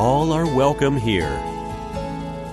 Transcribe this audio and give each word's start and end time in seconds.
All 0.00 0.32
are 0.32 0.46
welcome 0.46 0.96
here. 0.96 1.38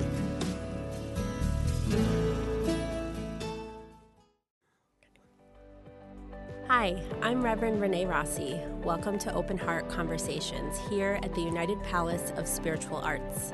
Hi, 6.67 7.03
I'm 7.21 7.43
Reverend 7.43 7.83
Renee 7.83 8.07
Rossi. 8.07 8.59
Welcome 8.83 9.19
to 9.19 9.35
Open 9.35 9.59
Heart 9.59 9.91
Conversations 9.91 10.79
here 10.89 11.21
at 11.23 11.35
the 11.35 11.43
United 11.43 11.79
Palace 11.83 12.33
of 12.37 12.49
Spiritual 12.49 12.97
Arts. 12.97 13.53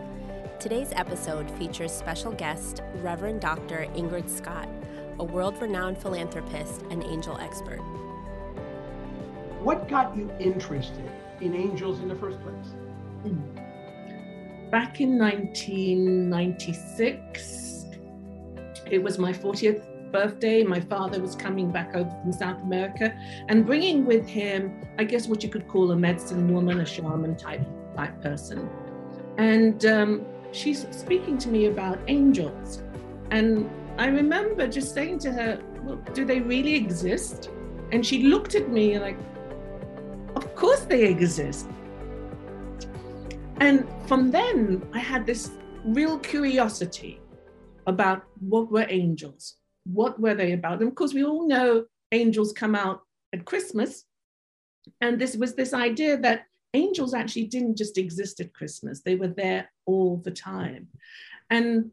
Today's 0.60 0.93
episode 0.93 1.51
features 1.59 1.90
special 1.90 2.30
guest 2.30 2.82
Reverend 3.02 3.40
Dr. 3.40 3.88
Ingrid 3.96 4.30
Scott 4.30 4.68
a 5.19 5.25
world 5.25 5.61
renowned 5.61 5.98
philanthropist 5.98 6.83
and 6.91 7.02
angel 7.05 7.37
expert. 7.39 7.80
What 9.62 9.88
got 9.88 10.16
you 10.16 10.30
interested 10.41 11.10
in 11.41 11.54
angels 11.54 12.01
in 12.01 12.09
the 12.09 12.16
first 12.16 12.41
place? 12.43 12.74
Back 14.71 15.01
in 15.01 15.19
1996, 15.19 17.87
it 18.91 19.02
was 19.02 19.19
my 19.19 19.32
40th 19.32 19.87
birthday. 20.13 20.63
My 20.63 20.80
father 20.80 21.21
was 21.21 21.35
coming 21.35 21.71
back 21.71 21.95
over 21.95 22.10
from 22.23 22.32
South 22.32 22.63
America 22.63 23.15
and 23.49 23.66
bringing 23.66 24.04
with 24.04 24.26
him, 24.26 24.87
I 24.99 25.04
guess, 25.04 25.26
what 25.26 25.43
you 25.43 25.49
could 25.49 25.66
call 25.69 25.91
a 25.93 25.97
medicine 25.97 26.52
woman, 26.52 26.80
a 26.80 26.87
shaman 26.87 27.37
type, 27.37 27.66
type 27.97 28.23
person. 28.23 28.69
And 29.38 29.85
um, 29.87 30.26
she's 30.52 30.87
speaking 30.91 31.38
to 31.38 31.49
me 31.49 31.66
about 31.66 31.99
angels. 32.09 32.82
And 33.30 33.71
I 33.98 34.07
remember 34.07 34.66
just 34.66 34.95
saying 34.95 35.18
to 35.21 35.32
her, 35.32 35.60
well, 35.82 35.96
do 36.15 36.24
they 36.24 36.40
really 36.40 36.74
exist? 36.74 37.51
And 37.93 38.04
she 38.04 38.23
looked 38.23 38.54
at 38.54 38.71
me 38.71 38.98
like, 38.98 39.18
of 40.35 40.54
course 40.54 40.80
they 40.80 41.04
exist. 41.04 41.68
And 43.60 43.87
from 44.07 44.30
then, 44.30 44.88
I 44.93 44.98
had 44.98 45.26
this 45.26 45.51
real 45.85 46.18
curiosity 46.18 47.20
about 47.87 48.24
what 48.40 48.70
were 48.70 48.87
angels? 48.88 49.57
What 49.85 50.18
were 50.18 50.35
they 50.35 50.52
about? 50.52 50.80
And 50.80 50.88
of 50.88 50.95
course, 50.95 51.13
we 51.13 51.24
all 51.24 51.46
know 51.46 51.85
angels 52.13 52.52
come 52.52 52.74
out 52.74 53.02
at 53.32 53.45
Christmas. 53.45 54.04
And 55.01 55.20
this 55.20 55.37
was 55.37 55.54
this 55.54 55.74
idea 55.74 56.16
that 56.18 56.46
angels 56.74 57.15
actually 57.15 57.45
didn't 57.45 57.76
just 57.76 57.98
exist 57.98 58.40
at 58.40 58.54
Christmas, 58.54 59.02
they 59.02 59.16
were 59.16 59.29
there 59.29 59.70
all 59.87 60.16
the 60.16 60.30
time. 60.30 60.88
And 61.51 61.90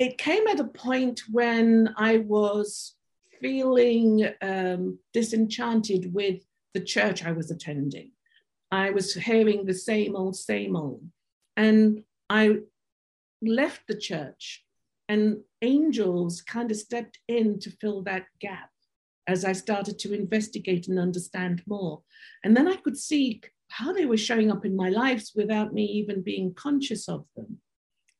it 0.00 0.16
came 0.16 0.46
at 0.48 0.58
a 0.58 0.64
point 0.64 1.20
when 1.30 1.94
I 1.98 2.16
was 2.16 2.94
feeling 3.38 4.26
um, 4.40 4.98
disenchanted 5.12 6.14
with 6.14 6.42
the 6.72 6.80
church 6.80 7.22
I 7.22 7.32
was 7.32 7.50
attending. 7.50 8.12
I 8.72 8.90
was 8.90 9.12
hearing 9.12 9.66
the 9.66 9.74
same 9.74 10.16
old, 10.16 10.36
same 10.36 10.74
old. 10.74 11.04
And 11.54 12.02
I 12.30 12.60
left 13.42 13.82
the 13.88 13.96
church, 13.96 14.64
and 15.06 15.40
angels 15.60 16.40
kind 16.40 16.70
of 16.70 16.78
stepped 16.78 17.18
in 17.28 17.58
to 17.60 17.70
fill 17.70 18.02
that 18.04 18.24
gap 18.40 18.70
as 19.26 19.44
I 19.44 19.52
started 19.52 19.98
to 19.98 20.14
investigate 20.14 20.88
and 20.88 20.98
understand 20.98 21.62
more. 21.66 22.00
And 22.42 22.56
then 22.56 22.68
I 22.68 22.76
could 22.76 22.96
see 22.96 23.42
how 23.68 23.92
they 23.92 24.06
were 24.06 24.16
showing 24.16 24.50
up 24.50 24.64
in 24.64 24.74
my 24.74 24.88
lives 24.88 25.32
without 25.36 25.74
me 25.74 25.84
even 25.84 26.22
being 26.22 26.54
conscious 26.54 27.06
of 27.06 27.26
them. 27.36 27.58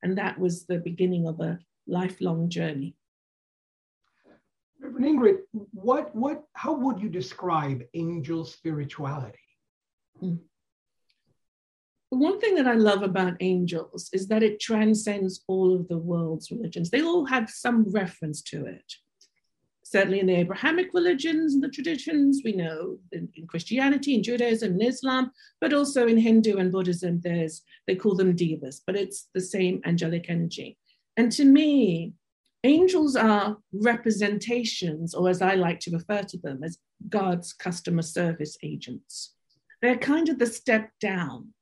And 0.03 0.19
that 0.19 0.39
was 0.39 0.67
the 0.67 0.79
beginning 0.79 1.27
of 1.27 1.41
a 1.41 1.59
lifelong 1.87 2.49
journey. 2.49 2.97
Reverend 4.81 5.07
Ingrid, 5.07 5.39
what, 5.73 6.15
what, 6.15 6.45
how 6.55 6.73
would 6.73 7.01
you 7.01 7.09
describe 7.09 7.83
angel 7.95 8.45
spirituality? 8.45 9.39
Mm. 10.23 10.39
One 12.11 12.41
thing 12.41 12.57
that 12.57 12.67
I 12.67 12.75
love 12.75 13.03
about 13.03 13.37
angels 13.41 14.11
is 14.13 14.27
that 14.29 14.43
it 14.43 14.59
transcends 14.59 15.45
all 15.47 15.75
of 15.75 15.87
the 15.87 15.99
world's 15.99 16.51
religions. 16.51 16.91
They 16.91 17.03
all 17.03 17.25
have 17.27 17.49
some 17.49 17.85
reference 17.93 18.43
to 18.43 18.67
it. 18.67 18.93
Certainly 19.85 20.21
in 20.21 20.27
the 20.27 20.37
Abrahamic 20.37 20.91
religions 20.93 21.55
and 21.55 21.63
the 21.63 21.69
traditions, 21.69 22.43
we 22.45 22.53
know 22.53 22.99
in, 23.13 23.29
in 23.37 23.47
Christianity 23.47 24.15
in 24.15 24.25
Judaism 24.25 24.73
and 24.73 24.83
Islam, 24.83 25.31
but 25.61 25.73
also 25.73 26.09
in 26.09 26.17
Hindu 26.17 26.59
and 26.59 26.73
Buddhism, 26.73 27.21
there's 27.23 27.63
they 27.87 27.95
call 27.95 28.17
them 28.17 28.35
devas, 28.35 28.83
but 28.87 28.97
it's 28.97 29.29
the 29.35 29.41
same 29.41 29.81
angelic 29.85 30.27
energy. 30.29 30.79
And 31.21 31.31
to 31.33 31.45
me, 31.45 32.15
angels 32.65 33.15
are 33.15 33.59
representations, 33.75 35.13
or 35.13 35.29
as 35.29 35.43
I 35.43 35.55
like 35.55 35.79
to 35.81 35.91
refer 35.91 36.23
to 36.23 36.39
them, 36.39 36.65
as 36.65 36.79
God's 37.11 37.53
customer 37.53 38.01
service 38.01 38.57
agents. 38.63 39.35
They're 39.83 39.99
kind 39.99 40.31
of 40.31 40.39
the 40.39 40.47
step 40.47 40.89
down. 40.99 41.53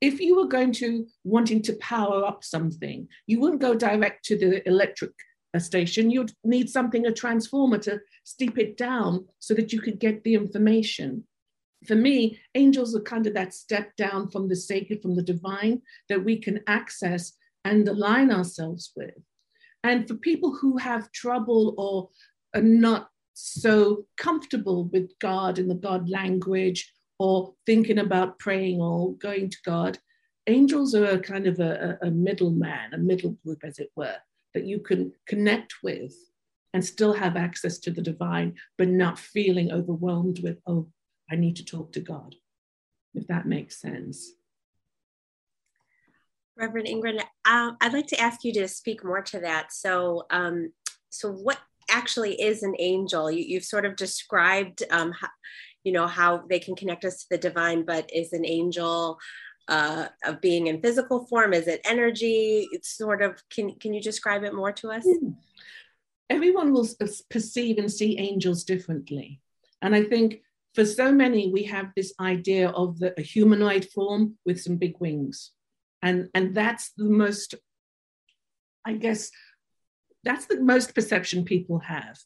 If 0.00 0.20
you 0.20 0.36
were 0.36 0.46
going 0.46 0.70
to 0.74 1.08
wanting 1.24 1.60
to 1.62 1.72
power 1.80 2.24
up 2.24 2.44
something, 2.44 3.08
you 3.26 3.40
wouldn't 3.40 3.60
go 3.60 3.74
direct 3.74 4.24
to 4.26 4.38
the 4.38 4.64
electric 4.68 5.10
station. 5.58 6.12
You'd 6.12 6.30
need 6.44 6.70
something, 6.70 7.04
a 7.04 7.12
transformer 7.12 7.78
to 7.78 7.98
steep 8.22 8.58
it 8.58 8.76
down 8.76 9.26
so 9.40 9.54
that 9.54 9.72
you 9.72 9.80
could 9.80 9.98
get 9.98 10.22
the 10.22 10.34
information. 10.34 11.24
For 11.84 11.96
me, 11.96 12.38
angels 12.54 12.94
are 12.94 13.00
kind 13.00 13.26
of 13.26 13.34
that 13.34 13.54
step 13.54 13.96
down 13.96 14.30
from 14.30 14.48
the 14.48 14.54
sacred, 14.54 15.02
from 15.02 15.16
the 15.16 15.22
divine 15.34 15.82
that 16.08 16.24
we 16.24 16.38
can 16.38 16.60
access 16.68 17.32
and 17.64 17.88
align 17.88 18.32
ourselves 18.32 18.92
with. 18.96 19.14
And 19.82 20.06
for 20.06 20.14
people 20.14 20.54
who 20.54 20.76
have 20.76 21.12
trouble 21.12 21.74
or 21.78 22.10
are 22.54 22.64
not 22.64 23.08
so 23.34 24.04
comfortable 24.18 24.84
with 24.84 25.10
God 25.18 25.58
and 25.58 25.70
the 25.70 25.74
God 25.74 26.08
language 26.08 26.92
or 27.18 27.54
thinking 27.66 27.98
about 27.98 28.38
praying 28.38 28.80
or 28.80 29.14
going 29.14 29.50
to 29.50 29.58
God, 29.64 29.98
angels 30.46 30.94
are 30.94 31.06
a 31.06 31.18
kind 31.18 31.46
of 31.46 31.60
a, 31.60 31.98
a 32.02 32.10
middleman, 32.10 32.92
a 32.92 32.98
middle 32.98 33.36
group, 33.44 33.60
as 33.64 33.78
it 33.78 33.90
were, 33.96 34.16
that 34.54 34.64
you 34.64 34.80
can 34.80 35.12
connect 35.26 35.74
with 35.82 36.14
and 36.72 36.84
still 36.84 37.12
have 37.12 37.36
access 37.36 37.78
to 37.78 37.90
the 37.90 38.02
divine, 38.02 38.54
but 38.78 38.88
not 38.88 39.18
feeling 39.18 39.72
overwhelmed 39.72 40.40
with, 40.42 40.58
oh, 40.66 40.88
I 41.30 41.36
need 41.36 41.56
to 41.56 41.64
talk 41.64 41.92
to 41.92 42.00
God, 42.00 42.34
if 43.14 43.26
that 43.28 43.46
makes 43.46 43.80
sense. 43.80 44.32
Reverend 46.60 46.88
Ingrid, 46.88 47.20
uh, 47.46 47.72
I'd 47.80 47.94
like 47.94 48.06
to 48.08 48.20
ask 48.20 48.44
you 48.44 48.52
to 48.54 48.68
speak 48.68 49.02
more 49.02 49.22
to 49.22 49.40
that. 49.40 49.72
So, 49.72 50.26
um, 50.30 50.72
so 51.08 51.32
what 51.32 51.58
actually 51.88 52.40
is 52.40 52.62
an 52.62 52.74
angel? 52.78 53.30
You, 53.30 53.56
have 53.56 53.64
sort 53.64 53.86
of 53.86 53.96
described, 53.96 54.82
um, 54.90 55.12
how, 55.12 55.28
you 55.84 55.92
know, 55.92 56.06
how 56.06 56.44
they 56.50 56.58
can 56.58 56.76
connect 56.76 57.06
us 57.06 57.22
to 57.22 57.26
the 57.30 57.38
divine, 57.38 57.84
but 57.86 58.10
is 58.14 58.34
an 58.34 58.44
angel 58.44 59.18
uh, 59.68 60.08
of 60.24 60.42
being 60.42 60.66
in 60.66 60.82
physical 60.82 61.26
form? 61.26 61.54
Is 61.54 61.66
it 61.66 61.80
energy? 61.84 62.68
It's 62.72 62.94
sort 62.94 63.22
of. 63.22 63.42
Can 63.48 63.74
can 63.76 63.94
you 63.94 64.02
describe 64.02 64.44
it 64.44 64.54
more 64.54 64.72
to 64.72 64.90
us? 64.90 65.04
Hmm. 65.04 65.30
Everyone 66.28 66.72
will 66.72 66.88
perceive 67.30 67.78
and 67.78 67.90
see 67.90 68.18
angels 68.18 68.64
differently, 68.64 69.40
and 69.80 69.94
I 69.94 70.04
think 70.04 70.42
for 70.74 70.84
so 70.84 71.10
many 71.10 71.50
we 71.50 71.64
have 71.64 71.90
this 71.96 72.12
idea 72.20 72.68
of 72.70 72.98
the, 72.98 73.18
a 73.18 73.22
humanoid 73.22 73.86
form 73.94 74.36
with 74.44 74.60
some 74.60 74.76
big 74.76 74.94
wings 75.00 75.52
and 76.02 76.28
and 76.34 76.54
that's 76.54 76.92
the 76.96 77.04
most 77.04 77.54
i 78.84 78.92
guess 78.92 79.30
that's 80.22 80.46
the 80.46 80.60
most 80.60 80.94
perception 80.94 81.44
people 81.44 81.78
have. 81.78 82.18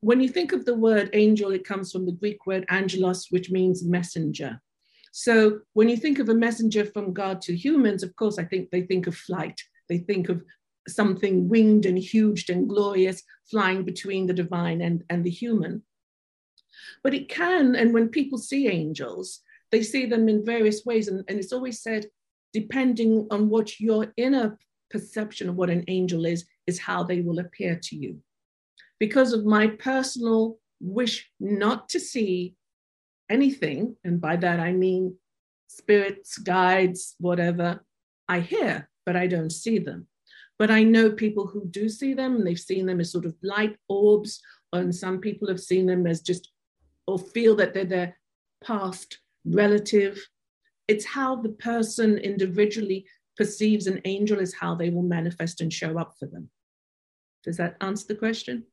When 0.00 0.20
you 0.20 0.28
think 0.28 0.52
of 0.52 0.64
the 0.64 0.74
word 0.74 1.10
angel 1.12 1.52
it 1.52 1.64
comes 1.64 1.92
from 1.92 2.06
the 2.06 2.12
greek 2.12 2.46
word 2.46 2.64
angelos 2.68 3.26
which 3.30 3.50
means 3.50 3.84
messenger. 3.84 4.60
So 5.12 5.60
when 5.74 5.88
you 5.88 5.96
think 5.96 6.18
of 6.18 6.28
a 6.28 6.34
messenger 6.34 6.84
from 6.84 7.12
god 7.12 7.42
to 7.42 7.56
humans 7.56 8.02
of 8.02 8.14
course 8.16 8.38
i 8.38 8.44
think 8.44 8.70
they 8.70 8.82
think 8.82 9.06
of 9.06 9.16
flight. 9.16 9.60
They 9.88 9.98
think 9.98 10.28
of 10.28 10.42
something 10.88 11.48
winged 11.48 11.84
and 11.84 11.98
huge 11.98 12.48
and 12.48 12.68
glorious 12.68 13.22
flying 13.50 13.84
between 13.84 14.26
the 14.26 14.32
divine 14.32 14.80
and, 14.80 15.04
and 15.10 15.22
the 15.24 15.30
human. 15.30 15.82
But 17.02 17.14
it 17.14 17.28
can 17.28 17.74
and 17.74 17.92
when 17.92 18.08
people 18.08 18.38
see 18.38 18.68
angels 18.68 19.40
they 19.70 19.82
see 19.82 20.06
them 20.06 20.28
in 20.28 20.44
various 20.44 20.84
ways. 20.84 21.08
And, 21.08 21.24
and 21.28 21.38
it's 21.38 21.52
always 21.52 21.80
said 21.82 22.06
depending 22.52 23.26
on 23.30 23.48
what 23.48 23.80
your 23.80 24.12
inner 24.16 24.58
perception 24.90 25.48
of 25.48 25.56
what 25.56 25.70
an 25.70 25.84
angel 25.88 26.24
is, 26.26 26.44
is 26.66 26.78
how 26.78 27.02
they 27.02 27.20
will 27.20 27.38
appear 27.38 27.78
to 27.82 27.96
you. 27.96 28.18
Because 28.98 29.32
of 29.32 29.44
my 29.44 29.68
personal 29.68 30.58
wish 30.80 31.30
not 31.38 31.88
to 31.90 32.00
see 32.00 32.54
anything, 33.30 33.96
and 34.04 34.20
by 34.20 34.36
that 34.36 34.60
I 34.60 34.72
mean 34.72 35.16
spirits, 35.68 36.38
guides, 36.38 37.14
whatever, 37.18 37.84
I 38.28 38.40
hear, 38.40 38.88
but 39.06 39.16
I 39.16 39.26
don't 39.26 39.50
see 39.50 39.78
them. 39.78 40.06
But 40.58 40.70
I 40.70 40.82
know 40.82 41.10
people 41.10 41.46
who 41.46 41.66
do 41.66 41.88
see 41.88 42.12
them, 42.12 42.36
and 42.36 42.46
they've 42.46 42.58
seen 42.58 42.86
them 42.86 43.00
as 43.00 43.12
sort 43.12 43.24
of 43.24 43.34
light 43.42 43.76
orbs, 43.88 44.42
and 44.72 44.94
some 44.94 45.20
people 45.20 45.48
have 45.48 45.60
seen 45.60 45.86
them 45.86 46.06
as 46.06 46.20
just, 46.20 46.50
or 47.06 47.18
feel 47.18 47.56
that 47.56 47.72
they're 47.72 47.84
their 47.84 48.18
past 48.62 49.18
relative. 49.44 50.20
It's 50.90 51.04
how 51.04 51.36
the 51.36 51.50
person 51.50 52.18
individually 52.18 53.06
perceives 53.36 53.86
an 53.86 54.00
angel 54.04 54.40
is 54.40 54.52
how 54.52 54.74
they 54.74 54.90
will 54.90 55.04
manifest 55.04 55.60
and 55.60 55.72
show 55.72 55.96
up 55.96 56.14
for 56.18 56.26
them. 56.26 56.50
Does 57.44 57.58
that 57.58 57.76
answer 57.80 58.06
the 58.08 58.16
question? 58.16 58.64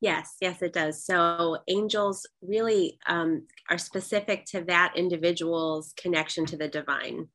Yes, 0.00 0.36
yes, 0.40 0.62
it 0.62 0.72
does. 0.72 1.04
So 1.04 1.58
angels 1.66 2.28
really 2.42 3.00
um, 3.08 3.48
are 3.68 3.76
specific 3.76 4.44
to 4.52 4.60
that 4.66 4.92
individual's 4.94 5.92
connection 6.00 6.46
to 6.46 6.56
the 6.56 6.68
divine. 6.68 7.26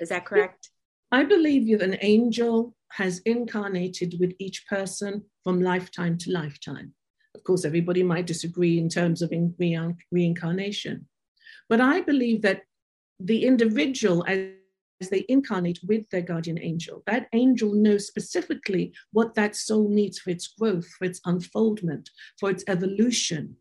Is 0.00 0.08
that 0.08 0.24
correct? 0.24 0.70
I 1.12 1.24
believe 1.24 1.78
that 1.78 1.86
an 1.86 1.98
angel 2.00 2.74
has 2.92 3.18
incarnated 3.26 4.14
with 4.18 4.32
each 4.38 4.66
person 4.68 5.26
from 5.44 5.60
lifetime 5.60 6.16
to 6.20 6.32
lifetime. 6.32 6.94
Of 7.34 7.44
course, 7.44 7.66
everybody 7.66 8.02
might 8.02 8.26
disagree 8.26 8.78
in 8.78 8.88
terms 8.88 9.20
of 9.20 9.32
in 9.32 9.54
reincarnation. 10.10 11.08
But 11.68 11.82
I 11.82 12.00
believe 12.00 12.40
that 12.40 12.62
the 13.18 13.44
individual, 13.44 14.24
as 14.26 14.50
as 15.00 15.10
they 15.10 15.24
incarnate 15.28 15.78
with 15.86 16.08
their 16.10 16.22
guardian 16.22 16.58
angel. 16.58 17.02
That 17.06 17.28
angel 17.32 17.74
knows 17.74 18.06
specifically 18.06 18.92
what 19.12 19.34
that 19.34 19.56
soul 19.56 19.88
needs 19.88 20.18
for 20.18 20.30
its 20.30 20.48
growth, 20.48 20.86
for 20.98 21.04
its 21.04 21.20
unfoldment, 21.24 22.10
for 22.38 22.50
its 22.50 22.64
evolution. 22.66 23.56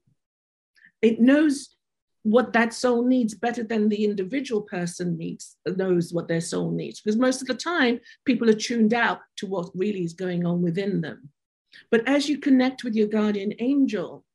It 1.01 1.19
knows 1.19 1.75
what 2.23 2.53
that 2.53 2.73
soul 2.73 3.05
needs 3.05 3.35
better 3.35 3.63
than 3.63 3.87
the 3.87 4.03
individual 4.03 4.61
person 4.61 5.17
needs, 5.17 5.57
knows 5.67 6.11
what 6.11 6.27
their 6.27 6.41
soul 6.41 6.71
needs. 6.71 6.99
Because 6.99 7.19
most 7.19 7.41
of 7.41 7.47
the 7.47 7.53
time, 7.53 7.99
people 8.25 8.49
are 8.49 8.53
tuned 8.53 8.93
out 8.93 9.19
to 9.37 9.45
what 9.45 9.69
really 9.75 10.03
is 10.03 10.13
going 10.13 10.45
on 10.45 10.61
within 10.61 11.01
them. 11.01 11.29
But 11.91 12.07
as 12.07 12.27
you 12.27 12.39
connect 12.39 12.83
with 12.83 12.95
your 12.95 13.07
guardian 13.07 13.53
angel 13.59 14.25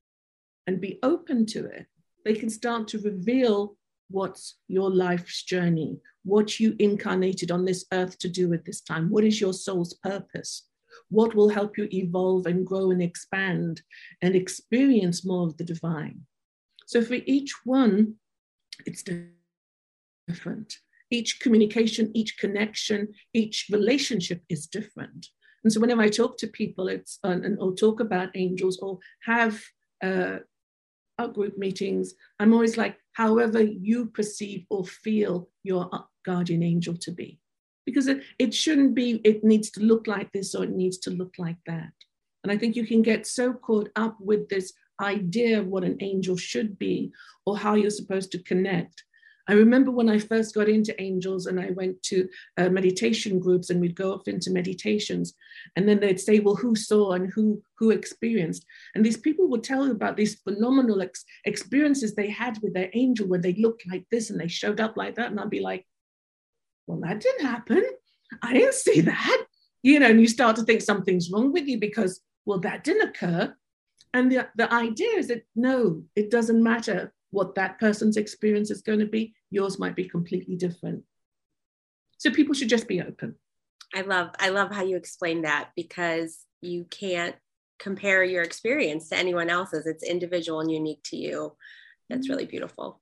and 0.66 0.80
be 0.80 0.98
open 1.02 1.46
to 1.46 1.66
it, 1.66 1.86
they 2.24 2.34
can 2.34 2.50
start 2.50 2.86
to 2.88 2.98
reveal 2.98 3.76
what's 4.10 4.56
your 4.68 4.90
life's 4.90 5.42
journey, 5.44 5.98
what 6.24 6.60
you 6.60 6.74
incarnated 6.78 7.50
on 7.50 7.64
this 7.64 7.84
earth 7.92 8.18
to 8.18 8.28
do 8.28 8.52
at 8.52 8.64
this 8.64 8.80
time. 8.80 9.08
What 9.08 9.24
is 9.24 9.40
your 9.40 9.52
soul's 9.52 9.94
purpose? 9.94 10.66
What 11.08 11.34
will 11.34 11.48
help 11.48 11.78
you 11.78 11.88
evolve 11.92 12.46
and 12.46 12.66
grow 12.66 12.90
and 12.90 13.02
expand 13.02 13.82
and 14.22 14.34
experience 14.34 15.24
more 15.24 15.46
of 15.46 15.56
the 15.56 15.64
divine? 15.64 16.20
So 16.86 17.02
for 17.02 17.14
each 17.14 17.54
one, 17.64 18.14
it's 18.86 19.04
different. 20.28 20.74
Each 21.10 21.40
communication, 21.40 22.10
each 22.14 22.38
connection, 22.38 23.08
each 23.32 23.66
relationship 23.70 24.42
is 24.48 24.66
different. 24.66 25.28
And 25.62 25.72
so 25.72 25.80
whenever 25.80 26.02
I 26.02 26.08
talk 26.08 26.38
to 26.38 26.46
people, 26.46 26.88
it's 26.88 27.18
and 27.22 27.58
or 27.60 27.74
talk 27.74 28.00
about 28.00 28.30
angels 28.34 28.78
or 28.78 28.98
have 29.24 29.60
uh, 30.02 30.38
our 31.18 31.28
group 31.28 31.58
meetings, 31.58 32.14
I'm 32.38 32.52
always 32.52 32.76
like, 32.76 32.96
however 33.20 33.62
you 33.62 34.06
perceive 34.06 34.64
or 34.70 34.82
feel 34.82 35.50
your 35.62 35.90
uh, 35.92 36.00
guardian 36.24 36.62
angel 36.62 36.96
to 36.96 37.10
be. 37.10 37.38
Because 37.84 38.06
it, 38.06 38.22
it 38.38 38.54
shouldn't 38.54 38.94
be, 38.94 39.20
it 39.24 39.44
needs 39.44 39.70
to 39.72 39.80
look 39.80 40.06
like 40.06 40.32
this 40.32 40.54
or 40.54 40.64
it 40.64 40.70
needs 40.70 40.96
to 41.00 41.10
look 41.10 41.34
like 41.36 41.58
that. 41.66 41.92
And 42.42 42.50
I 42.50 42.56
think 42.56 42.76
you 42.76 42.86
can 42.86 43.02
get 43.02 43.26
so 43.26 43.52
caught 43.52 43.90
up 43.94 44.16
with 44.20 44.48
this 44.48 44.72
idea 45.02 45.60
of 45.60 45.66
what 45.66 45.84
an 45.84 45.98
angel 46.00 46.38
should 46.38 46.78
be 46.78 47.12
or 47.44 47.58
how 47.58 47.74
you're 47.74 47.90
supposed 47.90 48.32
to 48.32 48.42
connect 48.42 49.04
I 49.48 49.54
remember 49.54 49.90
when 49.90 50.08
I 50.08 50.18
first 50.18 50.54
got 50.54 50.68
into 50.68 51.00
angels 51.00 51.46
and 51.46 51.58
I 51.58 51.70
went 51.70 52.02
to 52.04 52.28
uh, 52.56 52.68
meditation 52.68 53.38
groups 53.38 53.70
and 53.70 53.80
we'd 53.80 53.96
go 53.96 54.12
off 54.12 54.28
into 54.28 54.50
meditations 54.50 55.34
and 55.76 55.88
then 55.88 56.00
they'd 56.00 56.20
say, 56.20 56.38
well, 56.38 56.54
who 56.54 56.76
saw 56.76 57.12
and 57.12 57.32
who, 57.32 57.62
who 57.78 57.90
experienced? 57.90 58.64
And 58.94 59.04
these 59.04 59.16
people 59.16 59.48
would 59.48 59.64
tell 59.64 59.86
you 59.86 59.92
about 59.92 60.16
these 60.16 60.40
phenomenal 60.40 61.02
ex- 61.02 61.24
experiences 61.44 62.14
they 62.14 62.30
had 62.30 62.58
with 62.62 62.74
their 62.74 62.90
angel 62.94 63.26
where 63.26 63.40
they 63.40 63.54
looked 63.54 63.84
like 63.90 64.04
this 64.10 64.30
and 64.30 64.40
they 64.40 64.48
showed 64.48 64.80
up 64.80 64.96
like 64.96 65.16
that. 65.16 65.30
And 65.30 65.40
I'd 65.40 65.50
be 65.50 65.60
like, 65.60 65.86
well, 66.86 67.00
that 67.00 67.20
didn't 67.20 67.46
happen. 67.46 67.84
I 68.42 68.52
didn't 68.52 68.74
see 68.74 69.00
that. 69.00 69.46
You 69.82 69.98
know, 69.98 70.10
and 70.10 70.20
you 70.20 70.28
start 70.28 70.56
to 70.56 70.62
think 70.62 70.82
something's 70.82 71.30
wrong 71.30 71.52
with 71.52 71.66
you 71.66 71.78
because, 71.78 72.20
well, 72.44 72.60
that 72.60 72.84
didn't 72.84 73.08
occur. 73.08 73.54
And 74.12 74.30
the, 74.30 74.48
the 74.56 74.72
idea 74.72 75.16
is 75.16 75.28
that 75.28 75.44
no, 75.56 76.02
it 76.14 76.30
doesn't 76.30 76.62
matter 76.62 77.12
what 77.30 77.54
that 77.54 77.78
person's 77.78 78.16
experience 78.16 78.70
is 78.70 78.82
going 78.82 78.98
to 78.98 79.06
be. 79.06 79.34
Yours 79.50 79.78
might 79.78 79.96
be 79.96 80.08
completely 80.08 80.56
different. 80.56 81.04
So 82.18 82.30
people 82.30 82.54
should 82.54 82.68
just 82.68 82.88
be 82.88 83.00
open. 83.00 83.36
I 83.94 84.02
love 84.02 84.30
I 84.38 84.50
love 84.50 84.72
how 84.72 84.82
you 84.82 84.96
explain 84.96 85.42
that 85.42 85.70
because 85.74 86.44
you 86.60 86.84
can't 86.90 87.34
compare 87.78 88.22
your 88.22 88.42
experience 88.42 89.08
to 89.08 89.16
anyone 89.16 89.50
else's. 89.50 89.86
It's 89.86 90.04
individual 90.04 90.60
and 90.60 90.70
unique 90.70 91.02
to 91.04 91.16
you. 91.16 91.56
That's 92.08 92.28
really 92.28 92.44
beautiful. 92.44 93.00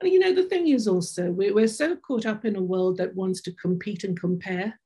And 0.00 0.10
you 0.10 0.18
know, 0.18 0.34
the 0.34 0.44
thing 0.44 0.68
is 0.68 0.88
also 0.88 1.30
we're, 1.30 1.54
we're 1.54 1.68
so 1.68 1.96
caught 1.96 2.26
up 2.26 2.44
in 2.44 2.56
a 2.56 2.62
world 2.62 2.98
that 2.98 3.14
wants 3.14 3.42
to 3.42 3.52
compete 3.52 4.04
and 4.04 4.18
compare 4.18 4.78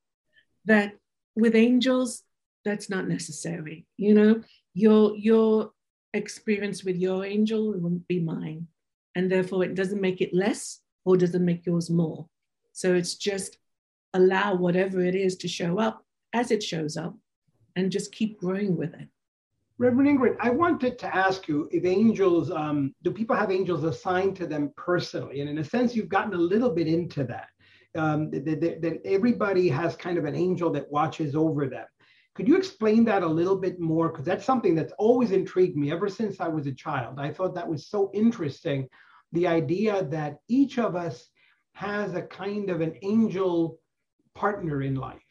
that 0.65 0.93
with 1.35 1.55
angels, 1.55 2.23
that's 2.65 2.89
not 2.89 3.07
necessary. 3.07 3.85
You 3.97 4.13
know, 4.13 4.41
your 4.73 5.15
your 5.15 5.71
experience 6.13 6.83
with 6.83 6.95
your 6.97 7.25
angel 7.25 7.73
it 7.73 7.81
wouldn't 7.81 8.07
be 8.07 8.19
mine. 8.19 8.67
And 9.15 9.31
therefore, 9.31 9.63
it 9.63 9.75
doesn't 9.75 10.01
make 10.01 10.21
it 10.21 10.33
less 10.33 10.79
or 11.05 11.17
doesn't 11.17 11.45
make 11.45 11.65
yours 11.65 11.89
more. 11.89 12.27
So 12.71 12.93
it's 12.93 13.15
just 13.15 13.57
allow 14.13 14.55
whatever 14.55 15.03
it 15.03 15.15
is 15.15 15.35
to 15.37 15.47
show 15.47 15.79
up 15.79 16.03
as 16.33 16.51
it 16.51 16.63
shows 16.63 16.97
up 16.97 17.15
and 17.75 17.91
just 17.91 18.11
keep 18.11 18.39
growing 18.39 18.75
with 18.75 18.93
it. 18.93 19.07
Reverend 19.79 20.19
Ingrid, 20.19 20.37
I 20.39 20.51
wanted 20.51 20.99
to 20.99 21.15
ask 21.15 21.47
you 21.47 21.67
if 21.71 21.83
angels, 21.83 22.51
um, 22.51 22.93
do 23.03 23.11
people 23.11 23.35
have 23.35 23.51
angels 23.51 23.83
assigned 23.83 24.35
to 24.37 24.47
them 24.47 24.71
personally? 24.77 25.41
And 25.41 25.49
in 25.49 25.57
a 25.57 25.63
sense, 25.63 25.95
you've 25.95 26.09
gotten 26.09 26.33
a 26.33 26.37
little 26.37 26.69
bit 26.69 26.87
into 26.87 27.23
that. 27.25 27.47
Um, 27.95 28.31
that, 28.31 28.45
that, 28.45 28.81
that 28.81 29.01
everybody 29.05 29.69
has 29.69 29.95
kind 29.95 30.17
of 30.17 30.25
an 30.25 30.35
angel 30.35 30.71
that 30.71 30.91
watches 30.91 31.35
over 31.35 31.67
them. 31.67 31.85
Could 32.35 32.47
you 32.47 32.57
explain 32.57 33.05
that 33.05 33.23
a 33.23 33.27
little 33.27 33.55
bit 33.55 33.79
more? 33.79 34.09
Because 34.09 34.25
that's 34.25 34.45
something 34.45 34.73
that's 34.73 34.93
always 34.97 35.31
intrigued 35.31 35.77
me 35.77 35.91
ever 35.91 36.09
since 36.09 36.39
I 36.39 36.47
was 36.47 36.65
a 36.65 36.73
child. 36.73 37.19
I 37.19 37.31
thought 37.31 37.53
that 37.55 37.67
was 37.67 37.87
so 37.87 38.09
interesting. 38.13 38.87
The 39.33 39.47
idea 39.47 40.03
that 40.05 40.37
each 40.47 40.79
of 40.79 40.95
us 40.95 41.29
has 41.73 42.15
a 42.15 42.21
kind 42.21 42.69
of 42.69 42.81
an 42.81 42.95
angel 43.03 43.79
partner 44.35 44.81
in 44.81 44.95
life. 44.95 45.21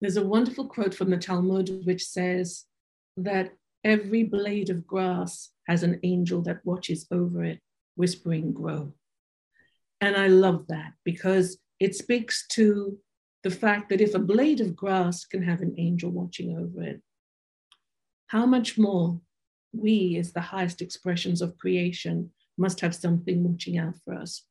There's 0.00 0.16
a 0.16 0.26
wonderful 0.26 0.66
quote 0.66 0.94
from 0.94 1.10
the 1.10 1.16
Talmud 1.18 1.84
which 1.84 2.04
says 2.04 2.64
that 3.16 3.52
every 3.84 4.24
blade 4.24 4.70
of 4.70 4.86
grass 4.86 5.50
has 5.66 5.82
an 5.82 6.00
angel 6.02 6.42
that 6.42 6.64
watches 6.64 7.06
over 7.10 7.44
it, 7.44 7.60
whispering, 7.96 8.52
Grow. 8.52 8.92
And 10.00 10.16
I 10.16 10.26
love 10.26 10.66
that 10.68 10.92
because 11.04 11.58
it 11.80 11.94
speaks 11.94 12.46
to 12.48 12.98
the 13.44 13.50
fact 13.50 13.90
that 13.90 14.00
if 14.00 14.14
a 14.14 14.18
blade 14.18 14.60
of 14.60 14.74
grass 14.74 15.26
can 15.26 15.42
have 15.42 15.60
an 15.60 15.74
angel 15.76 16.10
watching 16.10 16.58
over 16.58 16.82
it, 16.82 17.00
how 18.28 18.46
much 18.46 18.78
more 18.78 19.20
we, 19.72 20.16
as 20.16 20.32
the 20.32 20.40
highest 20.40 20.80
expressions 20.80 21.42
of 21.42 21.58
creation, 21.58 22.30
must 22.56 22.80
have 22.80 22.94
something 22.94 23.44
watching 23.44 23.76
out 23.76 23.94
for 24.02 24.14
us. 24.14 24.44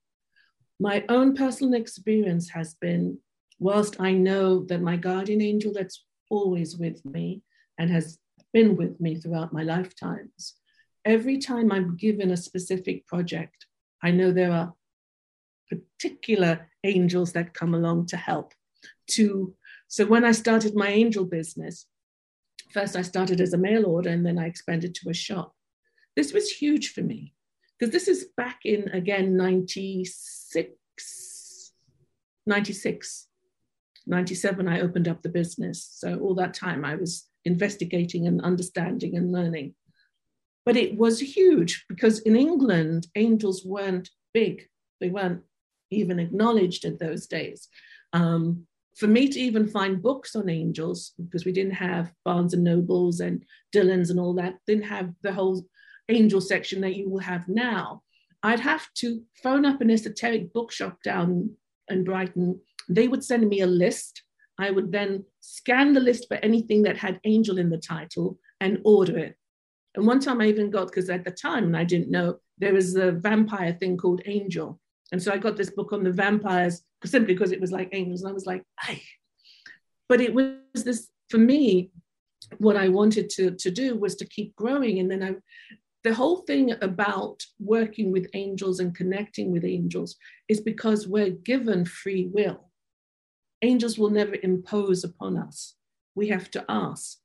My 0.79 1.03
own 1.09 1.35
personal 1.35 1.73
experience 1.73 2.49
has 2.49 2.75
been, 2.75 3.17
whilst 3.57 3.99
I 3.99 4.11
know 4.11 4.63
that 4.65 4.81
my 4.81 4.95
guardian 4.95 5.41
angel 5.41 5.73
that's 5.73 6.05
always 6.29 6.77
with 6.77 7.03
me 7.03 7.41
and 7.79 7.89
has 7.89 8.19
been 8.53 8.75
with 8.75 9.01
me 9.01 9.15
throughout 9.15 9.53
my 9.53 9.63
lifetimes, 9.63 10.55
every 11.03 11.39
time 11.39 11.71
I'm 11.71 11.97
given 11.97 12.29
a 12.29 12.37
specific 12.37 13.07
project, 13.07 13.65
I 14.03 14.11
know 14.11 14.31
there 14.31 14.51
are 14.51 14.73
particular 15.67 16.69
angels 16.83 17.31
that 17.31 17.55
come 17.55 17.73
along 17.73 18.07
to 18.07 18.17
help 18.17 18.53
to 19.11 19.55
so 19.87 20.05
when 20.05 20.25
I 20.25 20.31
started 20.31 20.75
my 20.75 20.89
angel 20.89 21.25
business, 21.25 21.85
first 22.71 22.95
I 22.95 23.03
started 23.03 23.39
as 23.39 23.53
a 23.53 23.59
mail 23.59 23.85
order 23.85 24.09
and 24.09 24.25
then 24.25 24.39
I 24.39 24.47
expanded 24.47 24.95
to 24.95 25.09
a 25.09 25.13
shop. 25.13 25.53
This 26.15 26.33
was 26.33 26.49
huge 26.49 26.93
for 26.93 27.01
me 27.01 27.35
because 27.77 27.93
this 27.93 28.07
is 28.07 28.29
back 28.35 28.61
in 28.65 28.89
again 28.89 29.37
96, 29.37 31.71
96, 32.45 33.27
97, 34.05 34.67
I 34.67 34.81
opened 34.81 35.07
up 35.07 35.21
the 35.21 35.29
business. 35.29 35.89
So 35.93 36.19
all 36.19 36.35
that 36.35 36.53
time 36.53 36.83
I 36.83 36.95
was 36.95 37.25
investigating 37.45 38.27
and 38.27 38.41
understanding 38.41 39.15
and 39.15 39.31
learning. 39.31 39.75
But 40.65 40.77
it 40.77 40.97
was 40.97 41.19
huge 41.19 41.85
because 41.89 42.19
in 42.19 42.35
England, 42.35 43.07
angels 43.15 43.65
weren't 43.65 44.09
big, 44.33 44.67
they 44.99 45.09
weren't 45.09 45.41
even 45.91 46.19
acknowledged 46.19 46.85
in 46.85 46.97
those 46.97 47.27
days. 47.27 47.67
Um, 48.13 48.65
for 48.95 49.07
me 49.07 49.27
to 49.27 49.39
even 49.39 49.67
find 49.67 50.01
books 50.01 50.35
on 50.35 50.49
angels, 50.49 51.13
because 51.23 51.45
we 51.45 51.51
didn't 51.51 51.73
have 51.73 52.13
Barnes 52.23 52.53
and 52.53 52.63
Nobles 52.63 53.19
and 53.19 53.43
Dillon's 53.71 54.09
and 54.09 54.19
all 54.19 54.33
that, 54.35 54.55
didn't 54.67 54.85
have 54.85 55.11
the 55.21 55.33
whole 55.33 55.65
angel 56.09 56.41
section 56.41 56.81
that 56.81 56.95
you 56.95 57.09
will 57.09 57.19
have 57.19 57.47
now. 57.47 58.03
I'd 58.43 58.59
have 58.59 58.87
to 58.95 59.21
phone 59.41 59.65
up 59.65 59.81
an 59.81 59.89
esoteric 59.89 60.53
bookshop 60.53 61.01
down 61.03 61.51
in 61.87 62.03
Brighton. 62.03 62.59
They 62.89 63.07
would 63.07 63.23
send 63.23 63.47
me 63.47 63.61
a 63.61 63.67
list. 63.67 64.21
I 64.59 64.69
would 64.69 64.91
then 64.91 65.23
scan 65.39 65.93
the 65.93 65.99
list 65.99 66.27
for 66.27 66.35
anything 66.35 66.83
that 66.83 66.97
had 66.97 67.19
angel 67.23 67.57
in 67.57 67.69
the 67.69 67.77
title 67.77 68.37
and 68.59 68.79
order 68.83 69.17
it. 69.17 69.35
And 69.95 70.05
one 70.05 70.19
time 70.19 70.41
I 70.41 70.47
even 70.47 70.69
got, 70.69 70.87
because 70.87 71.09
at 71.09 71.23
the 71.23 71.31
time, 71.31 71.65
and 71.65 71.77
I 71.77 71.83
didn't 71.83 72.11
know, 72.11 72.39
there 72.57 72.73
was 72.73 72.95
a 72.95 73.11
vampire 73.11 73.73
thing 73.79 73.97
called 73.97 74.21
Angel. 74.25 74.79
And 75.11 75.21
so 75.21 75.31
I 75.31 75.37
got 75.37 75.55
this 75.55 75.69
book 75.69 75.93
on 75.93 76.03
the 76.03 76.11
vampires 76.11 76.81
simply 77.05 77.33
because 77.33 77.51
it 77.51 77.61
was 77.61 77.71
like 77.71 77.89
angels. 77.91 78.21
And 78.21 78.29
I 78.29 78.33
was 78.33 78.45
like, 78.45 78.63
ay. 78.81 79.01
But 80.09 80.21
it 80.21 80.33
was 80.33 80.83
this, 80.83 81.09
for 81.29 81.37
me, 81.37 81.91
what 82.57 82.75
I 82.75 82.89
wanted 82.89 83.29
to, 83.31 83.51
to 83.51 83.71
do 83.71 83.95
was 83.95 84.15
to 84.17 84.25
keep 84.25 84.55
growing. 84.55 84.99
And 84.99 85.09
then 85.09 85.23
I, 85.23 85.35
the 86.03 86.13
whole 86.13 86.37
thing 86.37 86.73
about 86.81 87.41
working 87.59 88.11
with 88.11 88.29
angels 88.33 88.79
and 88.79 88.95
connecting 88.95 89.51
with 89.51 89.63
angels 89.63 90.17
is 90.49 90.59
because 90.59 91.07
we're 91.07 91.29
given 91.29 91.85
free 91.85 92.27
will. 92.31 92.69
Angels 93.61 93.97
will 93.97 94.09
never 94.09 94.35
impose 94.43 95.05
upon 95.05 95.37
us. 95.37 95.75
We 96.15 96.27
have 96.27 96.51
to 96.51 96.65
ask. 96.67 97.17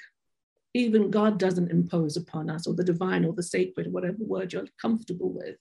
Even 0.75 1.11
God 1.11 1.39
doesn't 1.39 1.73
impose 1.73 2.17
upon 2.17 2.49
us, 2.49 2.67
or 2.67 2.75
the 2.75 2.85
divine, 2.85 3.25
or 3.25 3.33
the 3.33 3.43
sacred, 3.43 3.93
whatever 3.93 4.19
word 4.21 4.53
you're 4.53 4.67
comfortable 4.81 5.33
with. 5.33 5.57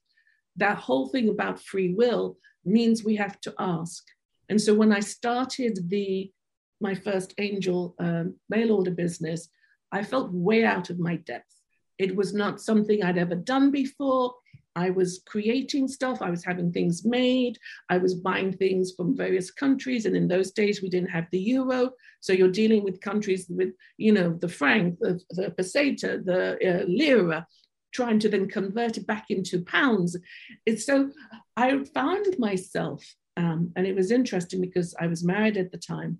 That 0.57 0.77
whole 0.77 1.07
thing 1.07 1.29
about 1.29 1.61
free 1.61 1.93
will 1.93 2.37
means 2.67 3.03
we 3.03 3.15
have 3.15 3.39
to 3.41 3.53
ask. 3.59 4.03
And 4.49 4.61
so 4.61 4.73
when 4.73 4.91
I 4.93 4.99
started 4.99 5.89
the 5.89 6.31
my 6.79 6.93
first 6.93 7.33
angel 7.39 7.95
um, 7.99 8.35
mail 8.49 8.71
order 8.71 8.91
business, 8.91 9.49
I 9.91 10.03
felt 10.03 10.31
way 10.31 10.63
out 10.63 10.89
of 10.91 10.99
my 10.99 11.15
depth. 11.15 11.53
It 11.97 12.15
was 12.15 12.33
not 12.33 12.61
something 12.61 13.03
I'd 13.03 13.17
ever 13.17 13.35
done 13.35 13.71
before. 13.71 14.35
I 14.75 14.91
was 14.91 15.23
creating 15.25 15.87
stuff, 15.87 16.21
I 16.21 16.29
was 16.29 16.45
having 16.45 16.71
things 16.71 17.03
made, 17.03 17.57
I 17.89 17.97
was 17.97 18.13
buying 18.13 18.53
things 18.53 18.91
from 18.95 19.17
various 19.17 19.49
countries. 19.49 20.05
And 20.05 20.15
in 20.15 20.27
those 20.27 20.51
days, 20.51 20.83
we 20.83 20.89
didn't 20.89 21.09
have 21.09 21.25
the 21.31 21.39
euro. 21.39 21.89
So 22.19 22.31
you're 22.31 22.51
dealing 22.51 22.83
with 22.83 23.01
countries 23.01 23.47
with, 23.49 23.73
you 23.97 24.11
know, 24.11 24.37
the 24.39 24.47
franc, 24.47 24.99
the, 24.99 25.19
the 25.31 25.49
peseta, 25.49 26.23
the 26.23 26.41
uh, 26.63 26.85
lira, 26.85 27.47
trying 27.93 28.19
to 28.19 28.29
then 28.29 28.49
convert 28.49 28.97
it 28.97 29.07
back 29.07 29.25
into 29.29 29.63
pounds. 29.63 30.17
It's 30.65 30.85
so 30.85 31.11
I 31.55 31.83
found 31.93 32.37
myself, 32.37 33.03
um, 33.35 33.71
and 33.75 33.87
it 33.87 33.95
was 33.95 34.11
interesting 34.11 34.61
because 34.61 34.95
I 34.99 35.07
was 35.07 35.23
married 35.23 35.57
at 35.57 35.71
the 35.71 35.77
time. 35.77 36.19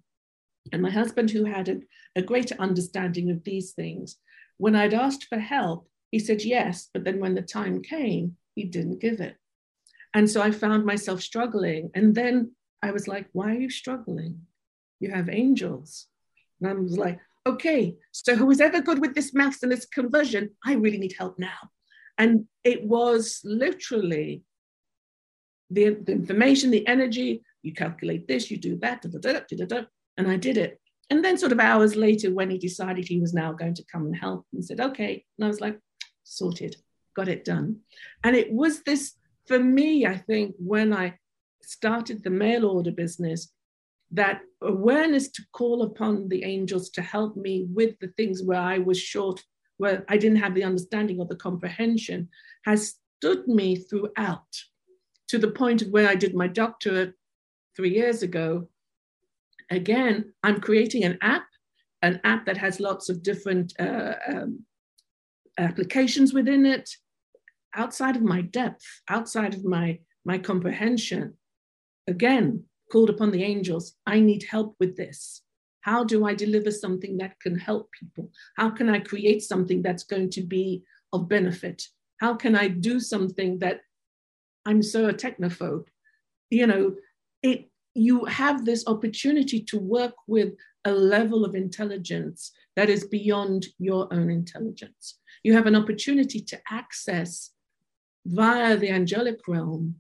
And 0.72 0.82
my 0.82 0.90
husband, 0.90 1.32
who 1.32 1.46
had 1.46 1.70
a, 1.70 1.80
a 2.16 2.22
greater 2.22 2.56
understanding 2.60 3.32
of 3.32 3.44
these 3.44 3.72
things, 3.72 4.18
when 4.58 4.76
I'd 4.76 4.94
asked 4.94 5.26
for 5.30 5.40
help, 5.40 5.88
he 6.12 6.20
said 6.20 6.44
yes, 6.44 6.90
but 6.94 7.04
then 7.04 7.20
when 7.20 7.36
the 7.36 7.42
time 7.42 7.82
came, 7.82 8.38
he 8.56 8.64
didn't 8.64 9.00
give 9.00 9.20
it. 9.20 9.36
And 10.14 10.30
so 10.30 10.42
I 10.42 10.52
found 10.52 10.86
myself 10.86 11.22
struggling. 11.22 11.92
And 11.94 12.16
then 12.16 12.52
I 12.82 12.92
was 12.92 13.08
like, 13.08 13.28
why 13.34 13.52
are 13.52 13.60
you 13.60 13.70
struggling? 13.70 14.42
You 15.00 15.12
have 15.12 15.30
angels. 15.30 16.08
And 16.60 16.70
I 16.70 16.74
was 16.74 16.98
like, 16.98 17.20
okay, 17.48 17.96
so 18.12 18.36
who 18.36 18.52
is 18.52 18.62
ever 18.62 18.82
good 18.82 19.00
with 19.00 19.14
this 19.16 19.34
maths 19.34 19.64
and 19.64 19.72
this 19.72 19.86
conversion, 19.86 20.52
I 20.66 20.74
really 20.74 20.98
need 20.98 21.16
help 21.18 21.38
now. 21.38 21.58
And 22.18 22.46
it 22.64 22.84
was 22.84 23.42
literally 23.44 24.44
the, 25.70 25.98
the 26.06 26.14
information, 26.14 26.72
the 26.72 26.88
energy, 26.88 27.44
you 27.62 27.74
calculate 27.74 28.28
this, 28.28 28.50
you 28.50 28.58
do 28.58 28.78
that, 28.78 29.02
da, 29.02 29.10
da, 29.20 29.66
da, 29.66 29.82
and 30.18 30.28
I 30.30 30.38
did 30.38 30.58
it. 30.58 30.80
And 31.10 31.24
then, 31.24 31.38
sort 31.38 31.54
of 31.54 31.60
hours 31.60 31.96
later, 31.96 32.34
when 32.34 32.50
he 32.50 32.58
decided 32.58 33.08
he 33.08 33.22
was 33.22 33.34
now 33.34 33.54
going 33.54 33.76
to 33.76 33.86
come 33.90 34.06
and 34.06 34.16
help, 34.16 34.46
and 34.54 34.64
said, 34.64 34.82
okay. 34.82 35.24
And 35.38 35.46
I 35.46 35.48
was 35.48 35.62
like, 35.62 35.80
sorted, 36.24 36.76
got 37.16 37.30
it 37.30 37.46
done. 37.46 37.78
And 38.24 38.36
it 38.36 38.52
was 38.52 38.82
this, 38.82 39.14
for 39.48 39.58
me, 39.58 40.06
I 40.06 40.18
think, 40.18 40.56
when 40.58 40.92
I 40.92 41.18
started 41.62 42.24
the 42.24 42.30
mail 42.30 42.66
order 42.66 42.92
business, 42.92 43.54
that 44.12 44.42
awareness 44.62 45.30
to 45.30 45.44
call 45.54 45.84
upon 45.84 46.30
the 46.30 46.44
angels 46.44 46.90
to 46.92 47.02
help 47.02 47.36
me 47.36 47.68
with 47.74 48.00
the 48.00 48.08
things 48.18 48.44
where 48.44 48.60
I 48.60 48.80
was 48.80 49.00
short, 49.00 49.44
where 49.78 50.06
I 50.08 50.18
didn't 50.18 50.40
have 50.40 50.56
the 50.56 50.64
understanding 50.64 51.20
or 51.20 51.26
the 51.26 51.36
comprehension, 51.36 52.30
has 52.66 52.96
stood 53.20 53.48
me 53.48 53.76
throughout 53.76 54.48
to 55.28 55.38
the 55.38 55.52
point 55.52 55.82
of 55.82 55.90
where 55.90 56.08
I 56.08 56.16
did 56.16 56.34
my 56.34 56.48
doctorate 56.48 57.14
three 57.76 57.94
years 57.94 58.24
ago 58.24 58.68
again, 59.70 60.34
I'm 60.44 60.60
creating 60.62 61.04
an 61.04 61.18
app, 61.22 61.48
an 62.02 62.20
app 62.24 62.46
that 62.46 62.58
has 62.58 62.80
lots 62.80 63.10
of 63.10 63.24
different 63.24 63.74
uh, 63.80 64.14
um, 64.28 64.66
applications 65.58 66.34
within 66.34 66.66
it, 66.66 66.90
outside 67.76 68.16
of 68.16 68.22
my 68.22 68.42
depth, 68.42 68.86
outside 69.10 69.54
of 69.54 69.66
my, 69.66 70.00
my 70.26 70.38
comprehension. 70.38 71.34
Again, 72.08 72.64
called 72.92 73.10
upon 73.10 73.32
the 73.32 73.44
angels, 73.44 73.94
I 74.06 74.20
need 74.20 74.44
help 74.44 74.76
with 74.80 74.96
this. 74.98 75.42
How 75.82 76.04
do 76.04 76.26
I 76.26 76.34
deliver 76.34 76.72
something 76.72 77.18
that 77.18 77.40
can 77.40 77.58
help 77.58 77.90
people? 77.98 78.32
How 78.56 78.70
can 78.70 78.90
I 78.90 79.00
create 79.00 79.42
something 79.42 79.82
that's 79.82 80.04
going 80.04 80.30
to 80.32 80.42
be 80.42 80.84
of 81.14 81.30
benefit? 81.30 81.88
How 82.20 82.36
can 82.36 82.56
I 82.56 82.68
do 82.68 83.00
something 83.00 83.60
that 83.60 83.82
I'm 84.66 84.84
so 84.84 85.08
a 85.08 85.14
technophobe? 85.14 85.86
You 86.50 86.68
know, 86.68 86.96
it 87.42 87.70
you 87.94 88.26
have 88.26 88.64
this 88.64 88.86
opportunity 88.88 89.60
to 89.60 89.80
work 89.80 90.14
with 90.28 90.54
a 90.86 90.92
level 90.92 91.44
of 91.44 91.56
intelligence 91.56 92.52
that 92.76 92.90
is 92.90 93.08
beyond 93.08 93.66
your 93.80 94.08
own 94.14 94.30
intelligence. 94.30 95.20
You 95.44 95.54
have 95.54 95.66
an 95.66 95.76
opportunity 95.76 96.40
to 96.42 96.60
access 96.70 97.52
via 98.26 98.78
the 98.78 98.90
angelic 98.90 99.40
realm 99.48 99.96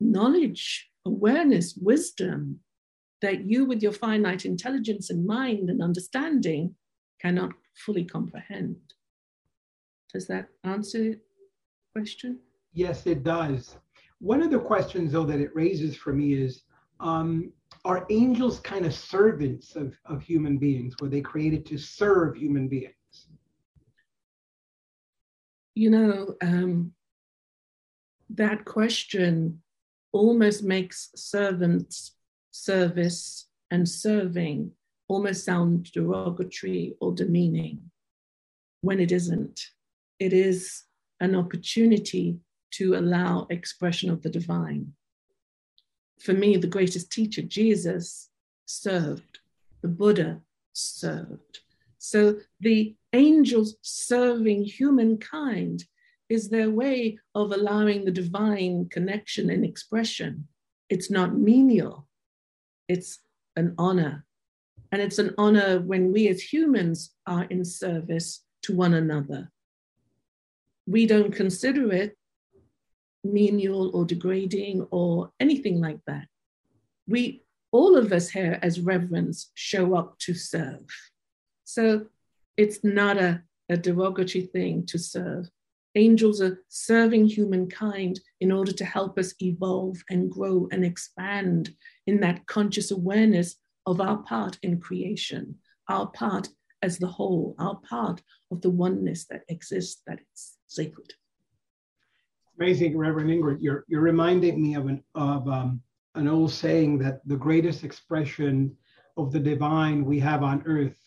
knowledge, 0.00 0.90
awareness, 1.06 1.74
wisdom 1.76 2.60
that 3.22 3.44
you, 3.46 3.64
with 3.64 3.82
your 3.82 3.92
finite 3.92 4.44
intelligence 4.44 5.08
and 5.08 5.26
mind 5.26 5.70
and 5.70 5.82
understanding, 5.82 6.74
cannot 7.20 7.52
fully 7.74 8.04
comprehend. 8.04 8.76
Does 10.12 10.26
that 10.26 10.48
answer 10.64 11.12
the 11.12 11.20
question? 11.94 12.40
Yes, 12.72 13.06
it 13.06 13.22
does. 13.22 13.76
One 14.18 14.42
of 14.42 14.50
the 14.50 14.58
questions, 14.58 15.12
though, 15.12 15.24
that 15.24 15.40
it 15.40 15.54
raises 15.54 15.96
for 15.96 16.12
me 16.12 16.34
is 16.34 16.62
um, 17.00 17.52
are 17.84 18.06
angels 18.10 18.60
kind 18.60 18.86
of 18.86 18.94
servants 18.94 19.76
of, 19.76 19.98
of 20.06 20.22
human 20.22 20.58
beings? 20.58 20.94
Were 21.00 21.08
they 21.08 21.20
created 21.20 21.64
to 21.66 21.78
serve 21.78 22.36
human 22.36 22.68
beings? 22.68 22.92
You 25.74 25.90
know, 25.90 26.34
um, 26.42 26.92
that 28.30 28.64
question 28.64 29.62
almost 30.16 30.62
makes 30.64 31.10
servants, 31.14 32.12
service, 32.50 33.48
and 33.70 33.88
serving 33.88 34.72
almost 35.08 35.44
sound 35.44 35.92
derogatory 35.92 36.94
or 37.00 37.12
demeaning 37.12 37.90
when 38.80 38.98
it 38.98 39.12
isn't. 39.12 39.60
It 40.18 40.32
is 40.32 40.84
an 41.20 41.36
opportunity 41.36 42.38
to 42.72 42.96
allow 42.96 43.46
expression 43.50 44.10
of 44.10 44.22
the 44.22 44.30
divine. 44.30 44.92
For 46.20 46.32
me, 46.32 46.56
the 46.56 46.66
greatest 46.66 47.12
teacher, 47.12 47.42
Jesus, 47.42 48.30
served, 48.64 49.38
the 49.82 49.88
Buddha 49.88 50.40
served. 50.72 51.60
So 51.98 52.36
the 52.60 52.96
angels 53.12 53.76
serving 53.82 54.64
humankind 54.64 55.84
is 56.28 56.48
their 56.48 56.70
way 56.70 57.18
of 57.34 57.52
allowing 57.52 58.04
the 58.04 58.10
divine 58.10 58.88
connection 58.88 59.50
and 59.50 59.64
expression. 59.64 60.48
It's 60.88 61.10
not 61.10 61.36
menial, 61.36 62.06
it's 62.88 63.20
an 63.56 63.74
honor. 63.78 64.24
And 64.92 65.02
it's 65.02 65.18
an 65.18 65.34
honor 65.36 65.80
when 65.80 66.12
we 66.12 66.28
as 66.28 66.40
humans 66.40 67.12
are 67.26 67.44
in 67.44 67.64
service 67.64 68.44
to 68.62 68.74
one 68.74 68.94
another. 68.94 69.50
We 70.86 71.06
don't 71.06 71.34
consider 71.34 71.92
it 71.92 72.16
menial 73.24 73.90
or 73.94 74.04
degrading 74.04 74.86
or 74.90 75.32
anything 75.40 75.80
like 75.80 75.98
that. 76.06 76.26
We, 77.08 77.42
all 77.72 77.96
of 77.96 78.12
us 78.12 78.30
here 78.30 78.58
as 78.62 78.80
reverends, 78.80 79.50
show 79.54 79.94
up 79.96 80.18
to 80.20 80.34
serve. 80.34 80.86
So 81.64 82.06
it's 82.56 82.84
not 82.84 83.18
a, 83.18 83.42
a 83.68 83.76
derogatory 83.76 84.46
thing 84.46 84.86
to 84.86 84.98
serve. 84.98 85.48
Angels 85.96 86.40
are 86.40 86.62
serving 86.68 87.26
humankind 87.26 88.20
in 88.40 88.52
order 88.52 88.72
to 88.72 88.84
help 88.84 89.18
us 89.18 89.34
evolve 89.40 89.96
and 90.10 90.30
grow 90.30 90.68
and 90.70 90.84
expand 90.84 91.74
in 92.06 92.20
that 92.20 92.46
conscious 92.46 92.90
awareness 92.90 93.56
of 93.86 94.00
our 94.00 94.18
part 94.18 94.58
in 94.62 94.78
creation, 94.78 95.56
our 95.88 96.06
part 96.08 96.48
as 96.82 96.98
the 96.98 97.06
whole, 97.06 97.54
our 97.58 97.76
part 97.76 98.22
of 98.52 98.60
the 98.60 98.70
oneness 98.70 99.24
that 99.30 99.42
exists, 99.48 100.02
that 100.06 100.20
is 100.34 100.58
sacred 100.66 101.14
amazing, 102.58 102.96
Reverend 102.96 103.30
Ingrid. 103.30 103.58
You're 103.60 103.84
you're 103.88 104.00
reminding 104.00 104.60
me 104.60 104.74
of 104.74 104.86
an 104.86 105.02
of 105.14 105.48
um, 105.48 105.80
an 106.14 106.28
old 106.28 106.52
saying 106.52 106.98
that 106.98 107.20
the 107.26 107.36
greatest 107.36 107.84
expression 107.84 108.74
of 109.16 109.32
the 109.32 109.40
divine 109.40 110.04
we 110.04 110.18
have 110.20 110.42
on 110.42 110.62
earth 110.66 110.98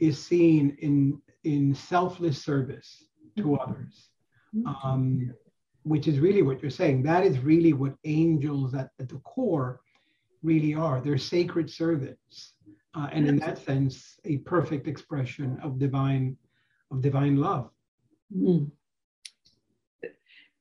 is 0.00 0.22
seen 0.22 0.76
in 0.80 1.20
in 1.44 1.74
selfless 1.74 2.42
service 2.42 3.07
to 3.38 3.44
mm-hmm. 3.44 3.70
others 3.70 3.94
mm-hmm. 4.54 4.88
um, 4.88 5.34
which 5.82 6.06
is 6.06 6.18
really 6.18 6.42
what 6.42 6.60
you're 6.60 6.70
saying 6.82 7.02
that 7.02 7.24
is 7.24 7.38
really 7.38 7.72
what 7.72 7.94
angels 8.04 8.74
at, 8.74 8.90
at 9.00 9.08
the 9.08 9.20
core 9.32 9.80
really 10.42 10.74
are 10.74 11.00
they're 11.00 11.18
sacred 11.18 11.70
servants 11.70 12.54
uh, 12.94 13.08
and 13.12 13.26
in 13.26 13.36
that 13.38 13.58
sense 13.58 14.18
a 14.24 14.38
perfect 14.38 14.86
expression 14.86 15.58
of 15.62 15.78
divine 15.78 16.36
of 16.90 17.00
divine 17.00 17.36
love 17.36 17.70
mm. 18.36 18.70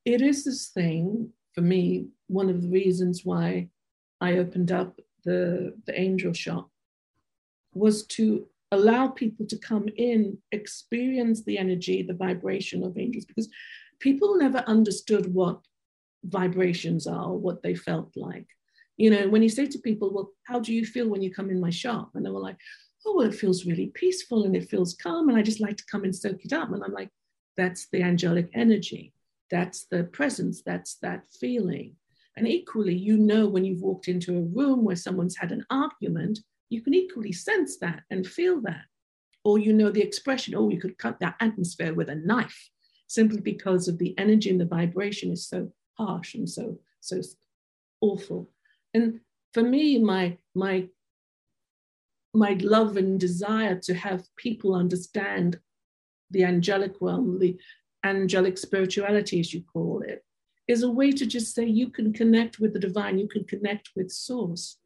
it 0.06 0.22
is 0.22 0.44
this 0.44 0.68
thing 0.68 1.30
for 1.54 1.62
me 1.62 2.08
one 2.28 2.50
of 2.50 2.62
the 2.62 2.70
reasons 2.70 3.22
why 3.24 3.68
i 4.22 4.38
opened 4.38 4.72
up 4.72 5.00
the 5.24 5.74
the 5.86 6.00
angel 6.00 6.34
shop 6.34 6.70
was 7.74 8.06
to 8.06 8.48
allow 8.72 9.08
people 9.08 9.46
to 9.48 9.58
come 9.58 9.88
in 9.96 10.38
experience 10.52 11.44
the 11.44 11.58
energy 11.58 12.02
the 12.02 12.14
vibration 12.14 12.84
of 12.84 12.98
angels 12.98 13.26
because 13.26 13.50
people 14.00 14.38
never 14.38 14.60
understood 14.68 15.34
what 15.34 15.60
vibrations 16.24 17.08
are 17.08 17.34
what 17.34 17.64
they 17.64 17.74
felt 17.74 18.12
like 18.16 18.48
you 18.98 19.12
know, 19.12 19.30
when 19.30 19.44
you 19.44 19.50
say 19.50 19.68
to 19.68 19.80
people, 19.80 20.12
well, 20.12 20.32
how 20.44 20.60
do 20.60 20.74
you 20.74 20.86
feel 20.86 21.08
when 21.08 21.22
you 21.22 21.34
come 21.34 21.50
in 21.52 21.62
my 21.62 21.70
shop? 21.70 22.12
And 22.16 22.26
they 22.26 22.32
were 22.32 22.40
like, 22.40 22.58
oh, 23.06 23.16
well, 23.16 23.28
it 23.28 23.36
feels 23.36 23.66
really 23.66 23.92
peaceful 23.94 24.44
and 24.44 24.56
it 24.56 24.70
feels 24.70 24.96
calm. 24.96 25.30
And 25.30 25.38
I 25.38 25.44
just 25.44 25.62
like 25.62 25.78
to 25.78 25.86
come 25.90 26.04
and 26.04 26.16
soak 26.16 26.44
it 26.44 26.52
up. 26.52 26.72
And 26.72 26.84
I'm 26.84 26.92
like, 26.92 27.10
that's 27.56 27.88
the 27.92 28.02
angelic 28.02 28.50
energy. 28.54 29.14
That's 29.52 29.86
the 29.86 30.06
presence. 30.06 30.64
That's 30.64 30.96
that 31.04 31.26
feeling. 31.40 31.96
And 32.36 32.48
equally, 32.48 32.96
you 32.96 33.18
know, 33.18 33.48
when 33.48 33.66
you've 33.66 33.82
walked 33.82 34.08
into 34.08 34.38
a 34.38 34.42
room 34.42 34.84
where 34.84 34.96
someone's 34.96 35.38
had 35.38 35.52
an 35.52 35.64
argument, 35.70 36.40
you 36.70 36.82
can 36.82 36.94
equally 36.94 37.32
sense 37.32 37.78
that 37.78 38.02
and 38.10 38.26
feel 38.26 38.62
that. 38.62 38.86
Or 39.44 39.58
you 39.58 39.72
know 39.74 39.92
the 39.92 40.02
expression, 40.02 40.56
oh, 40.56 40.70
you 40.70 40.80
could 40.80 40.98
cut 40.98 41.20
that 41.20 41.36
atmosphere 41.40 41.94
with 41.94 42.10
a 42.10 42.16
knife 42.16 42.70
simply 43.08 43.40
because 43.40 43.88
of 43.88 43.98
the 43.98 44.18
energy 44.18 44.50
and 44.50 44.60
the 44.60 44.66
vibration 44.66 45.32
is 45.32 45.48
so 45.48 45.72
harsh 45.98 46.36
and 46.36 46.50
so, 46.50 46.78
so 47.00 47.22
awful. 48.02 48.50
And 48.94 49.22
for 49.54 49.64
me, 49.64 50.00
my 50.00 50.38
my 50.54 50.88
my 52.34 52.58
love 52.62 52.98
and 52.98 53.20
desire 53.20 53.80
to 53.80 53.94
have 53.96 54.24
people 54.36 54.76
understand 54.76 55.60
the 56.30 56.44
angelic 56.44 56.94
realm, 57.00 57.40
the 57.40 57.58
angelic 58.04 58.58
spirituality, 58.58 59.40
as 59.40 59.54
you 59.54 59.64
call 59.64 60.04
it, 60.06 60.24
is 60.68 60.84
a 60.84 60.92
way 60.92 61.12
to 61.12 61.26
just 61.26 61.56
say 61.56 61.66
you 61.66 61.90
can 61.90 62.12
connect 62.12 62.60
with 62.60 62.74
the 62.74 62.80
divine, 62.80 63.18
you 63.18 63.28
can 63.28 63.46
connect 63.46 63.90
with 63.96 64.12
source 64.12 64.78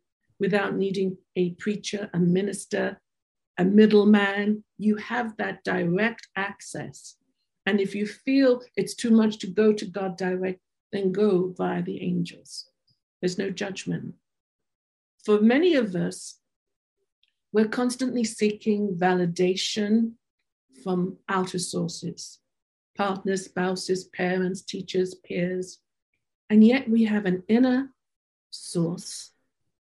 without 0.41 0.75
needing 0.75 1.15
a 1.35 1.51
preacher, 1.51 2.09
a 2.13 2.19
minister, 2.19 2.99
a 3.59 3.63
middleman. 3.63 4.63
You 4.79 4.95
have 4.95 5.37
that 5.37 5.63
direct 5.63 6.27
access. 6.35 7.15
And 7.67 7.79
if 7.79 7.93
you 7.93 8.07
feel 8.07 8.61
it's 8.75 8.95
too 8.95 9.11
much 9.11 9.37
to 9.39 9.47
go 9.47 9.71
to 9.71 9.85
God 9.85 10.17
direct, 10.17 10.59
then 10.91 11.11
go 11.11 11.53
via 11.55 11.83
the 11.83 12.01
angels. 12.01 12.67
There's 13.21 13.37
no 13.37 13.51
judgment. 13.51 14.15
For 15.23 15.39
many 15.39 15.75
of 15.75 15.95
us, 15.95 16.39
we're 17.53 17.67
constantly 17.67 18.23
seeking 18.23 18.95
validation 18.95 20.13
from 20.83 21.17
outer 21.29 21.59
sources 21.59 22.39
partners, 22.97 23.45
spouses, 23.45 24.05
parents, 24.05 24.61
teachers, 24.61 25.15
peers. 25.15 25.79
And 26.49 26.63
yet 26.63 26.89
we 26.89 27.05
have 27.05 27.25
an 27.25 27.43
inner 27.47 27.89
source, 28.49 29.31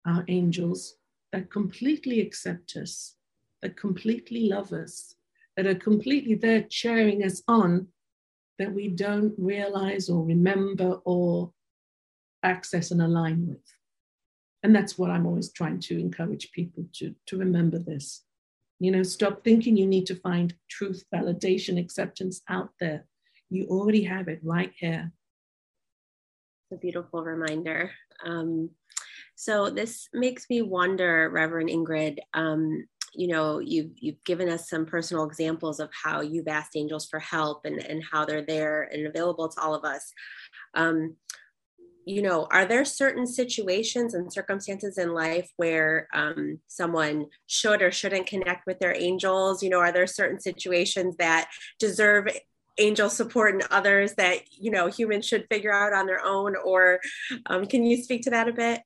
our 0.08 0.24
angels, 0.28 0.96
that 1.32 1.52
completely 1.52 2.22
accept 2.22 2.76
us, 2.76 3.16
that 3.62 3.76
completely 3.76 4.48
love 4.48 4.72
us, 4.72 5.16
that 5.56 5.68
are 5.68 5.76
completely 5.76 6.36
there 6.36 6.64
cheering 6.70 7.24
us 7.24 7.42
on, 7.48 7.88
that 8.60 8.74
we 8.74 8.88
don't 8.88 9.34
realize 9.38 10.10
or 10.10 10.24
remember 10.24 11.00
or 11.06 11.52
access 12.44 12.92
and 12.92 13.02
align 13.02 13.48
with. 13.48 13.64
And 14.64 14.76
that's 14.76 14.98
what 14.98 15.12
I'm 15.12 15.26
always 15.26 15.52
trying 15.52 15.80
to 15.82 16.00
encourage 16.00 16.52
people 16.52 16.86
to, 16.96 17.14
to 17.28 17.38
remember 17.38 17.80
this. 17.80 18.24
You 18.80 18.92
know, 18.92 19.04
stop 19.04 19.44
thinking 19.44 19.76
you 19.76 19.88
need 19.88 20.06
to 20.08 20.16
find 20.16 20.54
truth, 20.70 21.04
validation, 21.14 21.80
acceptance 21.80 22.42
out 22.50 22.70
there. 22.80 23.06
You 23.50 23.68
already 23.68 24.04
have 24.04 24.28
it 24.28 24.40
right 24.44 24.72
here. 24.78 25.12
It's 26.70 26.78
a 26.78 26.82
beautiful 26.82 27.24
reminder. 27.24 27.92
Um, 28.26 28.70
so 29.40 29.70
this 29.70 30.10
makes 30.14 30.50
me 30.50 30.64
wonder, 30.64 31.30
Reverend 31.30 31.70
Ingrid. 31.70 32.18
Um, 32.34 32.88
you 33.14 33.28
know, 33.28 33.60
you've 33.60 33.92
you've 33.96 34.24
given 34.24 34.50
us 34.50 34.68
some 34.68 34.84
personal 34.84 35.26
examples 35.26 35.80
of 35.80 35.92
how 35.94 36.22
you've 36.22 36.48
asked 36.48 36.76
angels 36.76 37.08
for 37.08 37.20
help 37.20 37.64
and 37.64 37.78
and 37.86 38.04
how 38.12 38.26
they're 38.26 38.42
there 38.42 38.90
and 38.92 39.06
available 39.06 39.48
to 39.48 39.62
all 39.62 39.76
of 39.76 39.86
us. 39.86 40.12
Um, 40.74 41.18
you 42.04 42.24
know, 42.24 42.48
are 42.50 42.66
there 42.66 42.84
certain 42.84 43.28
situations 43.28 44.16
and 44.16 44.34
circumstances 44.34 44.98
in 44.98 45.14
life 45.14 45.52
where 45.58 46.08
um, 46.16 46.60
someone 46.66 47.28
should 47.46 47.84
or 47.84 47.92
shouldn't 47.92 48.26
connect 48.26 48.66
with 48.66 48.80
their 48.80 48.96
angels? 48.96 49.62
You 49.62 49.70
know, 49.70 49.80
are 49.80 49.92
there 49.92 50.08
certain 50.08 50.40
situations 50.40 51.16
that 51.18 51.50
deserve 51.78 52.28
angel 52.78 53.10
support 53.10 53.54
and 53.54 53.64
others 53.72 54.14
that 54.16 54.42
you 54.52 54.72
know 54.72 54.88
humans 54.88 55.26
should 55.26 55.48
figure 55.50 55.74
out 55.74 55.94
on 55.94 56.06
their 56.06 56.24
own? 56.24 56.56
Or 56.56 57.00
um, 57.46 57.66
can 57.66 57.84
you 57.84 58.02
speak 58.02 58.24
to 58.24 58.30
that 58.32 58.48
a 58.48 58.54
bit? 58.54 58.82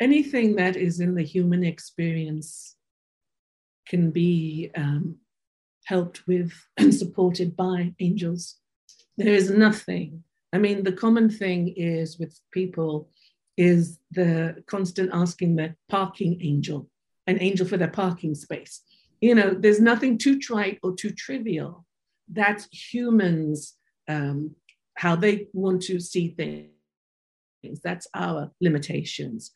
Anything 0.00 0.56
that 0.56 0.76
is 0.76 1.00
in 1.00 1.14
the 1.14 1.22
human 1.22 1.64
experience 1.64 2.76
can 3.86 4.10
be 4.10 4.70
um, 4.76 5.16
helped 5.84 6.26
with 6.26 6.52
and 6.76 6.94
supported 6.94 7.56
by 7.56 7.94
angels. 8.00 8.56
There 9.16 9.34
is 9.34 9.50
nothing 9.50 10.24
I 10.54 10.58
mean, 10.58 10.84
the 10.84 10.92
common 10.92 11.28
thing 11.30 11.74
is 11.76 12.16
with 12.16 12.38
people 12.52 13.08
is 13.56 13.98
the 14.12 14.62
constant 14.68 15.10
asking 15.12 15.56
the 15.56 15.74
parking 15.88 16.38
angel, 16.40 16.88
an 17.26 17.42
angel 17.42 17.66
for 17.66 17.76
their 17.76 17.88
parking 17.88 18.36
space. 18.36 18.80
You 19.24 19.34
know, 19.34 19.54
there's 19.58 19.80
nothing 19.80 20.18
too 20.18 20.38
trite 20.38 20.78
or 20.82 20.94
too 20.94 21.10
trivial. 21.10 21.86
That's 22.30 22.68
humans, 22.70 23.74
um, 24.06 24.54
how 24.98 25.16
they 25.16 25.46
want 25.54 25.80
to 25.84 25.98
see 25.98 26.28
things. 26.36 27.80
That's 27.82 28.06
our 28.12 28.50
limitations. 28.60 29.50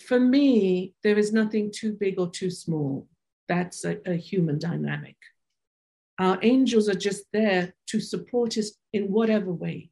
For 0.00 0.18
me, 0.18 0.94
there 1.02 1.18
is 1.18 1.34
nothing 1.34 1.70
too 1.70 1.92
big 1.92 2.18
or 2.18 2.30
too 2.30 2.50
small. 2.50 3.06
That's 3.50 3.84
a, 3.84 3.98
a 4.06 4.14
human 4.14 4.58
dynamic. 4.58 5.16
Our 6.18 6.38
angels 6.40 6.88
are 6.88 6.94
just 7.08 7.24
there 7.34 7.74
to 7.88 8.00
support 8.00 8.56
us 8.56 8.70
in 8.94 9.12
whatever 9.12 9.52
way, 9.52 9.90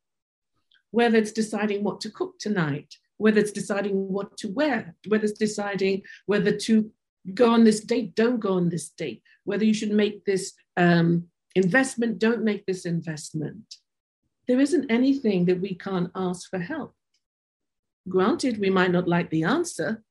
whether 0.93 1.19
it's 1.19 1.33
deciding 1.33 1.85
what 1.85 2.01
to 2.01 2.11
cook 2.11 2.39
tonight, 2.39 2.95
whether 3.19 3.39
it's 3.39 3.53
deciding 3.53 4.11
what 4.11 4.39
to 4.39 4.49
wear, 4.49 4.97
whether 5.09 5.25
it's 5.25 5.39
deciding 5.39 6.05
whether 6.25 6.57
to 6.57 6.91
go 7.35 7.51
on 7.51 7.65
this 7.65 7.81
date, 7.81 8.15
don't 8.15 8.41
go 8.41 8.55
on 8.55 8.69
this 8.69 8.89
date, 8.91 9.23
whether 9.45 9.65
you 9.65 9.75
should 9.75 9.93
make 9.93 10.25
this 10.25 10.53
um, 10.77 11.29
investment, 11.55 12.19
don't 12.19 12.45
make 12.45 12.67
this 12.67 12.87
investment. 12.87 13.77
There 14.49 14.61
isn't 14.61 14.91
anything 14.91 15.45
that 15.47 15.61
we 15.61 15.75
can't 15.75 16.11
ask 16.15 16.49
for 16.51 16.59
help. 16.59 16.95
Granted, 18.09 18.59
we 18.59 18.71
might 18.71 18.91
not 18.91 19.07
like 19.07 19.31
the 19.31 19.45
answer, 19.45 20.03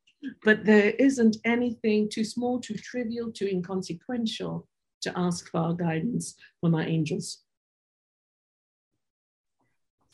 but 0.43 0.65
there 0.65 0.91
isn't 0.91 1.37
anything 1.43 2.09
too 2.09 2.23
small, 2.23 2.59
too 2.59 2.75
trivial, 2.75 3.31
too 3.31 3.47
inconsequential 3.47 4.67
to 5.01 5.17
ask 5.17 5.49
for 5.49 5.59
our 5.59 5.73
guidance 5.73 6.35
from 6.61 6.75
our 6.75 6.83
angels. 6.83 7.39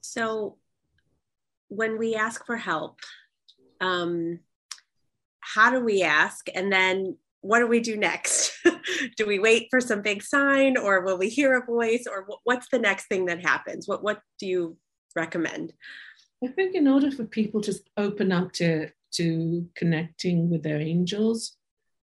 So, 0.01 0.57
when 1.67 1.97
we 1.97 2.15
ask 2.15 2.45
for 2.45 2.57
help, 2.57 2.99
um, 3.81 4.39
how 5.55 5.71
do 5.71 5.79
we 5.79 6.03
ask? 6.03 6.47
And 6.53 6.71
then 6.71 7.17
what 7.41 7.59
do 7.59 7.67
we 7.67 7.79
do 7.79 7.95
next? 7.95 8.51
do 9.17 9.25
we 9.25 9.39
wait 9.39 9.67
for 9.69 9.79
some 9.79 10.01
big 10.01 10.21
sign 10.21 10.77
or 10.77 11.01
will 11.01 11.17
we 11.17 11.29
hear 11.29 11.57
a 11.57 11.65
voice 11.65 12.05
or 12.09 12.27
what's 12.43 12.69
the 12.69 12.79
next 12.79 13.07
thing 13.07 13.25
that 13.25 13.41
happens? 13.41 13.87
What, 13.87 14.03
what 14.03 14.21
do 14.39 14.47
you 14.47 14.77
recommend? 15.15 15.73
I 16.43 16.47
think 16.47 16.75
in 16.75 16.87
order 16.87 17.11
for 17.11 17.23
people 17.23 17.61
to 17.61 17.73
open 17.97 18.31
up 18.31 18.51
to, 18.53 18.89
to 19.13 19.67
connecting 19.75 20.49
with 20.49 20.63
their 20.63 20.79
angels, 20.79 21.55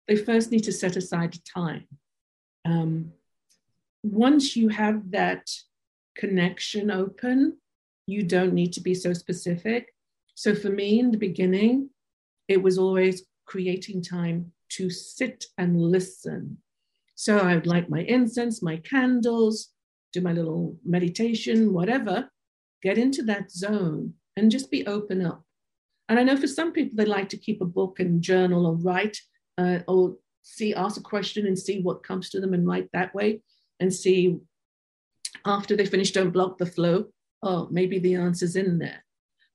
they 0.08 0.18
first 0.18 0.52
need 0.52 0.64
to 0.66 0.72
set 0.72 0.96
aside 0.96 1.38
time 1.46 1.88
um, 2.68 3.14
once 4.04 4.56
you 4.56 4.70
have 4.70 5.12
that 5.12 5.50
connection 6.16 6.92
open, 6.92 7.58
you 8.06 8.24
don't 8.24 8.54
need 8.54 8.74
to 8.74 8.82
be 8.82 8.94
so 8.94 9.14
specific. 9.14 9.94
So 10.36 10.54
for 10.54 10.70
me 10.70 11.00
in 11.00 11.12
the 11.12 11.18
beginning, 11.18 11.90
it 12.48 12.62
was 12.62 12.78
always 12.78 13.24
creating 13.48 14.04
time 14.04 14.52
to 14.70 14.90
sit 14.90 15.46
and 15.58 15.82
listen. 15.82 16.58
So 17.16 17.40
I 17.40 17.56
would 17.56 17.66
light 17.66 17.90
my 17.90 18.02
incense, 18.02 18.62
my 18.62 18.78
candles, 18.78 19.70
do 20.14 20.22
my 20.22 20.34
little 20.34 20.78
meditation, 20.86 21.74
whatever, 21.74 22.30
get 22.84 22.98
into 22.98 23.24
that 23.24 23.52
zone 23.52 24.14
and 24.36 24.52
just 24.52 24.70
be 24.70 24.86
open 24.86 25.26
up. 25.26 25.44
And 26.10 26.20
I 26.20 26.24
know 26.24 26.38
for 26.38 26.48
some 26.48 26.72
people, 26.72 26.96
they 26.96 27.06
like 27.06 27.30
to 27.30 27.38
keep 27.38 27.62
a 27.62 27.66
book 27.66 28.00
and 28.00 28.22
journal 28.22 28.68
or 28.68 28.76
write 28.76 29.18
uh, 29.58 29.80
or 29.88 30.16
see, 30.44 30.74
ask 30.74 30.98
a 30.98 31.04
question 31.04 31.48
and 31.48 31.58
see 31.58 31.82
what 31.82 32.04
comes 32.04 32.30
to 32.30 32.40
them 32.40 32.54
and 32.54 32.68
write 32.68 32.90
that 32.94 33.14
way 33.16 33.42
and 33.80 33.94
see 33.94 34.38
after 35.46 35.76
they 35.76 35.86
finish, 35.86 36.12
don't 36.12 36.32
block 36.32 36.58
the 36.58 36.66
flow. 36.66 37.06
Oh, 37.44 37.68
maybe 37.72 38.00
the 38.00 38.16
answer's 38.16 38.56
in 38.56 38.80
there. 38.80 39.04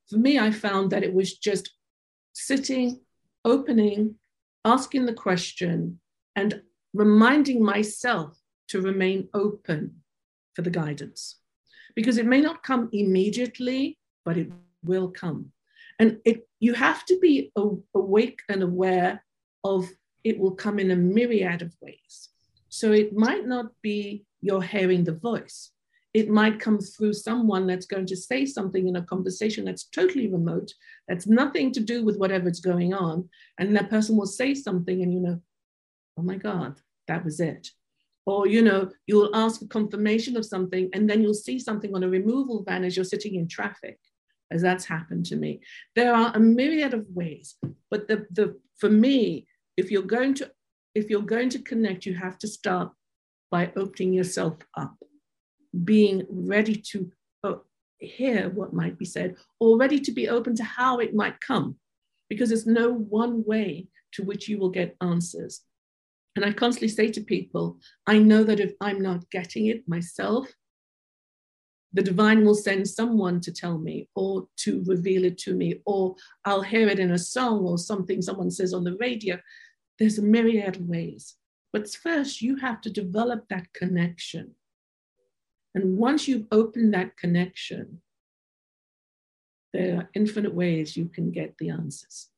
For 0.09 0.17
me, 0.17 0.39
I 0.39 0.51
found 0.51 0.91
that 0.91 1.05
it 1.05 1.13
was 1.13 1.39
just 1.39 1.71
sitting, 2.33 3.01
opening, 3.45 4.17
asking 4.65 5.07
the 5.07 5.15
question, 5.15 6.01
and 6.37 6.63
reminding 6.95 7.63
myself 7.63 8.39
to 8.69 8.81
remain 8.81 9.29
open 9.35 10.03
for 10.55 10.63
the 10.63 10.71
guidance. 10.71 11.39
Because 11.95 12.19
it 12.19 12.27
may 12.27 12.41
not 12.41 12.63
come 12.63 12.89
immediately, 12.93 13.99
but 14.25 14.37
it 14.37 14.51
will 14.85 15.09
come. 15.09 15.53
And 15.99 16.19
it, 16.25 16.49
you 16.61 16.75
have 16.75 17.05
to 17.07 17.19
be 17.21 17.53
awake 17.95 18.41
and 18.49 18.63
aware 18.63 19.25
of 19.65 19.89
it 20.25 20.39
will 20.39 20.53
come 20.53 20.79
in 20.79 20.91
a 20.91 20.97
myriad 20.97 21.63
of 21.63 21.75
ways. 21.81 22.31
So 22.69 22.93
it 22.93 23.15
might 23.15 23.47
not 23.47 23.67
be 23.83 24.25
you're 24.41 24.63
hearing 24.63 25.05
the 25.05 25.15
voice. 25.15 25.71
It 26.15 26.29
might 26.29 26.61
come 26.61 26.79
through 26.79 27.15
someone 27.15 27.67
that's 27.67 27.87
going 27.87 28.07
to 28.07 28.17
say 28.17 28.45
something 28.45 28.87
in 28.87 28.97
a 28.97 29.03
conversation 29.03 29.65
that's 29.65 29.85
totally 29.85 30.29
remote, 30.29 30.73
that's 31.09 31.27
nothing 31.27 31.73
to 31.73 31.81
do 31.81 32.05
with 32.05 32.19
whatever's 32.19 32.61
going 32.61 32.93
on. 32.93 33.29
And 33.59 33.75
that 33.77 33.91
person 33.91 34.17
will 34.17 34.27
say 34.27 34.55
something, 34.55 35.03
and 35.03 35.13
you 35.13 35.21
know, 35.21 35.41
oh 36.19 36.23
my 36.23 36.37
God, 36.37 36.77
that 37.09 37.25
was 37.25 37.41
it. 37.41 37.69
Or, 38.25 38.47
you 38.47 38.63
know, 38.63 38.91
you'll 39.07 39.35
ask 39.35 39.63
a 39.63 39.67
confirmation 39.67 40.37
of 40.37 40.45
something, 40.45 40.91
and 40.93 41.09
then 41.09 41.23
you'll 41.23 41.35
see 41.35 41.59
something 41.59 41.95
on 41.95 42.05
a 42.05 42.09
removal 42.09 42.63
van 42.63 42.85
as 42.85 42.97
you're 42.97 43.05
sitting 43.05 43.35
in 43.35 43.49
traffic, 43.49 43.99
as 44.51 44.63
that's 44.63 44.85
happened 44.85 45.27
to 45.27 45.37
me. 45.37 45.61
There 45.97 46.15
are 46.15 46.31
a 46.35 46.39
myriad 46.41 46.95
of 46.95 47.07
ways, 47.09 47.57
but 47.91 48.07
the, 48.07 48.27
the 48.31 48.61
for 48.79 48.91
me, 48.91 49.47
if 49.77 49.91
you're 49.91 50.03
going 50.03 50.35
to 50.35 50.51
if 50.95 51.09
you're 51.09 51.23
going 51.23 51.49
to 51.49 51.59
connect, 51.59 52.05
you 52.05 52.15
have 52.15 52.39
to 52.39 52.47
start 52.47 52.93
by 53.51 53.73
opening 53.77 54.13
yourself 54.13 54.59
up, 54.77 54.95
being 55.85 56.27
ready 56.29 56.75
to 56.75 57.11
uh, 57.45 57.55
hear 57.99 58.49
what 58.51 58.73
might 58.73 58.99
be 58.99 59.05
said, 59.05 59.37
or 59.61 59.79
ready 59.79 60.01
to 60.01 60.13
be 60.13 60.29
open 60.29 60.55
to 60.57 60.65
how 60.65 60.99
it 60.99 61.15
might 61.15 61.41
come, 61.41 61.77
because 62.29 62.49
there's 62.49 62.67
no 62.67 62.93
one 62.93 63.45
way 63.45 63.89
to 64.13 64.23
which 64.23 64.49
you 64.49 64.59
will 64.59 64.71
get 64.71 64.97
answers. 65.01 65.63
And 66.37 66.45
I 66.45 66.53
constantly 66.53 66.89
say 66.89 67.11
to 67.11 67.21
people, 67.21 67.79
I 68.07 68.19
know 68.19 68.43
that 68.45 68.61
if 68.61 68.73
I'm 68.81 69.01
not 69.01 69.31
getting 69.31 69.67
it 69.67 69.87
myself, 69.89 70.49
the 71.93 72.03
divine 72.03 72.45
will 72.45 72.55
send 72.55 72.89
someone 72.89 73.39
to 73.43 73.53
tell 73.53 73.77
me 73.77 74.09
or 74.15 74.49
to 74.59 74.83
reveal 74.87 75.25
it 75.25 75.37
to 75.39 75.55
me, 75.55 75.83
or 75.85 76.15
I'll 76.45 76.63
hear 76.63 76.89
it 76.89 76.99
in 76.99 77.11
a 77.11 77.19
song 77.19 77.67
or 77.67 77.77
something 77.77 78.23
someone 78.23 78.51
says 78.51 78.73
on 78.73 78.85
the 78.85 78.97
radio. 78.97 79.39
There's 79.99 80.19
a 80.19 80.23
myriad 80.23 80.77
of 80.77 80.89
ways. 80.89 81.37
But 81.73 81.91
first, 81.91 82.41
you 82.41 82.57
have 82.57 82.81
to 82.83 82.91
develop 82.91 83.45
that 83.49 83.73
connection. 83.75 84.55
And 85.75 85.97
once 85.97 86.29
you've 86.29 86.47
opened 86.53 86.93
that 86.95 87.17
connection, 87.17 88.03
there 89.73 89.97
are 89.97 90.11
infinite 90.15 90.55
ways 90.55 90.97
you 90.97 91.07
can 91.07 91.31
get 91.31 91.57
the 91.59 91.71
answers. 91.71 92.29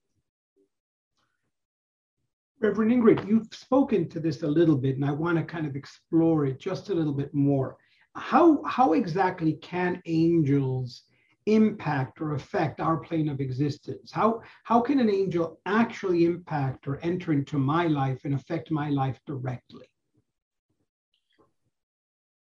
Reverend 2.60 2.92
Ingrid, 2.92 3.28
you've 3.28 3.52
spoken 3.52 4.08
to 4.08 4.20
this 4.20 4.42
a 4.42 4.46
little 4.46 4.76
bit, 4.76 4.94
and 4.96 5.04
I 5.04 5.10
want 5.10 5.36
to 5.36 5.44
kind 5.44 5.66
of 5.66 5.76
explore 5.76 6.46
it 6.46 6.58
just 6.58 6.88
a 6.88 6.94
little 6.94 7.12
bit 7.12 7.34
more. 7.34 7.76
How, 8.14 8.62
how 8.64 8.92
exactly 8.92 9.54
can 9.54 10.00
angels 10.06 11.02
impact 11.46 12.20
or 12.20 12.34
affect 12.34 12.80
our 12.80 12.96
plane 12.98 13.28
of 13.28 13.40
existence? 13.40 14.12
How, 14.12 14.40
how 14.62 14.80
can 14.80 15.00
an 15.00 15.10
angel 15.10 15.60
actually 15.66 16.24
impact 16.24 16.86
or 16.86 17.00
enter 17.02 17.32
into 17.32 17.58
my 17.58 17.86
life 17.86 18.20
and 18.24 18.34
affect 18.34 18.70
my 18.70 18.88
life 18.88 19.18
directly? 19.26 19.86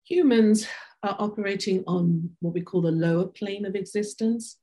Humans 0.09 0.69
are 1.03 1.17
operating 1.19 1.83
on 1.89 2.31
what 2.39 2.55
we 2.55 2.61
call 2.61 2.81
the 2.81 2.93
lower 2.93 3.27
plane 3.27 3.67
of 3.67 3.75
existence, 3.75 4.59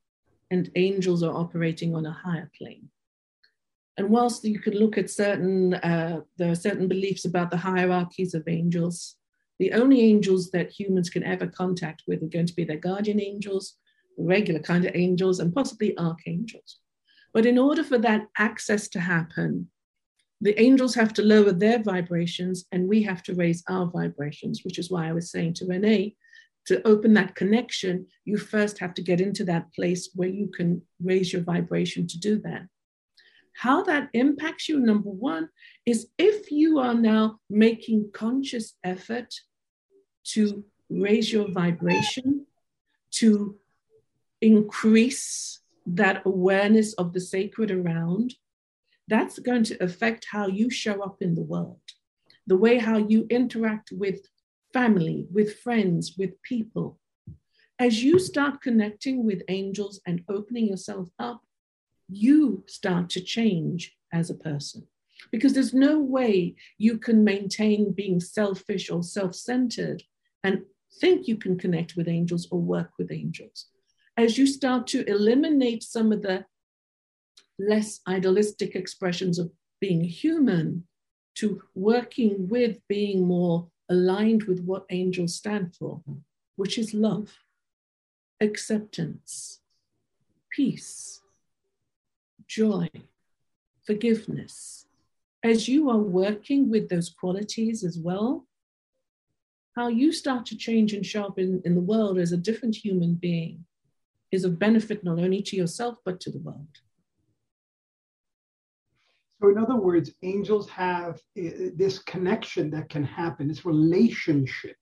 and 0.50 0.72
angels 0.76 1.22
are 1.22 1.36
operating 1.36 1.94
on 1.94 2.06
a 2.06 2.14
higher 2.14 2.50
plane. 2.58 2.88
And 3.98 4.10
whilst 4.10 4.46
you 4.46 4.58
could 4.60 4.74
look 4.74 4.98
at 4.98 5.10
certain, 5.10 5.74
uh, 5.74 6.22
there 6.38 6.50
are 6.50 6.56
certain 6.56 6.88
beliefs 6.88 7.26
about 7.26 7.52
the 7.52 7.58
hierarchies 7.58 8.34
of 8.34 8.48
angels, 8.48 9.18
the 9.60 9.74
only 9.74 10.00
angels 10.00 10.50
that 10.52 10.72
humans 10.72 11.10
can 11.10 11.24
ever 11.24 11.48
contact 11.48 12.04
with 12.08 12.24
are 12.24 12.28
going 12.28 12.48
to 12.48 12.56
be 12.56 12.64
their 12.64 12.78
guardian 12.78 13.20
angels, 13.20 13.76
regular 14.18 14.62
kind 14.62 14.86
of 14.86 14.96
angels, 14.96 15.42
and 15.42 15.54
possibly 15.54 15.98
archangels. 15.98 16.80
But 17.34 17.46
in 17.46 17.58
order 17.58 17.84
for 17.84 17.98
that 17.98 18.28
access 18.38 18.88
to 18.90 19.02
happen, 19.02 19.68
the 20.44 20.60
angels 20.62 20.94
have 20.94 21.14
to 21.14 21.22
lower 21.22 21.54
their 21.54 21.82
vibrations 21.82 22.66
and 22.74 22.90
we 22.90 23.02
have 23.02 23.24
to 23.24 23.34
raise 23.34 23.64
our 23.70 23.86
vibrations, 23.86 24.60
which 24.64 24.78
is 24.78 24.92
why 24.92 25.08
I 25.08 25.14
was 25.14 25.32
saying 25.32 25.54
to 25.56 25.66
Renee, 25.66 26.18
to 26.66 26.86
open 26.86 27.14
that 27.14 27.34
connection, 27.34 28.08
you 28.26 28.38
first 28.38 28.78
have 28.80 28.94
to 28.96 29.02
get 29.02 29.22
into 29.22 29.46
that 29.46 29.74
place 29.74 30.10
where 30.16 30.28
you 30.28 30.50
can 30.50 30.82
raise 31.02 31.32
your 31.32 31.44
vibration 31.44 32.08
to 32.08 32.20
do 32.20 32.40
that. 32.40 32.68
How 33.56 33.84
that 33.84 34.10
impacts 34.12 34.68
you, 34.68 34.82
number 34.82 35.10
one, 35.10 35.48
is 35.86 36.08
if 36.18 36.52
you 36.52 36.78
are 36.80 36.94
now 36.94 37.40
making 37.50 38.12
conscious 38.14 38.74
effort 38.84 39.34
to 40.34 40.66
raise 40.90 41.32
your 41.32 41.50
vibration, 41.52 42.48
to 43.12 43.56
increase 44.42 45.62
that 45.86 46.24
awareness 46.26 46.92
of 46.96 47.14
the 47.14 47.22
sacred 47.22 47.72
around, 47.72 48.36
that's 49.08 49.40
going 49.40 49.64
to 49.66 49.84
affect 49.84 50.28
how 50.32 50.48
you 50.48 50.70
show 50.70 51.02
up 51.02 51.18
in 51.22 51.36
the 51.36 51.42
world, 51.42 51.82
the 52.48 52.58
way 52.58 52.78
how 52.78 52.98
you 52.98 53.28
interact 53.30 53.92
with 53.92 54.28
family, 54.72 55.28
with 55.32 55.60
friends, 55.60 56.16
with 56.18 56.42
people. 56.42 57.00
As 57.80 58.04
you 58.04 58.20
start 58.20 58.62
connecting 58.62 59.26
with 59.26 59.44
angels 59.48 60.00
and 60.06 60.24
opening 60.30 60.68
yourself 60.68 61.10
up, 61.20 61.42
you 62.10 62.64
start 62.68 63.10
to 63.12 63.22
change 63.22 63.96
as 64.12 64.30
a 64.30 64.36
person. 64.36 64.88
Because 65.32 65.54
there's 65.54 65.74
no 65.74 66.00
way 66.00 66.56
you 66.78 66.98
can 66.98 67.24
maintain 67.24 67.92
being 67.92 68.20
selfish 68.20 68.90
or 68.90 69.04
self 69.04 69.36
centered 69.36 70.04
and 70.44 70.64
think 71.00 71.28
you 71.28 71.38
can 71.38 71.58
connect 71.58 71.96
with 71.96 72.08
angels 72.08 72.48
or 72.52 72.60
work 72.60 72.92
with 72.98 73.12
angels. 73.12 73.68
As 74.18 74.38
you 74.38 74.46
start 74.46 74.86
to 74.88 75.10
eliminate 75.10 75.82
some 75.82 76.12
of 76.12 76.22
the 76.22 76.46
less 77.60 78.00
idealistic 78.08 78.76
expressions 78.76 79.40
of 79.40 79.52
being 79.80 80.02
human 80.02 80.86
to 81.36 81.62
working 81.76 82.48
with 82.48 82.78
being 82.88 83.26
more 83.26 83.68
aligned 83.90 84.44
with 84.44 84.64
what 84.64 84.86
angels 84.90 85.36
stand 85.36 85.76
for, 85.76 86.02
which 86.56 86.78
is 86.78 86.94
love, 86.94 87.40
acceptance, 88.40 89.60
peace, 90.50 91.22
joy, 92.48 92.90
forgiveness. 93.86 94.86
As 95.44 95.68
you 95.68 95.90
are 95.90 95.98
working 95.98 96.70
with 96.70 96.90
those 96.90 97.10
qualities 97.10 97.84
as 97.84 97.98
well, 97.98 98.46
how 99.76 99.88
you 99.88 100.12
start 100.12 100.46
to 100.48 100.58
change 100.58 100.94
and 100.94 101.06
in, 101.38 101.62
in 101.66 101.76
the 101.76 101.82
world 101.82 102.18
as 102.18 102.32
a 102.32 102.38
different 102.38 102.76
human 102.76 103.16
being 103.16 103.66
is 104.32 104.46
of 104.46 104.60
benefit 104.60 105.04
not 105.04 105.20
only 105.20 105.42
to 105.42 105.56
yourself, 105.56 105.98
but 106.06 106.20
to 106.22 106.32
the 106.32 106.40
world. 106.40 106.80
So, 109.44 109.50
in 109.50 109.58
other 109.58 109.76
words, 109.76 110.10
angels 110.22 110.70
have 110.70 111.20
this 111.36 112.00
connection 112.00 112.72
that 112.72 112.88
can 112.88 113.04
happen, 113.04 113.50
this 113.50 113.66
relationship 113.66 114.78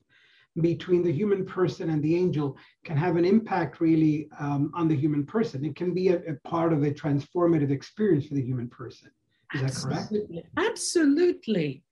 between 0.62 1.02
the 1.02 1.12
human 1.12 1.47
person 1.47 1.89
and 1.89 2.04
the 2.04 2.15
angel 2.15 2.56
can 2.86 2.95
have 2.95 3.15
an 3.15 3.26
impact 3.26 3.82
really 3.82 4.30
um, 4.39 4.71
on 4.76 4.88
the 4.88 4.95
human 4.95 5.26
person. 5.26 5.65
It 5.65 5.76
can 5.76 5.95
be 5.95 6.10
a, 6.10 6.17
a, 6.17 6.36
part 6.47 6.74
of 6.74 6.84
a 6.84 6.91
transformative 6.91 7.71
experience 7.71 8.28
for 8.28 8.36
the 8.36 8.43
human 8.43 8.67
person. 8.67 9.10
Is 9.56 9.63
Absolutely. 9.63 10.19
that 10.36 10.56
correct? 10.56 10.69
Absolutely. 10.69 11.84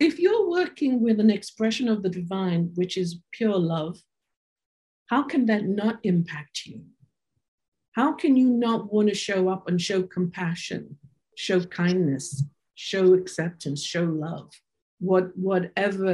If 0.00 0.18
you're 0.18 0.50
working 0.50 1.00
with 1.00 1.20
an 1.20 1.30
expression 1.30 1.86
of 1.86 2.02
the 2.02 2.08
divine, 2.08 2.72
which 2.74 2.96
is 2.96 3.20
pure 3.30 3.56
love, 3.56 3.96
how 5.06 5.22
can 5.22 5.46
that 5.46 5.66
not 5.66 6.00
impact 6.02 6.66
you? 6.66 6.82
How 7.92 8.12
can 8.12 8.36
you 8.36 8.48
not 8.48 8.92
want 8.92 9.08
to 9.08 9.14
show 9.14 9.48
up 9.48 9.68
and 9.68 9.80
show 9.80 10.02
compassion, 10.02 10.98
show 11.46 11.60
kindness, 11.82 12.26
show 12.74 13.14
acceptance, 13.14 13.80
show 13.92 14.06
love? 14.26 14.50
What, 14.98 15.26
whatever 15.48 16.12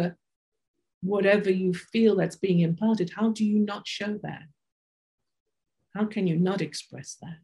whatever 1.15 1.51
you 1.51 1.71
feel 1.93 2.15
that's 2.17 2.41
being 2.47 2.61
imparted, 2.61 3.09
how 3.19 3.29
do 3.39 3.45
you 3.53 3.59
not 3.59 3.87
show 3.87 4.13
that? 4.23 4.45
How 5.95 6.05
can 6.15 6.25
you 6.27 6.37
not 6.37 6.61
express 6.69 7.19
that? 7.23 7.39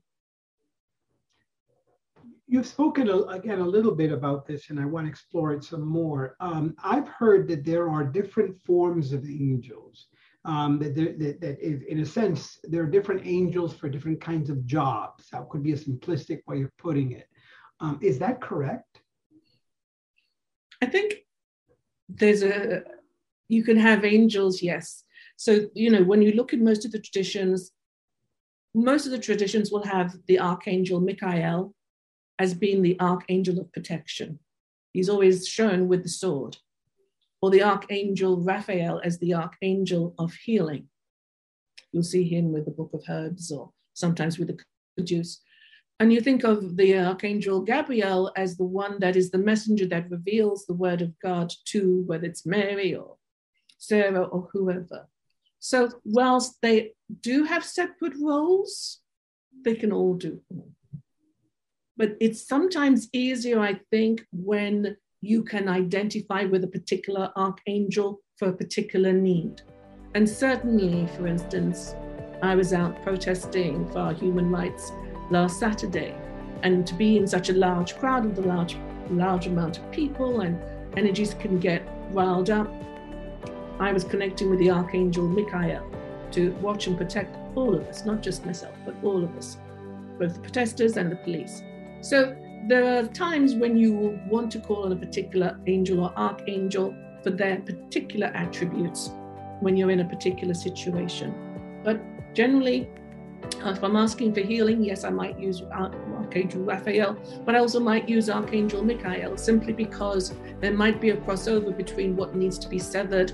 You've 2.52 2.66
spoken 2.66 3.06
again 3.38 3.60
a 3.60 3.72
little 3.76 3.94
bit 4.02 4.12
about 4.12 4.46
this, 4.46 4.62
and 4.70 4.78
I 4.80 4.86
want 4.92 5.06
to 5.06 5.10
explore 5.10 5.52
it 5.56 5.62
some 5.62 5.86
more. 6.00 6.22
Um, 6.40 6.74
I've 6.82 7.10
heard 7.22 7.42
that 7.48 7.64
there 7.70 7.86
are 7.94 8.04
different 8.20 8.52
forms 8.68 9.12
of 9.12 9.24
angels. 9.24 9.96
um, 10.44 10.78
that, 10.78 10.94
that, 10.94 11.40
that 11.40 11.58
is, 11.60 11.82
in 11.82 12.00
a 12.00 12.06
sense, 12.06 12.58
there 12.64 12.82
are 12.82 12.86
different 12.86 13.22
angels 13.26 13.74
for 13.74 13.88
different 13.88 14.20
kinds 14.20 14.48
of 14.48 14.64
jobs. 14.64 15.28
That 15.30 15.48
could 15.50 15.62
be 15.62 15.72
a 15.72 15.76
simplistic 15.76 16.40
way 16.46 16.62
of 16.62 16.74
putting 16.78 17.12
it. 17.12 17.28
Um, 17.80 17.98
is 18.02 18.18
that 18.18 18.40
correct? 18.40 19.00
I 20.82 20.86
think 20.86 21.14
there's 22.08 22.42
a, 22.42 22.82
you 23.48 23.64
can 23.64 23.76
have 23.76 24.04
angels, 24.04 24.62
yes. 24.62 25.04
So, 25.36 25.68
you 25.74 25.90
know, 25.90 26.02
when 26.02 26.22
you 26.22 26.32
look 26.32 26.52
at 26.52 26.60
most 26.60 26.84
of 26.84 26.92
the 26.92 27.00
traditions, 27.00 27.72
most 28.74 29.06
of 29.06 29.12
the 29.12 29.18
traditions 29.18 29.70
will 29.70 29.84
have 29.84 30.14
the 30.26 30.38
archangel 30.38 31.00
Michael 31.00 31.74
as 32.38 32.54
being 32.54 32.82
the 32.82 32.98
archangel 33.00 33.58
of 33.58 33.72
protection. 33.72 34.38
He's 34.92 35.08
always 35.08 35.46
shown 35.46 35.88
with 35.88 36.02
the 36.02 36.08
sword 36.08 36.56
or 37.42 37.50
the 37.50 37.62
archangel 37.62 38.40
Raphael 38.40 39.00
as 39.04 39.18
the 39.18 39.34
archangel 39.34 40.14
of 40.18 40.34
healing. 40.34 40.88
You'll 41.92 42.02
see 42.02 42.24
him 42.24 42.52
with 42.52 42.66
the 42.66 42.70
book 42.70 42.90
of 42.92 43.02
herbs 43.08 43.50
or 43.50 43.70
sometimes 43.94 44.38
with 44.38 44.48
the 44.96 45.02
juice. 45.02 45.40
And 46.00 46.10
you 46.10 46.22
think 46.22 46.44
of 46.44 46.78
the 46.78 46.98
archangel 46.98 47.60
Gabriel 47.60 48.32
as 48.34 48.56
the 48.56 48.64
one 48.64 48.98
that 49.00 49.16
is 49.16 49.30
the 49.30 49.38
messenger 49.38 49.86
that 49.88 50.10
reveals 50.10 50.64
the 50.64 50.72
word 50.72 51.02
of 51.02 51.12
God 51.20 51.52
to 51.66 52.02
whether 52.06 52.24
it's 52.24 52.46
Mary 52.46 52.94
or 52.94 53.16
Sarah 53.76 54.22
or 54.22 54.48
whoever. 54.50 55.06
So, 55.58 55.90
whilst 56.06 56.56
they 56.62 56.92
do 57.20 57.44
have 57.44 57.62
separate 57.62 58.14
roles, 58.18 59.00
they 59.62 59.74
can 59.74 59.92
all 59.92 60.14
do. 60.14 60.40
But 61.98 62.16
it's 62.18 62.48
sometimes 62.48 63.10
easier, 63.12 63.60
I 63.60 63.80
think, 63.90 64.24
when 64.32 64.96
you 65.20 65.42
can 65.42 65.68
identify 65.68 66.44
with 66.44 66.64
a 66.64 66.74
particular 66.78 67.30
archangel 67.36 68.22
for 68.38 68.48
a 68.48 68.56
particular 68.56 69.12
need. 69.12 69.60
And 70.14 70.26
certainly, 70.26 71.06
for 71.08 71.26
instance, 71.26 71.94
I 72.42 72.54
was 72.54 72.72
out 72.72 73.02
protesting 73.02 73.86
for 73.92 74.14
human 74.14 74.50
rights 74.50 74.92
last 75.30 75.58
Saturday, 75.58 76.14
and 76.62 76.86
to 76.86 76.94
be 76.94 77.16
in 77.16 77.26
such 77.26 77.48
a 77.48 77.52
large 77.52 77.96
crowd 77.96 78.24
with 78.26 78.38
a 78.38 78.48
large, 78.48 78.76
large 79.10 79.46
amount 79.46 79.78
of 79.78 79.90
people 79.90 80.40
and 80.40 80.60
energies 80.96 81.34
can 81.34 81.58
get 81.58 81.82
riled 82.12 82.50
up. 82.50 82.68
I 83.78 83.92
was 83.92 84.04
connecting 84.04 84.50
with 84.50 84.58
the 84.58 84.70
Archangel 84.70 85.26
Michael 85.26 85.90
to 86.32 86.52
watch 86.60 86.86
and 86.86 86.98
protect 86.98 87.36
all 87.56 87.74
of 87.74 87.86
us, 87.86 88.04
not 88.04 88.22
just 88.22 88.44
myself, 88.44 88.74
but 88.84 88.94
all 89.02 89.24
of 89.24 89.34
us, 89.36 89.56
both 90.18 90.34
the 90.34 90.40
protesters 90.40 90.96
and 90.96 91.10
the 91.10 91.16
police. 91.16 91.62
So 92.02 92.36
there 92.68 92.98
are 92.98 93.06
times 93.06 93.54
when 93.54 93.76
you 93.76 94.20
want 94.28 94.52
to 94.52 94.60
call 94.60 94.84
on 94.84 94.92
a 94.92 94.96
particular 94.96 95.58
angel 95.66 96.00
or 96.00 96.12
archangel 96.16 96.94
for 97.22 97.30
their 97.30 97.60
particular 97.60 98.28
attributes 98.28 99.10
when 99.60 99.76
you're 99.76 99.90
in 99.90 100.00
a 100.00 100.04
particular 100.04 100.54
situation. 100.54 101.34
But 101.84 102.00
generally, 102.34 102.88
if 103.66 103.84
I'm 103.84 103.96
asking 103.96 104.34
for 104.34 104.40
healing, 104.40 104.82
yes, 104.82 105.04
I 105.04 105.10
might 105.10 105.38
use 105.38 105.62
Archangel 105.62 106.62
Raphael, 106.62 107.18
but 107.44 107.54
I 107.54 107.58
also 107.58 107.80
might 107.80 108.08
use 108.08 108.30
Archangel 108.30 108.82
Michael 108.84 109.36
simply 109.36 109.72
because 109.72 110.34
there 110.60 110.72
might 110.72 111.00
be 111.00 111.10
a 111.10 111.16
crossover 111.16 111.76
between 111.76 112.16
what 112.16 112.34
needs 112.34 112.58
to 112.58 112.68
be 112.68 112.78
severed, 112.78 113.32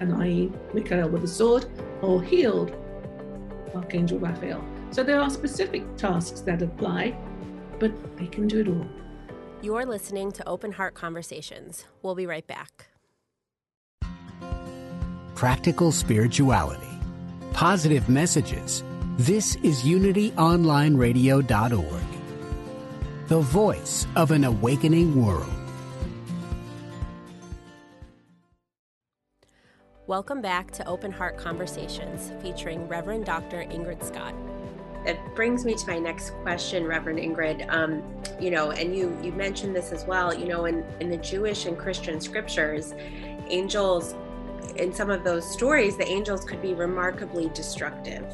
and 0.00 0.14
i.e., 0.22 0.52
Michael 0.74 1.08
with 1.08 1.24
a 1.24 1.28
sword, 1.28 1.66
or 2.02 2.22
healed, 2.22 2.74
Archangel 3.74 4.18
Raphael. 4.18 4.64
So 4.90 5.02
there 5.02 5.20
are 5.20 5.30
specific 5.30 5.96
tasks 5.96 6.40
that 6.40 6.62
apply, 6.62 7.16
but 7.78 7.92
they 8.16 8.26
can 8.26 8.48
do 8.48 8.60
it 8.60 8.68
all. 8.68 8.86
You're 9.62 9.86
listening 9.86 10.32
to 10.32 10.48
Open 10.48 10.72
Heart 10.72 10.94
Conversations. 10.94 11.86
We'll 12.02 12.14
be 12.14 12.26
right 12.26 12.46
back. 12.46 12.88
Practical 15.34 15.92
spirituality, 15.92 16.86
positive 17.52 18.08
messages. 18.08 18.82
This 19.18 19.56
is 19.62 19.82
unityonlineradio.org, 19.82 22.02
the 23.28 23.40
voice 23.40 24.06
of 24.14 24.30
an 24.30 24.44
awakening 24.44 25.24
world. 25.24 25.50
Welcome 30.06 30.42
back 30.42 30.70
to 30.72 30.86
Open 30.86 31.10
Heart 31.10 31.38
Conversations 31.38 32.30
featuring 32.42 32.86
Reverend 32.88 33.24
Dr. 33.24 33.62
Ingrid 33.62 34.04
Scott 34.04 34.34
that 35.06 35.34
brings 35.34 35.64
me 35.64 35.74
to 35.76 35.86
my 35.86 35.98
next 35.98 36.32
question, 36.42 36.84
Reverend 36.84 37.18
Ingrid. 37.18 37.72
Um, 37.72 38.02
you 38.38 38.50
know, 38.50 38.72
and 38.72 38.94
you 38.94 39.18
you 39.22 39.32
mentioned 39.32 39.74
this 39.74 39.92
as 39.92 40.04
well. 40.04 40.34
You 40.34 40.46
know, 40.46 40.66
in 40.66 40.84
in 41.00 41.08
the 41.08 41.16
Jewish 41.16 41.64
and 41.64 41.78
Christian 41.78 42.20
scriptures, 42.20 42.92
angels, 43.48 44.14
in 44.76 44.92
some 44.92 45.08
of 45.08 45.24
those 45.24 45.50
stories, 45.50 45.96
the 45.96 46.06
angels 46.06 46.44
could 46.44 46.60
be 46.60 46.74
remarkably 46.74 47.48
destructive. 47.54 48.26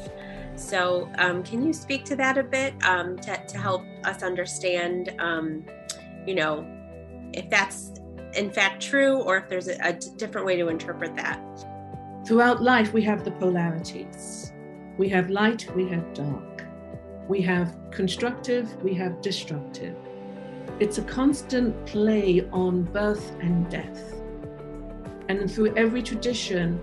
So, 0.55 1.09
um, 1.17 1.43
can 1.43 1.65
you 1.65 1.73
speak 1.73 2.05
to 2.05 2.15
that 2.17 2.37
a 2.37 2.43
bit 2.43 2.73
um, 2.83 3.17
to, 3.17 3.45
to 3.47 3.57
help 3.57 3.83
us 4.03 4.23
understand, 4.23 5.15
um, 5.19 5.65
you 6.25 6.35
know, 6.35 6.65
if 7.33 7.49
that's 7.49 7.93
in 8.33 8.51
fact 8.51 8.81
true 8.81 9.21
or 9.21 9.37
if 9.37 9.49
there's 9.49 9.67
a, 9.67 9.77
a 9.81 9.93
different 9.93 10.45
way 10.45 10.55
to 10.57 10.67
interpret 10.67 11.15
that? 11.15 11.39
Throughout 12.25 12.61
life, 12.61 12.93
we 12.93 13.01
have 13.01 13.23
the 13.23 13.31
polarities. 13.31 14.53
We 14.97 15.09
have 15.09 15.29
light, 15.29 15.67
we 15.75 15.89
have 15.89 16.13
dark. 16.13 16.63
We 17.27 17.41
have 17.41 17.75
constructive, 17.91 18.81
we 18.83 18.93
have 18.93 19.21
destructive. 19.21 19.95
It's 20.79 20.97
a 20.97 21.03
constant 21.03 21.85
play 21.85 22.47
on 22.51 22.83
birth 22.83 23.31
and 23.41 23.69
death. 23.69 24.13
And 25.29 25.51
through 25.51 25.75
every 25.75 26.03
tradition, 26.03 26.79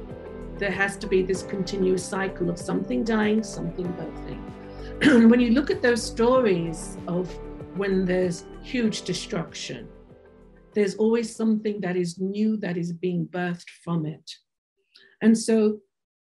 there 0.60 0.70
has 0.70 0.98
to 0.98 1.06
be 1.06 1.22
this 1.22 1.42
continuous 1.42 2.04
cycle 2.04 2.50
of 2.50 2.58
something 2.58 3.02
dying, 3.02 3.42
something 3.42 3.86
birthing. 3.94 5.28
when 5.30 5.40
you 5.40 5.52
look 5.52 5.70
at 5.70 5.80
those 5.80 6.02
stories 6.02 6.98
of 7.08 7.34
when 7.76 8.04
there's 8.04 8.44
huge 8.62 9.02
destruction, 9.02 9.88
there's 10.74 10.96
always 10.96 11.34
something 11.34 11.80
that 11.80 11.96
is 11.96 12.18
new 12.18 12.58
that 12.58 12.76
is 12.76 12.92
being 12.92 13.26
birthed 13.26 13.70
from 13.82 14.04
it. 14.04 14.30
And 15.22 15.36
so 15.36 15.78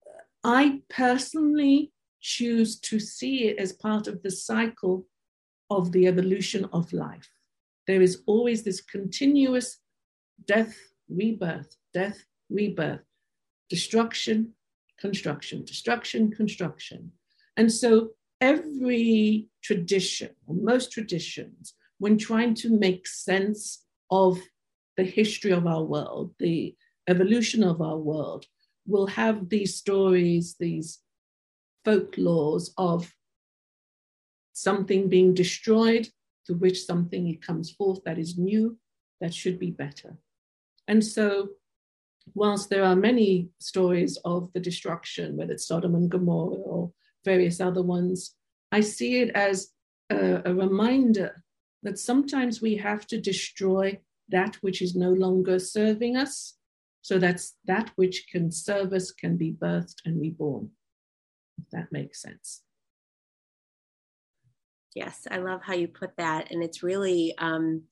uh, 0.07 0.21
I 0.45 0.83
personally 0.91 1.91
choose 2.21 2.79
to 2.81 3.01
see 3.01 3.49
it 3.49 3.59
as 3.59 3.73
part 3.73 4.07
of 4.07 4.23
the 4.23 4.31
cycle 4.31 5.07
of 5.71 5.93
the 5.93 6.07
evolution 6.07 6.69
of 6.75 6.93
life. 6.93 7.31
There 7.87 8.03
is 8.03 8.23
always 8.27 8.65
this 8.65 8.83
continuous 8.83 9.79
death, 10.47 10.77
rebirth, 11.09 11.75
death, 11.95 12.23
rebirth, 12.51 13.01
destruction, 13.71 14.53
construction, 14.99 15.65
destruction, 15.65 16.31
construction. 16.31 17.13
And 17.57 17.73
so 17.73 18.11
every 18.41 19.49
tradition, 19.63 20.31
or 20.47 20.55
most 20.55 20.93
traditions, 20.93 21.75
when 21.99 22.19
trying 22.19 22.55
to 22.55 22.77
make 22.79 23.07
sense 23.07 23.85
of 24.11 24.39
the 24.97 25.05
history 25.05 25.53
of 25.53 25.67
our 25.67 25.83
world, 25.83 26.35
the 26.39 26.75
evolution 27.09 27.63
of 27.63 27.81
our 27.81 27.97
world, 27.97 28.47
will 28.87 29.07
have 29.07 29.49
these 29.49 29.77
stories, 29.77 30.57
these 30.59 30.99
folklores 31.87 32.71
of 32.77 33.15
something 34.53 35.09
being 35.09 35.33
destroyed, 35.33 36.09
to 36.47 36.55
which 36.55 36.85
something 36.85 37.39
comes 37.39 37.71
forth 37.71 38.01
that 38.05 38.19
is 38.19 38.37
new, 38.37 38.77
that 39.21 39.33
should 39.33 39.59
be 39.59 39.71
better. 39.71 40.17
And 40.89 41.05
so, 41.05 41.51
whilst 42.35 42.71
there 42.71 42.85
are 42.85 42.97
many 42.97 43.49
stories 43.59 44.19
of 44.25 44.51
the 44.53 44.61
destruction, 44.61 45.37
whether 45.37 45.53
it's 45.53 45.66
Sodom 45.66 45.95
and 45.95 46.11
Gomorrah 46.11 46.55
or 46.55 46.93
various 47.25 47.61
other 47.61 47.83
ones, 47.83 48.35
I 48.73 48.81
see 48.81 49.21
it 49.21 49.31
as 49.31 49.73
a, 50.11 50.43
a 50.45 50.55
reminder 50.55 51.43
that 51.83 51.99
sometimes 51.99 52.61
we 52.61 52.77
have 52.77 53.07
to 53.09 53.21
destroy 53.21 53.99
that 54.29 54.57
which 54.57 54.83
is 54.83 54.95
no 54.95 55.11
longer 55.11 55.59
serving 55.59 56.16
us 56.16 56.55
so 57.03 57.19
that's 57.19 57.57
that 57.64 57.90
which 57.97 58.27
can 58.31 58.51
serve 58.53 58.93
us 58.93 59.11
can 59.11 59.37
be 59.37 59.53
birthed 59.53 59.97
and 60.05 60.21
reborn 60.21 60.71
if 61.61 61.71
that 61.71 61.93
makes 61.93 62.23
sense. 62.23 62.62
Yes, 64.95 65.27
I 65.31 65.37
love 65.37 65.62
how 65.62 65.75
you 65.75 65.87
put 65.87 66.16
that. 66.16 66.51
And 66.51 66.62
it's 66.62 66.83
really, 66.83 67.35
um, 67.38 67.83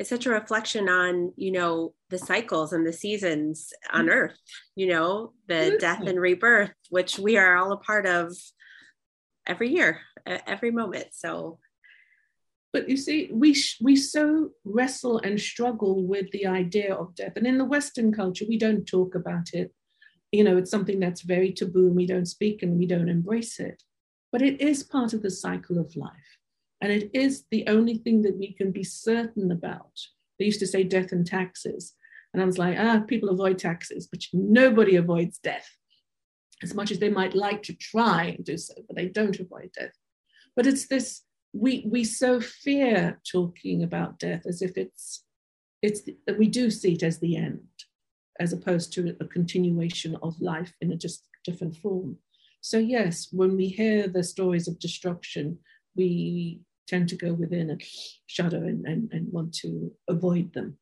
it's 0.00 0.08
such 0.08 0.26
a 0.26 0.30
reflection 0.30 0.88
on, 0.88 1.32
you 1.36 1.52
know, 1.52 1.94
the 2.08 2.18
cycles 2.18 2.72
and 2.72 2.86
the 2.86 2.92
seasons 2.92 3.72
on 3.92 4.06
mm-hmm. 4.06 4.14
earth, 4.14 4.38
you 4.74 4.88
know, 4.88 5.32
the 5.46 5.54
mm-hmm. 5.54 5.76
death 5.76 6.00
and 6.06 6.18
rebirth, 6.18 6.72
which 6.88 7.18
we 7.18 7.36
are 7.36 7.56
all 7.56 7.72
a 7.72 7.76
part 7.76 8.06
of 8.06 8.34
every 9.46 9.68
year, 9.68 10.00
every 10.26 10.70
moment. 10.70 11.08
So, 11.12 11.58
but 12.72 12.88
you 12.88 12.96
see, 12.96 13.28
we 13.32 13.54
we 13.80 13.94
so 13.94 14.50
wrestle 14.64 15.18
and 15.18 15.40
struggle 15.40 16.06
with 16.06 16.30
the 16.30 16.46
idea 16.46 16.94
of 16.94 17.14
death, 17.14 17.32
and 17.36 17.46
in 17.46 17.58
the 17.58 17.64
Western 17.64 18.12
culture, 18.12 18.46
we 18.48 18.58
don't 18.58 18.86
talk 18.86 19.14
about 19.14 19.50
it 19.52 19.72
you 20.32 20.44
know, 20.44 20.56
it's 20.56 20.70
something 20.70 21.00
that's 21.00 21.22
very 21.22 21.52
taboo 21.52 21.88
and 21.88 21.96
we 21.96 22.06
don't 22.06 22.26
speak 22.26 22.62
and 22.62 22.78
we 22.78 22.86
don't 22.86 23.08
embrace 23.08 23.58
it. 23.58 23.82
But 24.32 24.42
it 24.42 24.60
is 24.60 24.84
part 24.84 25.12
of 25.12 25.22
the 25.22 25.30
cycle 25.30 25.78
of 25.78 25.96
life. 25.96 26.38
And 26.80 26.90
it 26.90 27.10
is 27.12 27.44
the 27.50 27.66
only 27.68 27.96
thing 27.98 28.22
that 28.22 28.38
we 28.38 28.52
can 28.52 28.70
be 28.72 28.84
certain 28.84 29.50
about. 29.52 29.92
They 30.38 30.46
used 30.46 30.60
to 30.60 30.66
say 30.66 30.82
death 30.82 31.12
and 31.12 31.26
taxes. 31.26 31.94
And 32.32 32.42
I 32.42 32.46
was 32.46 32.58
like, 32.58 32.76
ah, 32.78 33.00
people 33.06 33.28
avoid 33.28 33.58
taxes, 33.58 34.06
but 34.06 34.22
nobody 34.32 34.96
avoids 34.96 35.38
death. 35.38 35.68
as 36.62 36.74
much 36.74 36.90
as 36.90 36.98
they 36.98 37.08
might 37.08 37.34
like 37.34 37.62
to 37.64 37.74
try 37.74 38.34
and 38.36 38.44
do 38.44 38.56
so, 38.58 38.74
but 38.86 38.96
they 38.96 39.06
don't 39.08 39.40
avoid 39.40 39.70
death. 39.78 39.94
But 40.56 40.66
it's 40.66 40.86
this 40.86 41.22
we 41.52 41.84
we 41.90 42.04
so 42.04 42.40
fear 42.40 43.20
talking 43.30 43.82
about 43.82 44.18
death 44.18 44.46
as 44.46 44.62
if 44.62 44.76
it's 44.76 45.24
it's 45.82 46.02
that 46.26 46.38
we 46.38 46.46
do 46.46 46.70
see 46.70 46.92
it 46.92 47.02
as 47.02 47.18
the 47.18 47.36
end, 47.36 47.66
as 48.38 48.52
opposed 48.52 48.92
to 48.92 49.16
a 49.20 49.24
continuation 49.24 50.16
of 50.22 50.40
life 50.40 50.74
in 50.80 50.92
a 50.92 50.96
just 50.96 51.26
different 51.44 51.76
form. 51.76 52.18
So 52.60 52.78
yes, 52.78 53.28
when 53.32 53.56
we 53.56 53.68
hear 53.68 54.06
the 54.06 54.22
stories 54.22 54.68
of 54.68 54.78
destruction, 54.78 55.58
we 55.96 56.60
tend 56.86 57.08
to 57.08 57.16
go 57.16 57.32
within 57.32 57.70
and 57.70 57.82
shadow 58.26 58.58
and, 58.58 58.84
and, 58.86 59.10
and 59.12 59.32
want 59.32 59.54
to 59.54 59.92
avoid 60.08 60.52
them. 60.52 60.76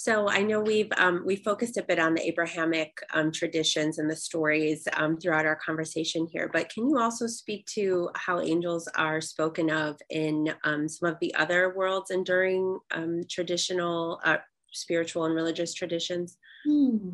So 0.00 0.30
I 0.30 0.40
know 0.40 0.62
we've 0.62 0.90
um, 0.96 1.24
we 1.26 1.36
focused 1.36 1.76
a 1.76 1.82
bit 1.82 1.98
on 1.98 2.14
the 2.14 2.26
Abrahamic 2.26 3.02
um, 3.12 3.30
traditions 3.30 3.98
and 3.98 4.10
the 4.10 4.16
stories 4.16 4.88
um, 4.94 5.18
throughout 5.18 5.44
our 5.44 5.56
conversation 5.56 6.26
here, 6.32 6.48
but 6.50 6.70
can 6.70 6.88
you 6.88 6.98
also 6.98 7.26
speak 7.26 7.66
to 7.74 8.08
how 8.14 8.40
angels 8.40 8.88
are 8.96 9.20
spoken 9.20 9.68
of 9.70 10.00
in 10.08 10.54
um, 10.64 10.88
some 10.88 11.10
of 11.10 11.18
the 11.20 11.34
other 11.34 11.74
world's 11.76 12.10
enduring 12.10 12.78
um, 12.92 13.20
traditional, 13.28 14.22
uh, 14.24 14.38
spiritual, 14.72 15.26
and 15.26 15.34
religious 15.34 15.74
traditions? 15.74 16.38
Hmm. 16.64 17.10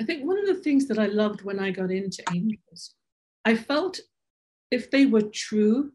I 0.00 0.04
think 0.04 0.24
one 0.24 0.38
of 0.38 0.46
the 0.46 0.62
things 0.62 0.88
that 0.88 0.98
I 0.98 1.08
loved 1.08 1.42
when 1.42 1.60
I 1.60 1.72
got 1.72 1.90
into 1.90 2.22
angels, 2.34 2.94
I 3.44 3.54
felt 3.54 4.00
if 4.70 4.90
they 4.90 5.04
were 5.04 5.28
true, 5.30 5.92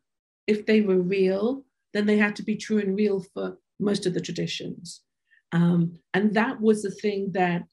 if 0.49 0.65
they 0.65 0.81
were 0.81 0.99
real, 0.99 1.63
then 1.93 2.05
they 2.07 2.17
had 2.17 2.35
to 2.37 2.43
be 2.43 2.55
true 2.55 2.79
and 2.79 2.95
real 2.95 3.19
for 3.33 3.57
most 3.79 4.05
of 4.07 4.13
the 4.15 4.25
traditions. 4.27 5.01
Um, 5.51 5.99
and 6.15 6.33
that 6.33 6.59
was 6.59 6.81
the 6.81 6.91
thing 6.91 7.31
that 7.33 7.63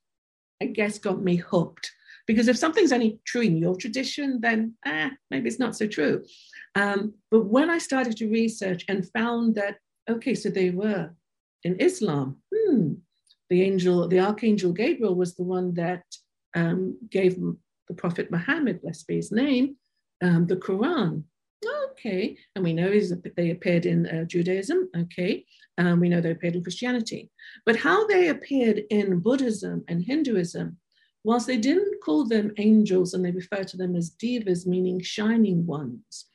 I 0.62 0.66
guess 0.66 0.98
got 0.98 1.22
me 1.22 1.36
hooked. 1.36 1.90
Because 2.26 2.48
if 2.48 2.58
something's 2.58 2.92
only 2.92 3.20
true 3.24 3.42
in 3.42 3.56
your 3.56 3.76
tradition, 3.76 4.40
then 4.40 4.74
eh, 4.84 5.10
maybe 5.30 5.48
it's 5.48 5.58
not 5.58 5.76
so 5.76 5.86
true. 5.86 6.24
Um, 6.74 7.14
but 7.30 7.46
when 7.46 7.70
I 7.70 7.78
started 7.78 8.16
to 8.18 8.28
research 8.28 8.84
and 8.88 9.10
found 9.10 9.54
that, 9.54 9.76
okay, 10.10 10.34
so 10.34 10.50
they 10.50 10.70
were 10.70 11.10
in 11.62 11.80
Islam, 11.80 12.36
hmm, 12.54 12.94
the 13.48 13.62
angel, 13.62 14.06
the 14.08 14.20
archangel 14.20 14.72
Gabriel 14.72 15.14
was 15.14 15.34
the 15.34 15.44
one 15.44 15.72
that 15.74 16.04
um, 16.54 16.98
gave 17.10 17.38
the 17.88 17.94
Prophet 17.94 18.30
Muhammad, 18.30 18.82
blessed 18.82 19.06
be 19.06 19.16
his 19.16 19.32
name, 19.32 19.76
um, 20.20 20.46
the 20.46 20.56
Quran. 20.56 21.22
Okay, 21.98 22.36
and 22.54 22.62
we 22.62 22.74
know 22.74 22.92
they 23.36 23.50
appeared 23.50 23.86
in 23.86 24.06
uh, 24.06 24.24
Judaism. 24.24 24.90
Okay, 24.96 25.46
um, 25.78 25.98
we 25.98 26.10
know 26.10 26.20
they 26.20 26.32
appeared 26.32 26.54
in 26.54 26.62
Christianity, 26.62 27.30
but 27.64 27.76
how 27.76 28.06
they 28.06 28.28
appeared 28.28 28.82
in 28.90 29.20
Buddhism 29.20 29.82
and 29.88 30.04
Hinduism, 30.04 30.76
whilst 31.24 31.46
they 31.46 31.56
didn't 31.56 32.02
call 32.02 32.26
them 32.26 32.52
angels 32.58 33.14
and 33.14 33.24
they 33.24 33.30
refer 33.30 33.64
to 33.64 33.76
them 33.78 33.96
as 33.96 34.10
devas, 34.10 34.66
meaning 34.66 35.00
shining 35.00 35.66
ones, 35.66 36.26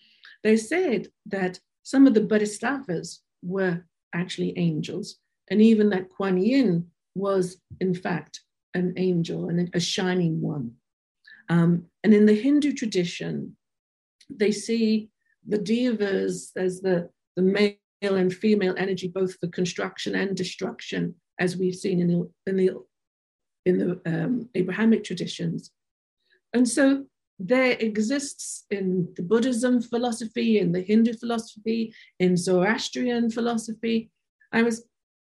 they 0.43 0.58
said 0.58 1.10
that 1.28 1.60
some 1.84 2.08
of 2.08 2.15
the 2.15 2.21
bodhisattvas 2.21 3.21
were 3.43 3.86
actually 4.13 4.58
angels, 4.58 5.17
and 5.52 5.62
even 5.62 5.89
that 5.89 6.10
Kuan 6.10 6.38
Yin 6.38 6.88
was, 7.13 7.58
in 7.80 7.93
fact, 7.93 8.41
an 8.74 8.93
angel 8.97 9.50
and 9.50 9.69
a 9.76 9.80
shining 9.80 10.41
one. 10.41 10.71
Um, 11.50 11.86
and 12.04 12.13
in 12.13 12.26
the 12.26 12.34
Hindu 12.34 12.74
tradition, 12.74 13.58
they 14.30 14.52
see 14.52 15.10
the 15.48 15.58
devas 15.58 16.52
as 16.56 16.82
the, 16.82 17.10
the 17.36 17.42
male 17.42 18.16
and 18.16 18.34
female 18.34 18.76
energy, 18.78 19.08
both 19.08 19.40
for 19.40 19.48
construction 19.48 20.16
and 20.16 20.36
destruction, 20.36 21.16
as 21.40 21.58
we've 21.58 21.76
seen 21.76 22.00
in 22.00 22.08
the, 22.08 22.32
in 22.48 22.58
the, 22.58 22.86
in 23.66 23.78
the 23.78 24.02
um, 24.06 24.50
Abrahamic 24.56 25.04
traditions. 25.04 25.72
And 26.54 26.68
so 26.68 27.06
there 27.40 27.78
exists 27.80 28.66
in 28.70 29.12
the 29.16 29.24
Buddhism 29.24 29.82
philosophy, 29.82 30.60
in 30.60 30.72
the 30.72 30.82
Hindu 30.82 31.14
philosophy, 31.14 31.94
in 32.20 32.38
Zoroastrian 32.38 33.32
philosophy. 33.32 34.12
I 34.52 34.64
was 34.64 34.86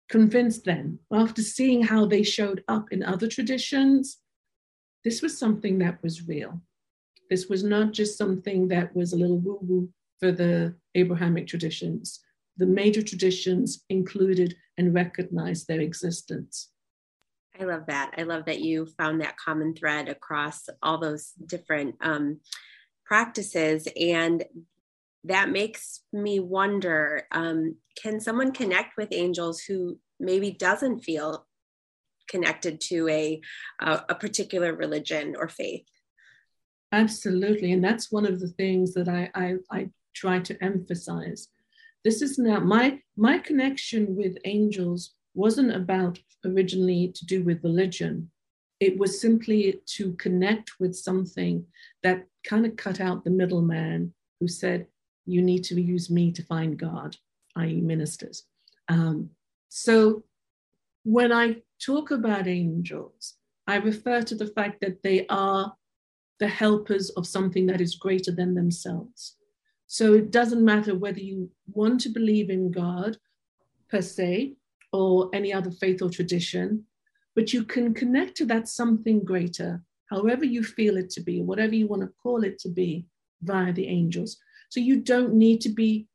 convinced 0.09 0.65
then, 0.65 0.99
after 1.12 1.43
seeing 1.43 1.83
how 1.83 2.07
they 2.07 2.23
showed 2.23 2.65
up 2.69 2.93
in 2.93 3.03
other 3.03 3.29
traditions, 3.29 4.19
this 5.05 5.23
was 5.23 5.38
something 5.38 5.79
that 5.79 6.03
was 6.03 6.27
real. 6.27 6.61
This 7.33 7.49
was 7.49 7.64
not 7.64 7.92
just 7.92 8.18
something 8.18 8.68
that 8.68 8.95
was 8.95 9.14
a 9.14 9.16
little 9.16 9.38
woo 9.38 9.59
woo 9.62 9.88
for 10.21 10.33
the 10.33 10.75
Abrahamic 10.95 11.47
traditions. 11.47 12.21
The 12.59 12.66
major 12.66 13.01
traditions 13.01 13.87
included 13.88 14.55
and 14.77 14.92
recognized 14.92 15.66
their 15.66 15.81
existence. 15.81 16.68
I 17.59 17.64
love 17.64 17.87
that. 17.87 18.12
I 18.18 18.25
love 18.25 18.45
that 18.45 18.61
you 18.61 18.85
found 18.85 19.23
that 19.23 19.38
common 19.38 19.75
thread 19.75 20.11
across 20.11 20.68
all 20.83 20.99
those 20.99 21.33
different 21.47 21.95
um, 22.03 22.40
practices. 23.07 23.88
And 23.99 24.45
that 25.25 25.49
makes 25.49 26.03
me 26.12 26.38
wonder 26.38 27.27
um, 27.33 27.77
can 27.97 28.21
someone 28.21 28.53
connect 28.53 28.99
with 28.99 29.09
angels 29.11 29.62
who 29.62 29.99
maybe 30.21 30.51
doesn't 30.51 31.01
feel 31.01 31.47
connected 32.29 32.79
to 32.88 33.09
a, 33.09 33.40
a, 33.81 34.03
a 34.11 34.14
particular 34.16 34.75
religion 34.75 35.35
or 35.35 35.49
faith? 35.49 35.87
Absolutely. 36.92 37.72
And 37.72 37.83
that's 37.83 38.12
one 38.12 38.26
of 38.26 38.38
the 38.38 38.48
things 38.48 38.92
that 38.94 39.09
I, 39.09 39.31
I, 39.35 39.55
I 39.70 39.88
try 40.14 40.40
to 40.40 40.62
emphasize. 40.62 41.48
This 42.05 42.20
is 42.20 42.38
now 42.38 42.61
my 42.61 43.00
my 43.16 43.38
connection 43.38 44.16
with 44.16 44.37
angels 44.44 45.14
wasn't 45.35 45.74
about 45.74 46.18
originally 46.44 47.12
to 47.14 47.24
do 47.26 47.42
with 47.42 47.64
religion. 47.64 48.31
It 48.81 48.98
was 48.98 49.20
simply 49.20 49.81
to 49.96 50.12
connect 50.14 50.72
with 50.81 50.94
something 50.94 51.64
that 52.02 52.26
kind 52.44 52.66
of 52.66 52.76
cut 52.76 53.00
out 53.00 53.24
the 53.24 53.31
middleman 53.31 54.12
who 54.40 54.48
said, 54.48 54.87
you 55.24 55.40
need 55.40 55.62
to 55.64 55.81
use 55.81 56.11
me 56.11 56.33
to 56.33 56.42
find 56.42 56.76
God, 56.76 57.16
i.e., 57.57 57.81
ministers. 57.81 58.44
Um, 58.88 59.31
so 59.68 60.24
when 61.05 61.33
I 61.33 61.62
talk 61.81 62.11
about 62.11 62.48
angels, 62.48 63.35
I 63.68 63.76
refer 63.76 64.22
to 64.22 64.35
the 64.35 64.48
fact 64.48 64.81
that 64.81 65.02
they 65.05 65.26
are 65.28 65.76
the 66.38 66.49
helpers 66.49 67.11
of 67.11 67.27
something 67.27 67.66
that 67.66 67.81
is 67.81 67.95
greater 67.95 68.33
than 68.33 68.55
themselves. 68.55 69.37
So 69.87 70.14
it 70.14 70.31
doesn't 70.31 70.64
matter 70.64 70.95
whether 70.95 71.21
you 71.21 71.51
want 71.73 72.01
to 72.01 72.09
believe 72.09 72.51
in 72.51 72.71
God 72.71 73.18
per 73.90 74.01
se 74.01 74.55
or 74.92 75.31
any 75.35 75.53
other 75.53 75.71
faith 75.71 76.03
or 76.03 76.11
tradition, 76.11 76.85
but 77.35 77.53
you 77.53 77.64
can 77.64 77.95
connect 77.95 78.37
to 78.38 78.47
that 78.47 78.68
something 78.68 79.25
greater, 79.25 79.83
however 80.11 80.45
you 80.45 80.62
feel 80.62 80.97
it 80.97 81.11
to 81.11 81.21
be, 81.21 81.42
whatever 81.42 81.75
you 81.75 81.87
want 81.87 82.03
to 82.03 82.12
call 82.23 82.42
it 82.42 82.59
to 82.61 82.68
be, 82.68 83.07
via 83.42 83.73
the 83.73 83.87
angels. 83.87 84.38
So 84.71 84.81
you 84.81 85.01
don't 85.01 85.35
need 85.35 85.61
to 85.62 85.68
be 85.68 86.07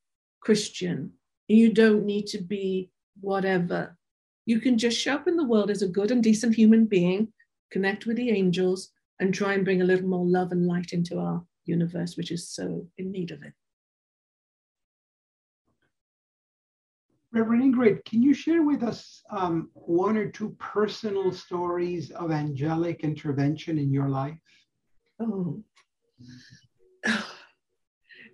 Christian. 0.42 1.12
You 1.48 1.72
don't 1.74 2.06
need 2.06 2.28
to 2.28 2.42
be 2.42 2.90
whatever. 3.22 3.98
You 4.46 4.60
can 4.60 4.78
just 4.78 4.98
show 5.00 5.16
up 5.16 5.28
in 5.28 5.36
the 5.36 5.46
world 5.46 5.70
as 5.70 5.82
a 5.82 5.88
good 5.88 6.12
and 6.12 6.24
decent 6.24 6.56
human 6.56 6.86
being, 6.86 7.34
connect 7.72 8.06
with 8.06 8.18
the 8.18 8.30
angels, 8.30 8.92
and 9.20 9.34
try 9.34 9.54
and 9.54 9.66
bring 9.66 9.82
a 9.82 9.86
little 9.86 10.08
more 10.08 10.26
love 10.26 10.52
and 10.52 10.68
light 10.68 10.94
into 10.94 11.20
our 11.20 11.44
universe, 11.66 12.18
which 12.18 12.32
is 12.32 12.50
so 12.50 12.88
in 12.98 13.12
need 13.12 13.32
of 13.32 13.44
it. 13.44 13.54
Reverend 17.34 17.76
Ingrid, 17.76 18.06
can 18.06 18.24
you 18.24 18.34
share 18.34 18.64
with 18.64 18.84
us 18.84 19.22
um, 19.30 19.70
one 19.74 20.18
or 20.18 20.30
two 20.30 20.56
personal 20.60 21.32
stories 21.32 22.10
of 22.12 22.32
angelic 22.32 23.04
intervention 23.04 23.78
in 23.78 23.92
your 23.92 24.08
life? 24.08 24.38
Oh, 25.20 25.62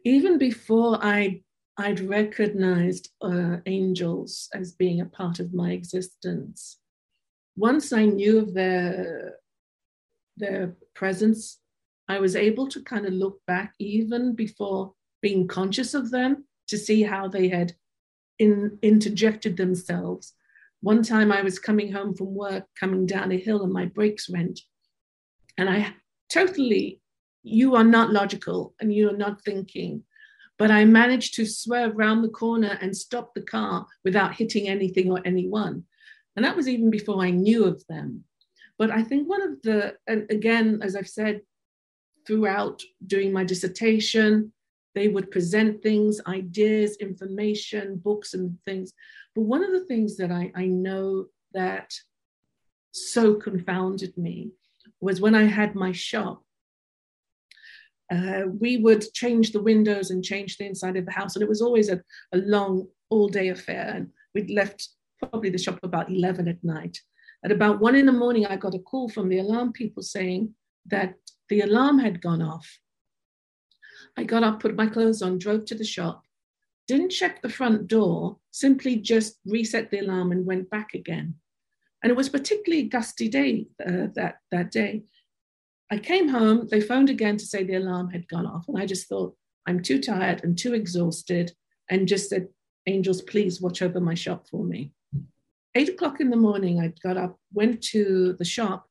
even 0.05 0.37
before 0.37 0.99
I 1.01 1.41
I'd 1.77 2.01
recognized 2.01 3.09
uh, 3.21 3.57
angels 3.65 4.47
as 4.53 4.73
being 4.73 5.01
a 5.01 5.05
part 5.05 5.39
of 5.39 5.53
my 5.53 5.71
existence. 5.71 6.77
Once 7.55 7.91
I 7.91 8.05
knew 8.05 8.37
of 8.39 8.53
their 8.53 9.37
their 10.37 10.75
presence, 10.95 11.59
I 12.07 12.19
was 12.19 12.35
able 12.35 12.67
to 12.67 12.81
kind 12.83 13.05
of 13.05 13.13
look 13.13 13.39
back 13.47 13.73
even 13.79 14.35
before 14.35 14.93
being 15.21 15.47
conscious 15.47 15.93
of 15.93 16.11
them 16.11 16.45
to 16.67 16.77
see 16.77 17.03
how 17.03 17.27
they 17.27 17.47
had 17.47 17.73
in, 18.39 18.77
interjected 18.81 19.57
themselves. 19.57 20.33
One 20.81 21.01
time 21.01 21.31
I 21.31 21.41
was 21.41 21.59
coming 21.59 21.91
home 21.91 22.13
from 22.13 22.35
work, 22.35 22.65
coming 22.77 23.05
down 23.05 23.31
a 23.31 23.37
hill, 23.37 23.63
and 23.63 23.71
my 23.71 23.85
brakes 23.85 24.29
went. 24.29 24.59
And 25.57 25.69
I 25.69 25.93
totally, 26.29 26.99
you 27.43 27.75
are 27.75 27.83
not 27.83 28.11
logical 28.11 28.73
and 28.79 28.93
you 28.93 29.09
are 29.09 29.17
not 29.17 29.41
thinking. 29.41 30.03
But 30.59 30.71
I 30.71 30.85
managed 30.85 31.35
to 31.35 31.45
swerve 31.45 31.95
around 31.95 32.21
the 32.21 32.29
corner 32.29 32.77
and 32.81 32.95
stop 32.95 33.33
the 33.33 33.41
car 33.41 33.87
without 34.03 34.35
hitting 34.35 34.67
anything 34.67 35.11
or 35.11 35.21
anyone. 35.25 35.83
And 36.35 36.43
that 36.43 36.55
was 36.55 36.67
even 36.67 36.89
before 36.89 37.21
I 37.21 37.29
knew 37.29 37.65
of 37.65 37.83
them. 37.87 38.25
But 38.77 38.91
I 38.91 39.03
think 39.03 39.29
one 39.29 39.41
of 39.41 39.61
the, 39.61 39.95
and 40.07 40.29
again, 40.29 40.79
as 40.81 40.95
I've 40.95 41.07
said 41.07 41.41
throughout 42.25 42.81
doing 43.05 43.31
my 43.31 43.43
dissertation, 43.43 44.51
they 44.95 45.07
would 45.07 45.31
present 45.31 45.81
things, 45.81 46.21
ideas, 46.27 46.97
information, 46.97 47.97
books, 47.97 48.33
and 48.33 48.57
things. 48.65 48.93
But 49.35 49.41
one 49.41 49.63
of 49.63 49.71
the 49.71 49.85
things 49.85 50.17
that 50.17 50.31
I, 50.31 50.51
I 50.55 50.65
know 50.65 51.25
that 51.53 51.93
so 52.91 53.35
confounded 53.35 54.15
me 54.17 54.51
was 55.01 55.19
when 55.19 55.35
I 55.35 55.43
had 55.43 55.75
my 55.75 55.91
shop. 55.91 56.43
Uh, 58.11 58.43
we 58.59 58.77
would 58.77 59.01
change 59.13 59.51
the 59.51 59.61
windows 59.61 60.11
and 60.11 60.23
change 60.23 60.57
the 60.57 60.65
inside 60.65 60.97
of 60.97 61.05
the 61.05 61.11
house. 61.11 61.35
And 61.35 61.41
it 61.41 61.49
was 61.49 61.61
always 61.61 61.89
a, 61.89 62.01
a 62.31 62.37
long, 62.37 62.87
all 63.09 63.27
day 63.27 63.49
affair. 63.49 63.91
And 63.95 64.09
we'd 64.35 64.51
left 64.51 64.89
probably 65.19 65.49
the 65.49 65.57
shop 65.57 65.79
about 65.81 66.11
11 66.11 66.47
at 66.47 66.63
night. 66.63 66.99
At 67.43 67.51
about 67.51 67.79
one 67.79 67.95
in 67.95 68.05
the 68.05 68.11
morning, 68.11 68.45
I 68.45 68.55
got 68.55 68.75
a 68.75 68.79
call 68.79 69.09
from 69.09 69.27
the 69.27 69.39
alarm 69.39 69.73
people 69.73 70.01
saying 70.01 70.53
that 70.87 71.15
the 71.49 71.61
alarm 71.61 71.99
had 71.99 72.21
gone 72.21 72.41
off. 72.41 72.79
I 74.17 74.23
got 74.23 74.43
up, 74.43 74.59
put 74.59 74.75
my 74.75 74.87
clothes 74.87 75.21
on, 75.21 75.39
drove 75.39 75.65
to 75.65 75.75
the 75.75 75.83
shop, 75.83 76.23
didn't 76.87 77.09
check 77.09 77.41
the 77.41 77.49
front 77.49 77.87
door, 77.87 78.37
simply 78.51 78.95
just 78.95 79.39
reset 79.45 79.91
the 79.91 79.99
alarm 79.99 80.31
and 80.31 80.45
went 80.45 80.69
back 80.69 80.93
again. 80.93 81.35
And 82.01 82.09
it 82.11 82.15
was 82.15 82.29
particularly 82.29 82.83
gusty 82.83 83.29
day 83.29 83.67
uh, 83.85 84.07
that, 84.15 84.39
that 84.51 84.71
day. 84.71 85.03
I 85.91 85.97
came 85.97 86.29
home, 86.29 86.67
they 86.69 86.81
phoned 86.81 87.09
again 87.09 87.37
to 87.37 87.45
say 87.45 87.63
the 87.63 87.75
alarm 87.75 88.09
had 88.09 88.27
gone 88.27 88.45
off. 88.45 88.65
And 88.67 88.77
I 88.77 88.85
just 88.85 89.07
thought, 89.07 89.35
I'm 89.65 89.81
too 89.81 90.01
tired 90.01 90.43
and 90.43 90.57
too 90.57 90.73
exhausted, 90.73 91.53
and 91.89 92.07
just 92.07 92.29
said, 92.29 92.47
Angels, 92.85 93.21
please 93.21 93.61
watch 93.61 93.81
over 93.81 94.01
my 94.01 94.13
shop 94.13 94.47
for 94.49 94.63
me. 94.65 94.91
Eight 95.75 95.89
o'clock 95.89 96.19
in 96.19 96.29
the 96.29 96.37
morning, 96.37 96.79
I 96.79 96.93
got 97.01 97.17
up, 97.17 97.39
went 97.51 97.81
to 97.85 98.33
the 98.37 98.45
shop, 98.45 98.87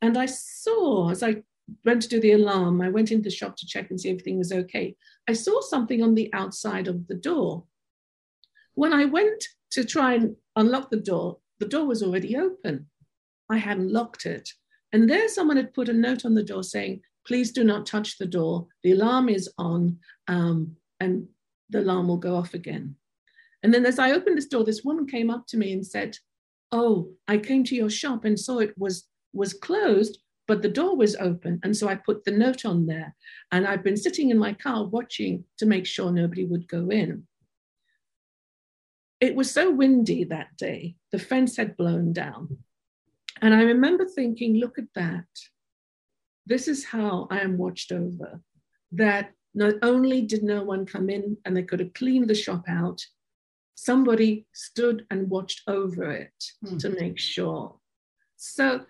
and 0.00 0.16
I 0.16 0.26
saw 0.26 1.10
as 1.10 1.22
I 1.22 1.42
went 1.84 2.02
to 2.02 2.08
do 2.08 2.20
the 2.20 2.32
alarm, 2.32 2.80
I 2.80 2.88
went 2.88 3.10
into 3.10 3.24
the 3.24 3.34
shop 3.34 3.56
to 3.56 3.66
check 3.66 3.90
and 3.90 4.00
see 4.00 4.10
everything 4.10 4.38
was 4.38 4.52
okay. 4.52 4.96
I 5.28 5.32
saw 5.32 5.60
something 5.60 6.02
on 6.02 6.14
the 6.14 6.32
outside 6.32 6.88
of 6.88 7.06
the 7.06 7.14
door. 7.14 7.64
When 8.74 8.92
I 8.92 9.04
went 9.04 9.44
to 9.72 9.84
try 9.84 10.14
and 10.14 10.36
unlock 10.56 10.90
the 10.90 10.96
door, 10.96 11.38
the 11.58 11.66
door 11.66 11.86
was 11.86 12.02
already 12.02 12.36
open. 12.36 12.86
I 13.50 13.58
hadn't 13.58 13.92
locked 13.92 14.26
it. 14.26 14.48
And 14.92 15.08
there, 15.08 15.28
someone 15.28 15.56
had 15.56 15.74
put 15.74 15.88
a 15.88 15.92
note 15.92 16.24
on 16.24 16.34
the 16.34 16.42
door 16.42 16.62
saying, 16.62 17.02
Please 17.26 17.52
do 17.52 17.62
not 17.62 17.86
touch 17.86 18.16
the 18.18 18.26
door. 18.26 18.66
The 18.82 18.92
alarm 18.92 19.28
is 19.28 19.48
on, 19.58 19.98
um, 20.26 20.76
and 20.98 21.28
the 21.68 21.80
alarm 21.80 22.08
will 22.08 22.16
go 22.16 22.34
off 22.34 22.54
again. 22.54 22.96
And 23.62 23.74
then, 23.74 23.84
as 23.84 23.98
I 23.98 24.12
opened 24.12 24.38
this 24.38 24.46
door, 24.46 24.64
this 24.64 24.84
woman 24.84 25.06
came 25.06 25.30
up 25.30 25.46
to 25.48 25.56
me 25.56 25.72
and 25.72 25.86
said, 25.86 26.16
Oh, 26.72 27.10
I 27.28 27.38
came 27.38 27.64
to 27.64 27.74
your 27.74 27.90
shop 27.90 28.24
and 28.24 28.38
saw 28.38 28.58
it 28.58 28.74
was, 28.78 29.08
was 29.32 29.52
closed, 29.54 30.18
but 30.46 30.62
the 30.62 30.68
door 30.68 30.96
was 30.96 31.16
open. 31.16 31.60
And 31.62 31.76
so 31.76 31.88
I 31.88 31.96
put 31.96 32.24
the 32.24 32.30
note 32.30 32.64
on 32.64 32.86
there. 32.86 33.14
And 33.52 33.66
I've 33.66 33.84
been 33.84 33.96
sitting 33.96 34.30
in 34.30 34.38
my 34.38 34.52
car 34.52 34.84
watching 34.84 35.44
to 35.58 35.66
make 35.66 35.86
sure 35.86 36.10
nobody 36.10 36.44
would 36.44 36.68
go 36.68 36.88
in. 36.90 37.26
It 39.20 39.34
was 39.34 39.50
so 39.50 39.70
windy 39.70 40.24
that 40.24 40.56
day, 40.56 40.96
the 41.12 41.18
fence 41.18 41.56
had 41.56 41.76
blown 41.76 42.12
down. 42.12 42.58
And 43.42 43.54
I 43.54 43.62
remember 43.62 44.06
thinking, 44.06 44.56
look 44.56 44.78
at 44.78 44.92
that. 44.94 45.26
This 46.46 46.68
is 46.68 46.84
how 46.84 47.28
I 47.30 47.40
am 47.40 47.58
watched 47.58 47.92
over. 47.92 48.40
That 48.92 49.32
not 49.54 49.74
only 49.82 50.22
did 50.22 50.42
no 50.42 50.62
one 50.62 50.86
come 50.86 51.10
in 51.10 51.36
and 51.44 51.56
they 51.56 51.62
could 51.62 51.80
have 51.80 51.94
cleaned 51.94 52.28
the 52.28 52.34
shop 52.34 52.64
out, 52.68 53.00
somebody 53.74 54.46
stood 54.52 55.06
and 55.10 55.30
watched 55.30 55.62
over 55.66 56.10
it 56.10 56.44
mm. 56.64 56.78
to 56.80 56.90
make 56.90 57.18
sure. 57.18 57.76
So 58.36 58.84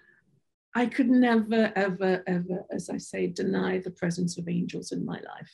I 0.75 0.87
could 0.87 1.09
never, 1.09 1.73
ever, 1.75 2.23
ever, 2.27 2.65
as 2.71 2.91
I 2.91 2.99
say, 2.99 3.27
deny 3.27 3.79
the 3.79 3.91
presence 3.91 4.39
of 4.39 4.49
angels 4.49 4.93
in 4.93 5.05
my 5.05 5.17
life. 5.17 5.51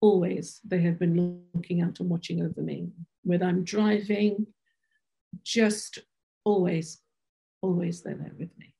Always, 0.00 0.60
they 0.64 0.80
have 0.82 0.98
been 0.98 1.42
looking 1.54 1.82
out 1.82 2.00
and 2.00 2.08
watching 2.08 2.42
over 2.42 2.62
me. 2.62 2.88
Whether 3.24 3.46
I'm 3.46 3.64
driving, 3.64 4.46
just 5.42 5.98
always, 6.44 7.00
always 7.60 8.02
they're 8.02 8.14
there 8.14 8.32
with 8.38 8.56
me. 8.58 8.74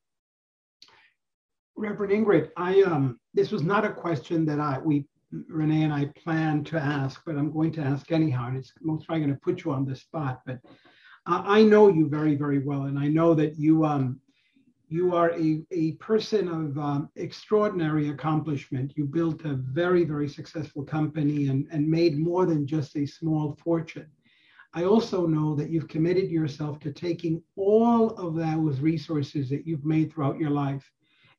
Reverend 1.77 2.13
Ingrid, 2.13 2.51
I 2.57 2.83
um, 2.83 3.21
this 3.35 3.51
was 3.51 3.63
not 3.63 3.85
a 3.85 3.93
question 3.93 4.45
that 4.47 4.59
I 4.59 4.79
we 4.79 5.07
Renee 5.31 5.83
and 5.83 5.93
I 5.93 6.07
planned 6.23 6.67
to 6.69 6.79
ask, 6.79 7.23
but 7.27 7.37
I'm 7.37 7.53
going 7.53 7.73
to 7.73 7.83
ask 7.83 8.11
anyhow, 8.11 8.49
and 8.49 8.57
it's 8.57 8.73
most 8.81 9.07
probably 9.07 9.25
going 9.25 9.35
to 9.35 9.41
put 9.41 9.65
you 9.65 9.73
on 9.73 9.85
the 9.85 9.95
spot. 9.95 10.41
But 10.47 10.61
I 11.27 11.63
know 11.63 11.89
you 11.89 12.09
very, 12.09 12.35
very 12.37 12.59
well, 12.59 12.85
and 12.85 12.99
I 12.99 13.09
know 13.09 13.35
that 13.35 13.59
you 13.59 13.85
um, 13.85 14.21
you 14.89 15.15
are 15.15 15.33
a, 15.33 15.63
a 15.71 15.93
person 15.93 16.49
of 16.49 16.79
um, 16.79 17.11
extraordinary 17.17 18.09
accomplishment. 18.09 18.95
You 18.97 19.05
built 19.05 19.45
a 19.45 19.55
very, 19.55 20.05
very 20.05 20.29
successful 20.29 20.83
company 20.83 21.49
and, 21.49 21.67
and 21.71 21.87
made 21.87 22.19
more 22.19 22.47
than 22.47 22.67
just 22.67 22.97
a 22.97 23.05
small 23.05 23.59
fortune. 23.63 24.07
I 24.73 24.85
also 24.85 25.27
know 25.27 25.55
that 25.57 25.69
you've 25.71 25.89
committed 25.89 26.31
yourself 26.31 26.81
to 26.81 26.93
taking 26.93 27.43
all 27.57 28.11
of 28.11 28.35
those 28.35 28.81
resources 28.81 29.51
that 29.51 29.67
you've 29.67 29.85
made 29.85 30.11
throughout 30.11 30.39
your 30.39 30.51
life 30.51 30.91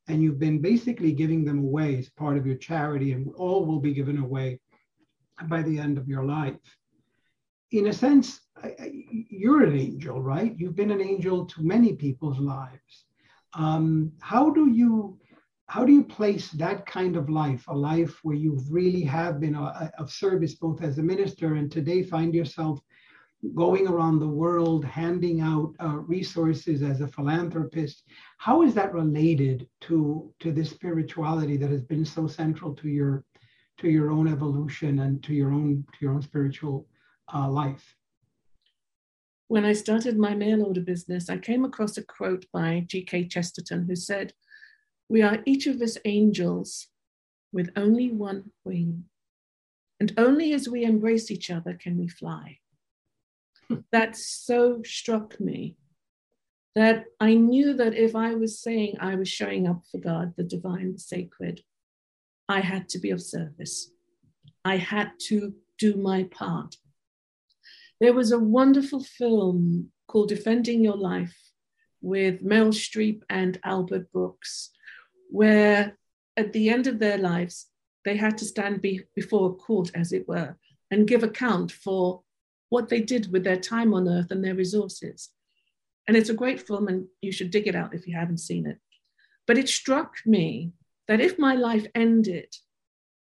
and 0.10 0.22
you've 0.24 0.40
been 0.40 0.60
basically 0.60 1.12
giving 1.12 1.46
them 1.46 1.60
away 1.60 1.98
as 1.98 2.10
part 2.10 2.36
of 2.36 2.46
your 2.46 2.58
charity, 2.58 3.14
and 3.14 3.32
all 3.36 3.66
will 3.66 3.80
be 3.80 3.94
given 3.94 4.18
away 4.18 4.60
by 5.48 5.62
the 5.62 5.80
end 5.80 5.98
of 5.98 6.08
your 6.08 6.26
life. 6.26 6.56
In 7.72 7.88
a 7.88 7.94
sense, 7.94 8.42
you're 9.30 9.64
an 9.64 9.78
angel, 9.78 10.22
right? 10.22 10.56
You've 10.58 10.76
been 10.76 10.92
an 10.92 11.02
angel 11.02 11.46
to 11.46 11.62
many 11.62 11.94
people's 11.94 12.40
lives. 12.40 13.06
Um, 13.54 14.12
how 14.20 14.50
do 14.50 14.70
you 14.70 15.18
how 15.68 15.86
do 15.86 15.94
you 15.94 16.04
place 16.04 16.50
that 16.54 16.88
kind 16.88 17.16
of 17.16 17.30
life, 17.30 17.64
a 17.68 17.76
life 17.76 18.20
where 18.24 18.36
you 18.36 18.60
really 18.72 19.04
have 19.04 19.40
been 19.40 19.54
a, 19.54 19.62
a, 19.62 19.92
of 20.00 20.12
service 20.12 20.56
both 20.56 20.82
as 20.82 20.98
a 20.98 21.04
minister 21.04 21.54
and 21.54 21.72
today 21.72 22.02
find 22.02 22.34
yourself 22.34 22.80
going 23.56 23.88
around 23.88 24.20
the 24.20 24.28
world 24.28 24.84
handing 24.84 25.42
out 25.42 25.74
uh, 25.82 25.98
resources 25.98 26.82
as 26.82 27.02
a 27.02 27.08
philanthropist? 27.08 28.04
How 28.38 28.64
is 28.64 28.74
that 28.74 28.94
related 28.94 29.68
to 29.82 30.34
to 30.40 30.52
this 30.52 30.70
spirituality 30.70 31.58
that 31.58 31.72
has 31.72 31.84
been 31.84 32.06
so 32.06 32.28
central 32.28 32.74
to 32.76 32.90
your 32.90 33.24
to 33.78 33.90
your 33.90 34.12
own 34.12 34.28
evolution 34.28 35.00
and 35.00 35.24
to 35.24 35.34
your 35.34 35.52
own 35.52 35.86
to 35.94 35.98
your 36.02 36.14
own 36.14 36.22
spiritual 36.22 36.88
uh, 37.34 37.50
life? 37.50 37.96
when 39.50 39.66
I 39.66 39.74
started 39.74 40.18
my 40.18 40.36
mail 40.36 40.64
order 40.64 40.80
business, 40.80 41.28
I 41.28 41.40
came 41.40 41.66
across 41.66 41.98
a 41.98 42.04
quote 42.04 42.46
by 42.54 42.86
G.K. 42.88 43.26
Chesterton 43.26 43.88
who 43.88 43.96
said, 43.96 44.32
We 45.10 45.24
are 45.24 45.40
each 45.44 45.66
of 45.66 45.82
us 45.82 45.98
angels 46.06 46.88
with 47.52 47.72
only 47.76 48.12
one 48.12 48.52
wing, 48.64 49.06
and 50.00 50.14
only 50.18 50.54
as 50.54 50.70
we 50.70 50.84
embrace 50.84 51.32
each 51.32 51.50
other 51.50 51.74
can 51.74 51.98
we 51.98 52.08
fly. 52.08 52.60
That 53.92 54.16
so 54.16 54.82
struck 54.84 55.40
me 55.40 55.76
that 56.76 57.06
I 57.20 57.34
knew 57.34 57.74
that 57.74 57.96
if 57.96 58.16
I 58.16 58.36
was 58.36 58.62
saying 58.62 58.98
I 59.00 59.16
was 59.16 59.28
showing 59.28 59.68
up 59.68 59.84
for 59.92 59.98
God, 59.98 60.34
the 60.38 60.44
divine, 60.44 60.94
the 60.94 61.00
sacred, 61.00 61.62
I 62.48 62.62
had 62.62 62.90
to 62.90 63.00
be 63.00 63.12
of 63.12 63.22
service. 63.22 63.92
I 64.64 64.78
had 64.78 65.12
to 65.28 65.54
do 65.78 65.96
my 65.96 66.24
part. 66.24 66.76
There 68.00 68.14
was 68.14 68.32
a 68.32 68.40
wonderful 68.40 69.04
film 69.04 69.92
called 70.08 70.30
Defending 70.30 70.84
Your 70.84 70.98
Life 70.98 71.38
with 72.02 72.44
Meryl 72.44 72.74
Streep 72.74 73.24
and 73.30 73.60
Albert 73.64 74.12
Brooks, 74.12 74.72
where 75.30 75.98
at 76.38 76.54
the 76.54 76.70
end 76.70 76.88
of 76.88 77.00
their 77.00 77.18
lives, 77.18 77.68
they 78.06 78.16
had 78.16 78.38
to 78.38 78.46
stand 78.46 78.82
be, 78.82 79.02
before 79.16 79.50
a 79.50 79.54
court, 79.54 79.92
as 79.94 80.14
it 80.14 80.28
were, 80.28 80.58
and 80.90 81.08
give 81.08 81.24
account 81.24 81.72
for 81.72 82.24
what 82.70 82.90
they 82.90 83.02
did 83.02 83.32
with 83.32 83.44
their 83.44 83.60
time 83.60 83.94
on 83.94 84.08
earth 84.08 84.32
and 84.32 84.44
their 84.44 84.56
resources. 84.56 85.30
And 86.08 86.16
it's 86.18 86.30
a 86.30 86.36
great 86.36 86.66
film, 86.66 86.88
and 86.88 87.06
you 87.22 87.32
should 87.32 87.52
dig 87.52 87.68
it 87.68 87.76
out 87.76 87.94
if 87.94 88.08
you 88.08 88.16
haven't 88.16 88.40
seen 88.40 88.66
it. 88.66 88.78
But 89.46 89.58
it 89.58 89.70
struck 89.70 90.16
me 90.26 90.72
that 91.08 91.22
if 91.22 91.38
my 91.38 91.56
life 91.56 91.86
ended, 91.96 92.54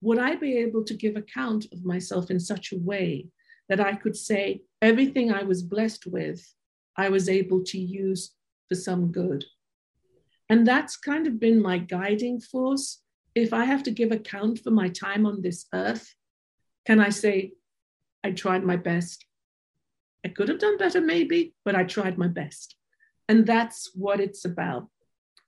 would 0.00 0.18
I 0.18 0.36
be 0.36 0.56
able 0.58 0.84
to 0.84 0.94
give 0.94 1.16
account 1.16 1.66
of 1.72 1.84
myself 1.84 2.30
in 2.30 2.40
such 2.40 2.72
a 2.72 2.78
way 2.78 3.28
that 3.68 3.80
I 3.80 3.94
could 3.94 4.16
say 4.16 4.62
everything 4.80 5.32
I 5.32 5.44
was 5.44 5.62
blessed 5.62 6.06
with, 6.06 6.46
I 6.96 7.08
was 7.08 7.28
able 7.28 7.62
to 7.64 7.78
use 7.78 8.32
for 8.68 8.74
some 8.74 9.12
good. 9.12 9.44
And 10.48 10.66
that's 10.66 10.96
kind 10.96 11.26
of 11.26 11.40
been 11.40 11.62
my 11.62 11.78
guiding 11.78 12.40
force. 12.40 13.00
If 13.34 13.54
I 13.54 13.64
have 13.64 13.82
to 13.84 13.90
give 13.90 14.12
account 14.12 14.58
for 14.58 14.70
my 14.70 14.88
time 14.88 15.24
on 15.24 15.40
this 15.40 15.66
earth, 15.72 16.14
can 16.84 17.00
I 17.00 17.08
say, 17.08 17.52
I 18.24 18.32
tried 18.32 18.64
my 18.64 18.76
best? 18.76 19.24
I 20.24 20.28
could 20.28 20.48
have 20.48 20.60
done 20.60 20.78
better, 20.78 21.00
maybe, 21.00 21.54
but 21.64 21.74
I 21.74 21.84
tried 21.84 22.18
my 22.18 22.28
best. 22.28 22.76
And 23.28 23.46
that's 23.46 23.90
what 23.94 24.20
it's 24.20 24.44
about. 24.44 24.88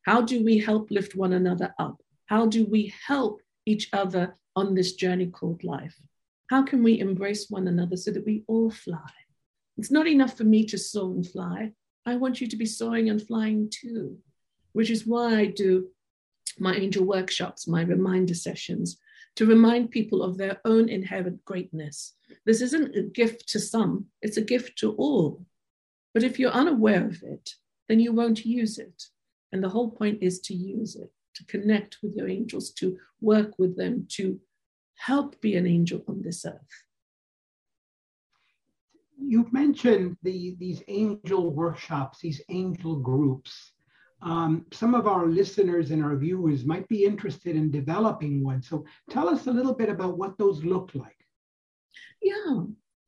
How 0.02 0.20
do 0.20 0.44
we 0.44 0.58
help 0.58 0.90
lift 0.90 1.14
one 1.14 1.32
another 1.32 1.74
up? 1.78 2.02
How 2.26 2.46
do 2.46 2.64
we 2.64 2.92
help 3.06 3.40
each 3.66 3.88
other 3.92 4.36
on 4.56 4.74
this 4.74 4.94
journey 4.94 5.26
called 5.26 5.64
life? 5.64 5.96
How 6.50 6.62
can 6.62 6.82
we 6.82 7.00
embrace 7.00 7.48
one 7.48 7.68
another 7.68 7.96
so 7.96 8.10
that 8.10 8.26
we 8.26 8.44
all 8.46 8.70
fly? 8.70 9.10
It's 9.76 9.90
not 9.90 10.06
enough 10.06 10.36
for 10.36 10.44
me 10.44 10.64
to 10.66 10.78
soar 10.78 11.10
and 11.10 11.26
fly. 11.26 11.72
I 12.06 12.16
want 12.16 12.40
you 12.40 12.46
to 12.48 12.56
be 12.56 12.66
soaring 12.66 13.08
and 13.08 13.20
flying 13.20 13.70
too, 13.70 14.18
which 14.72 14.90
is 14.90 15.06
why 15.06 15.36
I 15.36 15.46
do 15.46 15.88
my 16.58 16.74
angel 16.74 17.04
workshops, 17.04 17.66
my 17.66 17.82
reminder 17.82 18.34
sessions, 18.34 18.98
to 19.36 19.46
remind 19.46 19.90
people 19.90 20.22
of 20.22 20.36
their 20.36 20.60
own 20.64 20.88
inherent 20.88 21.44
greatness. 21.44 22.14
This 22.44 22.60
isn't 22.60 22.96
a 22.96 23.02
gift 23.02 23.48
to 23.50 23.58
some, 23.58 24.06
it's 24.22 24.36
a 24.36 24.42
gift 24.42 24.78
to 24.78 24.92
all. 24.92 25.44
But 26.12 26.22
if 26.22 26.38
you're 26.38 26.50
unaware 26.50 27.06
of 27.06 27.22
it, 27.22 27.50
then 27.88 28.00
you 28.00 28.12
won't 28.12 28.44
use 28.44 28.78
it. 28.78 29.04
And 29.52 29.62
the 29.62 29.68
whole 29.68 29.90
point 29.90 30.22
is 30.22 30.40
to 30.40 30.54
use 30.54 30.96
it. 30.96 31.10
to 31.34 31.44
connect 31.46 31.98
with 32.02 32.14
your 32.14 32.28
angels, 32.28 32.70
to 32.70 32.96
work 33.20 33.58
with 33.58 33.76
them, 33.76 34.06
to 34.08 34.40
help 34.96 35.40
be 35.40 35.56
an 35.56 35.66
angel 35.66 36.02
on 36.08 36.22
this 36.22 36.44
earth. 36.44 36.84
You've 39.18 39.52
mentioned 39.52 40.16
the, 40.22 40.56
these 40.58 40.82
angel 40.88 41.50
workshops, 41.50 42.20
these 42.20 42.40
angel 42.48 42.96
groups. 42.96 43.72
Um, 44.22 44.66
some 44.72 44.94
of 44.94 45.06
our 45.06 45.26
listeners 45.26 45.90
and 45.90 46.02
our 46.02 46.16
viewers 46.16 46.64
might 46.64 46.88
be 46.88 47.04
interested 47.04 47.56
in 47.56 47.70
developing 47.70 48.42
one. 48.42 48.62
So 48.62 48.84
tell 49.10 49.28
us 49.28 49.46
a 49.46 49.52
little 49.52 49.74
bit 49.74 49.88
about 49.88 50.16
what 50.16 50.38
those 50.38 50.64
look 50.64 50.90
like. 50.94 51.16
Yeah. 52.22 52.62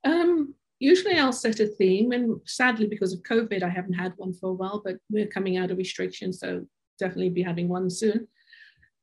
Um, 0.05 0.55
usually 0.79 1.19
I'll 1.19 1.33
set 1.33 1.61
a 1.61 1.67
theme, 1.67 2.13
and 2.13 2.41
sadly, 2.45 2.87
because 2.87 3.13
of 3.13 3.23
COVID, 3.23 3.63
I 3.63 3.69
haven't 3.69 3.95
had 3.95 4.13
one 4.17 4.33
for 4.33 4.51
a 4.51 4.55
while, 4.55 4.83
but 4.85 4.97
we're 5.11 5.27
coming 5.27 5.57
out 5.57 5.71
of 5.71 5.79
restrictions, 5.79 6.41
so 6.41 6.67
definitely 6.99 7.31
be 7.31 7.43
having 7.43 7.69
one 7.69 7.91
soon. 7.91 8.29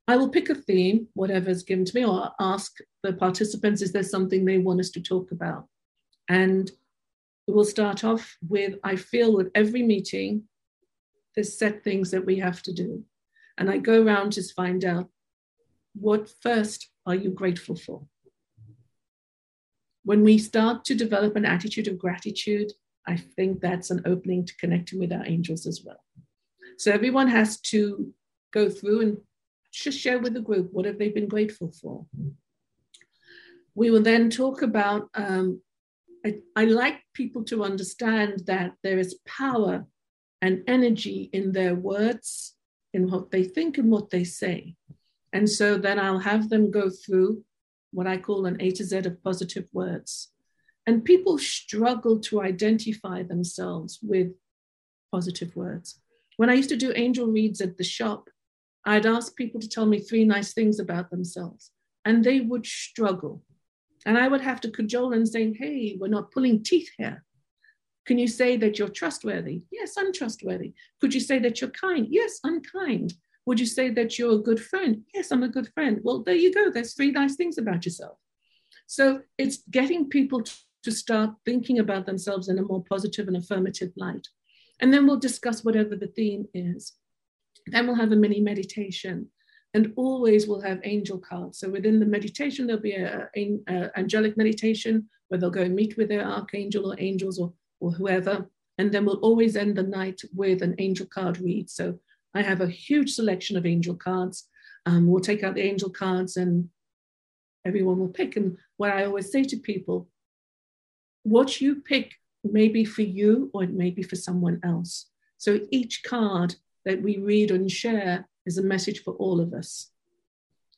I 0.07 0.17
will 0.17 0.29
pick 0.29 0.49
a 0.49 0.55
theme, 0.55 1.07
whatever's 1.13 1.63
given 1.63 1.85
to 1.85 1.95
me, 1.95 2.05
or 2.05 2.31
ask 2.39 2.77
the 3.03 3.13
participants, 3.13 3.81
is 3.81 3.93
there 3.93 4.03
something 4.03 4.43
they 4.43 4.57
want 4.57 4.81
us 4.81 4.89
to 4.91 5.01
talk 5.01 5.31
about? 5.31 5.67
And 6.29 6.69
we'll 7.47 7.65
start 7.65 8.03
off 8.03 8.37
with 8.47 8.75
I 8.83 8.95
feel 8.95 9.33
with 9.33 9.49
every 9.55 9.81
meeting, 9.81 10.43
there's 11.35 11.57
set 11.57 11.83
things 11.83 12.11
that 12.11 12.25
we 12.25 12.37
have 12.39 12.61
to 12.63 12.73
do. 12.73 13.03
And 13.57 13.69
I 13.69 13.77
go 13.77 14.03
around 14.03 14.33
to 14.33 14.43
find 14.53 14.83
out 14.83 15.09
what 15.93 16.29
first 16.41 16.89
are 17.05 17.15
you 17.15 17.29
grateful 17.29 17.75
for? 17.75 18.03
When 20.03 20.23
we 20.23 20.37
start 20.37 20.85
to 20.85 20.95
develop 20.95 21.35
an 21.35 21.45
attitude 21.45 21.87
of 21.87 21.97
gratitude, 21.97 22.71
I 23.07 23.17
think 23.17 23.59
that's 23.59 23.91
an 23.91 24.01
opening 24.05 24.45
to 24.45 24.55
connecting 24.57 24.99
with 24.99 25.11
our 25.11 25.25
angels 25.25 25.65
as 25.65 25.81
well. 25.83 26.03
So 26.77 26.91
everyone 26.91 27.27
has 27.27 27.59
to 27.61 28.13
go 28.51 28.69
through 28.69 29.01
and 29.01 29.17
just 29.71 29.99
share 29.99 30.19
with 30.19 30.33
the 30.33 30.41
group 30.41 30.69
what 30.71 30.85
have 30.85 30.99
they 30.99 31.09
been 31.09 31.27
grateful 31.27 31.71
for. 31.71 32.05
We 33.75 33.89
will 33.89 34.03
then 34.03 34.29
talk 34.29 34.61
about. 34.61 35.09
Um, 35.15 35.61
I, 36.25 36.39
I 36.55 36.65
like 36.65 37.01
people 37.13 37.43
to 37.45 37.63
understand 37.63 38.43
that 38.45 38.73
there 38.81 38.97
is 38.97 39.19
power 39.25 39.85
and 40.41 40.63
energy 40.67 41.29
in 41.33 41.51
their 41.51 41.75
words, 41.75 42.55
in 42.93 43.09
what 43.09 43.31
they 43.31 43.43
think 43.43 43.77
and 43.77 43.89
what 43.91 44.09
they 44.09 44.23
say. 44.23 44.75
And 45.33 45.49
so 45.49 45.77
then 45.77 45.99
I'll 45.99 46.19
have 46.19 46.49
them 46.49 46.71
go 46.71 46.89
through 46.89 47.43
what 47.93 48.07
I 48.07 48.17
call 48.17 48.45
an 48.45 48.57
A 48.59 48.71
to 48.71 48.83
Z 48.83 48.97
of 48.97 49.23
positive 49.23 49.67
words. 49.71 50.29
And 50.85 51.05
people 51.05 51.37
struggle 51.37 52.19
to 52.21 52.41
identify 52.41 53.23
themselves 53.23 53.99
with 54.01 54.31
positive 55.11 55.55
words. 55.55 55.99
When 56.37 56.49
I 56.49 56.55
used 56.55 56.69
to 56.69 56.77
do 56.77 56.91
angel 56.95 57.27
reads 57.27 57.61
at 57.61 57.77
the 57.77 57.83
shop, 57.83 58.29
I'd 58.85 59.05
ask 59.05 59.35
people 59.35 59.61
to 59.61 59.69
tell 59.69 59.85
me 59.85 59.99
three 59.99 60.25
nice 60.25 60.53
things 60.53 60.79
about 60.79 61.09
themselves, 61.09 61.71
and 62.03 62.23
they 62.23 62.41
would 62.41 62.65
struggle. 62.65 63.43
And 64.05 64.17
I 64.17 64.27
would 64.27 64.41
have 64.41 64.59
to 64.61 64.71
cajole 64.71 65.13
and 65.13 65.27
say, 65.27 65.53
Hey, 65.53 65.95
we're 65.97 66.07
not 66.07 66.31
pulling 66.31 66.63
teeth 66.63 66.89
here. 66.97 67.23
Can 68.05 68.17
you 68.17 68.27
say 68.27 68.57
that 68.57 68.77
you're 68.77 68.89
trustworthy? 68.89 69.61
Yes, 69.71 69.95
I'm 69.97 70.11
trustworthy. 70.11 70.73
Could 70.99 71.13
you 71.13 71.21
say 71.21 71.39
that 71.39 71.61
you're 71.61 71.69
kind? 71.69 72.07
Yes, 72.09 72.39
I'm 72.43 72.61
kind. 72.61 73.13
Would 73.45 73.59
you 73.59 73.65
say 73.65 73.89
that 73.89 74.17
you're 74.17 74.35
a 74.35 74.39
good 74.49 74.61
friend? 74.61 75.03
Yes, 75.13 75.31
I'm 75.31 75.43
a 75.43 75.49
good 75.49 75.69
friend. 75.73 75.99
Well, 76.03 76.23
there 76.23 76.35
you 76.35 76.53
go. 76.53 76.71
There's 76.71 76.93
three 76.93 77.11
nice 77.11 77.35
things 77.35 77.57
about 77.57 77.85
yourself. 77.85 78.17
So 78.87 79.21
it's 79.37 79.63
getting 79.69 80.09
people 80.09 80.43
to 80.83 80.91
start 80.91 81.31
thinking 81.45 81.79
about 81.79 82.05
themselves 82.05 82.49
in 82.49 82.59
a 82.59 82.63
more 82.63 82.83
positive 82.83 83.27
and 83.27 83.37
affirmative 83.37 83.91
light. 83.95 84.27
And 84.79 84.93
then 84.93 85.05
we'll 85.05 85.17
discuss 85.17 85.63
whatever 85.63 85.95
the 85.95 86.07
theme 86.07 86.45
is. 86.53 86.93
Then 87.67 87.87
we'll 87.87 87.95
have 87.95 88.11
a 88.11 88.17
mini 88.17 88.41
meditation. 88.41 89.27
And 89.73 89.93
always 89.95 90.47
we'll 90.47 90.61
have 90.61 90.79
angel 90.83 91.17
cards. 91.17 91.59
So 91.59 91.69
within 91.69 91.99
the 91.99 92.05
meditation, 92.05 92.67
there'll 92.67 92.81
be 92.81 92.93
an 92.93 93.63
angelic 93.97 94.37
meditation 94.37 95.09
where 95.27 95.39
they'll 95.39 95.49
go 95.49 95.61
and 95.61 95.75
meet 95.75 95.97
with 95.97 96.09
their 96.09 96.25
archangel 96.25 96.91
or 96.91 96.95
angels 96.99 97.39
or, 97.39 97.53
or 97.79 97.91
whoever. 97.91 98.47
And 98.77 98.91
then 98.91 99.05
we'll 99.05 99.17
always 99.17 99.55
end 99.55 99.75
the 99.75 99.83
night 99.83 100.21
with 100.33 100.61
an 100.61 100.75
angel 100.77 101.07
card 101.07 101.39
read. 101.39 101.69
So 101.69 101.97
I 102.33 102.41
have 102.41 102.61
a 102.61 102.67
huge 102.67 103.11
selection 103.11 103.57
of 103.57 103.65
angel 103.65 103.95
cards. 103.95 104.47
Um, 104.85 105.07
we'll 105.07 105.21
take 105.21 105.43
out 105.43 105.55
the 105.55 105.63
angel 105.63 105.89
cards 105.89 106.37
and 106.37 106.69
everyone 107.65 107.99
will 107.99 108.09
pick. 108.09 108.35
And 108.35 108.57
what 108.77 108.91
I 108.91 109.05
always 109.05 109.31
say 109.31 109.43
to 109.43 109.57
people, 109.57 110.09
what 111.23 111.61
you 111.61 111.75
pick 111.75 112.13
may 112.43 112.67
be 112.67 112.83
for 112.83 113.03
you 113.03 113.49
or 113.53 113.63
it 113.63 113.71
may 113.71 113.89
be 113.89 114.03
for 114.03 114.15
someone 114.15 114.59
else. 114.63 115.07
So 115.37 115.59
each 115.71 116.03
card 116.03 116.55
that 116.85 117.01
we 117.01 117.17
read 117.17 117.51
and 117.51 117.71
share 117.71 118.27
is 118.45 118.57
a 118.57 118.63
message 118.63 119.03
for 119.03 119.13
all 119.13 119.39
of 119.39 119.53
us. 119.53 119.89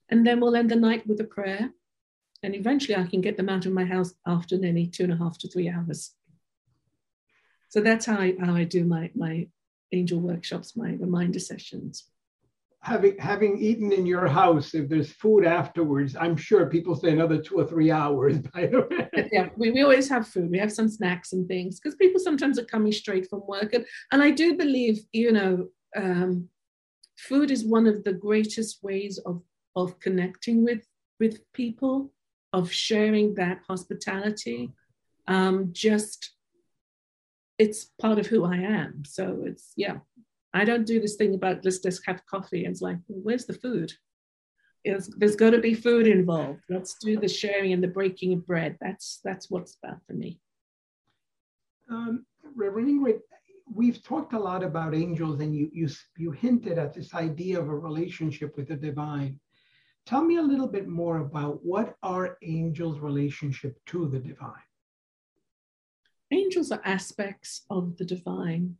And 0.09 0.25
then 0.25 0.39
we'll 0.39 0.55
end 0.55 0.69
the 0.69 0.75
night 0.75 1.07
with 1.07 1.19
a 1.19 1.23
prayer. 1.23 1.71
And 2.43 2.53
eventually 2.53 2.95
I 2.95 3.07
can 3.07 3.21
get 3.21 3.37
them 3.37 3.49
out 3.49 3.65
of 3.65 3.71
my 3.71 3.85
house 3.85 4.13
after 4.27 4.57
nearly 4.57 4.85
two 4.85 5.03
and 5.03 5.13
a 5.13 5.17
half 5.17 5.37
to 5.39 5.47
three 5.47 5.69
hours. 5.69 6.11
So 7.69 7.81
that's 7.81 8.05
how 8.05 8.17
I, 8.17 8.35
how 8.39 8.55
I 8.55 8.65
do 8.65 8.85
my, 8.85 9.09
my 9.15 9.47
angel 9.95 10.19
workshops, 10.19 10.75
my 10.75 10.93
reminder 10.93 11.39
sessions. 11.39 12.05
Having 12.81 13.17
having 13.17 13.57
eaten 13.57 13.91
in 13.91 14.05
your 14.05 14.27
house, 14.27 14.75
if 14.75 14.87
there's 14.87 15.11
food 15.11 15.43
afterwards, 15.43 16.15
I'm 16.15 16.37
sure 16.37 16.67
people 16.67 16.95
say 16.95 17.11
another 17.11 17.41
two 17.41 17.55
or 17.55 17.65
three 17.65 17.89
hours. 17.89 18.37
By 18.53 18.67
the 18.67 18.81
way, 18.81 19.29
yeah, 19.31 19.49
we, 19.57 19.71
we 19.71 19.81
always 19.81 20.07
have 20.09 20.27
food. 20.27 20.51
We 20.51 20.59
have 20.59 20.71
some 20.71 20.87
snacks 20.87 21.33
and 21.33 21.47
things 21.47 21.79
because 21.79 21.95
people 21.95 22.19
sometimes 22.19 22.59
are 22.59 22.65
coming 22.65 22.91
straight 22.91 23.27
from 23.27 23.41
work, 23.47 23.73
and 23.73 23.85
and 24.11 24.21
I 24.21 24.29
do 24.29 24.55
believe 24.55 24.99
you 25.13 25.31
know 25.31 25.67
um, 25.95 26.47
food 27.17 27.49
is 27.49 27.65
one 27.65 27.87
of 27.87 28.03
the 28.03 28.13
greatest 28.13 28.83
ways 28.83 29.17
of 29.25 29.41
of 29.75 29.99
connecting 29.99 30.63
with 30.63 30.85
with 31.19 31.39
people, 31.53 32.11
of 32.53 32.71
sharing 32.71 33.33
that 33.35 33.61
hospitality. 33.67 34.71
Um, 35.27 35.69
just 35.71 36.35
it's 37.57 37.85
part 38.01 38.19
of 38.19 38.27
who 38.27 38.45
I 38.45 38.57
am. 38.57 39.03
So 39.05 39.43
it's, 39.45 39.71
yeah, 39.75 39.97
I 40.53 40.65
don't 40.65 40.85
do 40.85 40.99
this 40.99 41.15
thing 41.15 41.33
about 41.33 41.63
let's 41.63 41.79
just 41.79 42.05
have 42.05 42.25
coffee. 42.25 42.65
It's 42.65 42.81
like, 42.81 42.97
well, 43.07 43.19
where's 43.23 43.45
the 43.45 43.53
food? 43.53 43.93
It's, 44.83 45.09
there's 45.17 45.35
got 45.35 45.51
to 45.51 45.59
be 45.59 45.73
food 45.73 46.07
involved. 46.07 46.61
Let's 46.69 46.95
do 47.01 47.19
the 47.19 47.27
sharing 47.27 47.73
and 47.73 47.83
the 47.83 47.87
breaking 47.87 48.33
of 48.33 48.45
bread. 48.45 48.77
That's 48.79 49.19
that's 49.23 49.49
what's 49.49 49.77
about 49.83 49.99
for 50.05 50.13
me. 50.13 50.39
Um, 51.89 52.25
Reverend 52.55 52.87
Ingrid, 52.87 53.19
we've 53.73 54.03
talked 54.03 54.33
a 54.33 54.39
lot 54.39 54.63
about 54.63 54.93
angels, 54.93 55.39
and 55.41 55.55
you 55.55 55.69
you 55.73 55.89
you 56.17 56.31
hinted 56.31 56.77
at 56.77 56.93
this 56.93 57.15
idea 57.15 57.59
of 57.59 57.67
a 57.67 57.75
relationship 57.75 58.55
with 58.55 58.67
the 58.67 58.75
divine. 58.75 59.39
Tell 60.05 60.23
me 60.23 60.37
a 60.37 60.41
little 60.41 60.67
bit 60.67 60.87
more 60.87 61.17
about 61.17 61.65
what 61.65 61.95
are 62.03 62.37
angels' 62.43 62.99
relationship 62.99 63.79
to 63.87 64.07
the 64.07 64.19
divine 64.19 64.64
angels 66.32 66.71
are 66.71 66.82
aspects 66.84 67.61
of 67.69 67.97
the 67.97 68.05
divine. 68.05 68.76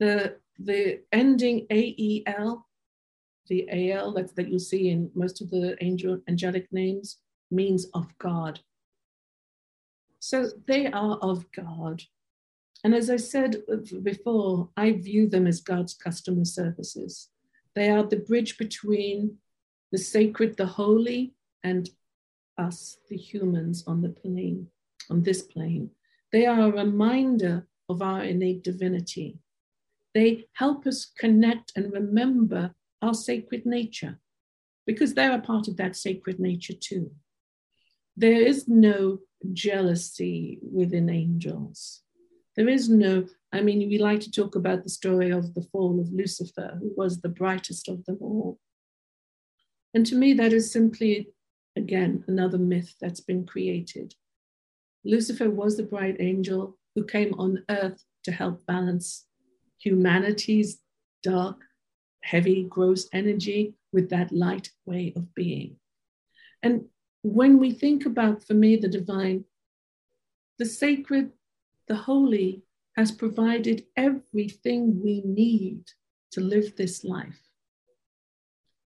The, 0.00 0.36
the 0.58 1.00
ending 1.12 1.66
AEL, 1.70 2.66
the 3.48 3.92
AL 3.92 4.12
that, 4.12 4.34
that 4.36 4.48
you 4.48 4.58
see 4.58 4.90
in 4.90 5.10
most 5.14 5.40
of 5.40 5.50
the 5.50 5.76
angel 5.82 6.20
angelic 6.28 6.72
names, 6.72 7.18
means 7.50 7.86
of 7.94 8.06
God. 8.18 8.60
So 10.18 10.48
they 10.66 10.86
are 10.86 11.18
of 11.18 11.44
God. 11.52 12.02
And 12.82 12.94
as 12.94 13.08
I 13.10 13.16
said 13.16 13.62
before, 14.02 14.68
I 14.76 14.92
view 14.92 15.28
them 15.28 15.46
as 15.46 15.60
God's 15.60 15.94
customer 15.94 16.44
services. 16.44 17.28
They 17.74 17.90
are 17.90 18.02
the 18.02 18.16
bridge 18.16 18.58
between 18.58 19.38
the 19.90 19.98
sacred, 19.98 20.56
the 20.56 20.66
holy, 20.66 21.34
and 21.62 21.88
us, 22.58 22.98
the 23.08 23.16
humans 23.16 23.84
on 23.86 24.02
the 24.02 24.10
plane, 24.10 24.68
on 25.10 25.22
this 25.22 25.42
plane. 25.42 25.90
They 26.34 26.46
are 26.46 26.62
a 26.62 26.84
reminder 26.84 27.68
of 27.88 28.02
our 28.02 28.24
innate 28.24 28.64
divinity. 28.64 29.38
They 30.14 30.46
help 30.54 30.84
us 30.84 31.12
connect 31.16 31.70
and 31.76 31.92
remember 31.92 32.74
our 33.00 33.14
sacred 33.14 33.64
nature 33.64 34.18
because 34.84 35.14
they're 35.14 35.36
a 35.36 35.40
part 35.40 35.68
of 35.68 35.76
that 35.76 35.94
sacred 35.94 36.40
nature 36.40 36.72
too. 36.74 37.12
There 38.16 38.42
is 38.42 38.66
no 38.66 39.20
jealousy 39.52 40.58
within 40.60 41.08
angels. 41.08 42.02
There 42.56 42.68
is 42.68 42.88
no, 42.88 43.28
I 43.52 43.60
mean, 43.60 43.88
we 43.88 43.98
like 43.98 44.18
to 44.22 44.30
talk 44.32 44.56
about 44.56 44.82
the 44.82 44.90
story 44.90 45.30
of 45.30 45.54
the 45.54 45.62
fall 45.62 46.00
of 46.00 46.12
Lucifer, 46.12 46.78
who 46.80 46.92
was 46.96 47.20
the 47.20 47.28
brightest 47.28 47.86
of 47.88 48.04
them 48.06 48.18
all. 48.20 48.58
And 49.94 50.04
to 50.06 50.16
me, 50.16 50.32
that 50.32 50.52
is 50.52 50.72
simply, 50.72 51.28
again, 51.76 52.24
another 52.26 52.58
myth 52.58 52.96
that's 53.00 53.20
been 53.20 53.46
created. 53.46 54.16
Lucifer 55.04 55.50
was 55.50 55.76
the 55.76 55.82
bright 55.82 56.16
angel 56.20 56.78
who 56.94 57.04
came 57.04 57.34
on 57.34 57.64
earth 57.68 58.04
to 58.24 58.32
help 58.32 58.64
balance 58.66 59.26
humanity's 59.78 60.80
dark, 61.22 61.60
heavy, 62.22 62.64
gross 62.64 63.08
energy 63.12 63.74
with 63.92 64.10
that 64.10 64.32
light 64.32 64.70
way 64.86 65.12
of 65.16 65.34
being. 65.34 65.76
And 66.62 66.86
when 67.22 67.58
we 67.58 67.72
think 67.72 68.06
about, 68.06 68.42
for 68.42 68.54
me, 68.54 68.76
the 68.76 68.88
divine, 68.88 69.44
the 70.58 70.66
sacred, 70.66 71.32
the 71.88 71.96
holy 71.96 72.62
has 72.96 73.12
provided 73.12 73.84
everything 73.96 75.02
we 75.02 75.20
need 75.24 75.84
to 76.32 76.40
live 76.40 76.76
this 76.76 77.04
life. 77.04 77.40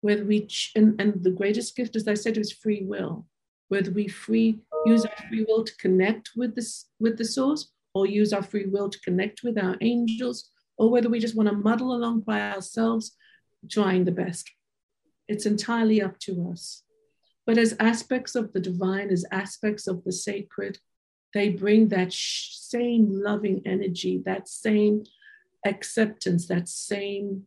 whether 0.00 0.24
we, 0.24 0.46
ch- 0.46 0.72
and, 0.76 1.00
and 1.00 1.22
the 1.22 1.30
greatest 1.30 1.76
gift, 1.76 1.96
as 1.96 2.06
I 2.06 2.14
said, 2.14 2.36
is 2.36 2.52
free 2.52 2.84
will, 2.84 3.26
whether 3.68 3.90
we 3.90 4.08
free, 4.08 4.60
use 4.86 5.04
our 5.04 5.28
free 5.28 5.44
will 5.48 5.64
to 5.64 5.76
connect 5.76 6.30
with 6.36 6.54
this, 6.54 6.86
with 6.98 7.18
the 7.18 7.24
source 7.24 7.70
or 7.94 8.06
use 8.06 8.32
our 8.32 8.42
free 8.42 8.66
will 8.66 8.88
to 8.88 9.00
connect 9.00 9.42
with 9.42 9.58
our 9.58 9.76
angels, 9.80 10.50
or 10.76 10.90
whether 10.90 11.08
we 11.08 11.18
just 11.18 11.36
want 11.36 11.48
to 11.48 11.54
muddle 11.54 11.94
along 11.94 12.20
by 12.20 12.40
ourselves, 12.40 13.16
trying 13.70 14.04
the 14.04 14.12
best. 14.12 14.50
It's 15.26 15.46
entirely 15.46 16.00
up 16.00 16.18
to 16.20 16.50
us. 16.50 16.84
But 17.46 17.58
as 17.58 17.76
aspects 17.80 18.34
of 18.34 18.52
the 18.52 18.60
divine, 18.60 19.10
as 19.10 19.24
aspects 19.32 19.86
of 19.86 20.04
the 20.04 20.12
sacred, 20.12 20.78
they 21.34 21.48
bring 21.48 21.88
that 21.88 22.12
same 22.12 23.22
loving 23.22 23.62
energy, 23.66 24.22
that 24.24 24.48
same 24.48 25.04
acceptance, 25.66 26.46
that 26.48 26.68
same 26.68 27.44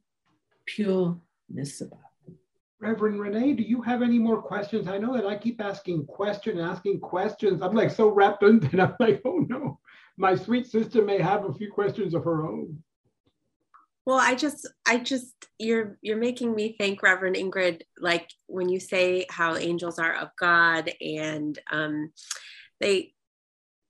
pureness 0.66 1.82
about. 1.82 2.11
Reverend 2.82 3.20
Renee, 3.20 3.54
do 3.54 3.62
you 3.62 3.80
have 3.84 4.02
any 4.02 4.18
more 4.18 4.42
questions? 4.42 4.88
I 4.88 4.98
know 4.98 5.14
that 5.14 5.26
I 5.26 5.38
keep 5.38 5.62
asking 5.62 6.08
questions, 6.08 6.60
asking 6.60 7.00
questions. 7.00 7.62
I'm 7.62 7.76
like 7.76 7.92
so 7.92 8.10
wrapped 8.10 8.42
into 8.42 8.68
it. 8.68 8.80
I'm 8.80 8.96
like, 9.00 9.22
oh 9.24 9.46
no, 9.48 9.80
my 10.18 10.36
sweet 10.36 10.66
sister 10.66 11.04
may 11.04 11.20
have 11.20 11.46
a 11.46 11.54
few 11.54 11.72
questions 11.72 12.16
of 12.16 12.24
her 12.24 12.48
own. 12.48 12.82
Well, 14.04 14.18
I 14.18 14.34
just, 14.34 14.68
I 14.88 14.98
just, 14.98 15.36
you're, 15.60 16.00
you're 16.02 16.18
making 16.18 16.56
me 16.56 16.76
think, 16.76 17.04
Reverend 17.04 17.36
Ingrid, 17.36 17.84
like 18.00 18.28
when 18.48 18.68
you 18.68 18.80
say 18.80 19.28
how 19.30 19.56
angels 19.56 20.00
are 20.00 20.16
of 20.16 20.30
God, 20.40 20.92
and 21.00 21.58
um, 21.72 22.12
they, 22.80 23.14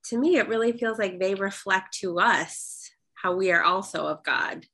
to 0.06 0.18
me, 0.18 0.36
it 0.36 0.48
really 0.48 0.72
feels 0.72 0.98
like 0.98 1.18
they 1.18 1.34
reflect 1.34 1.94
to 2.00 2.20
us 2.20 2.90
how 3.14 3.34
we 3.34 3.52
are 3.52 3.62
also 3.62 4.06
of 4.06 4.22
God, 4.22 4.66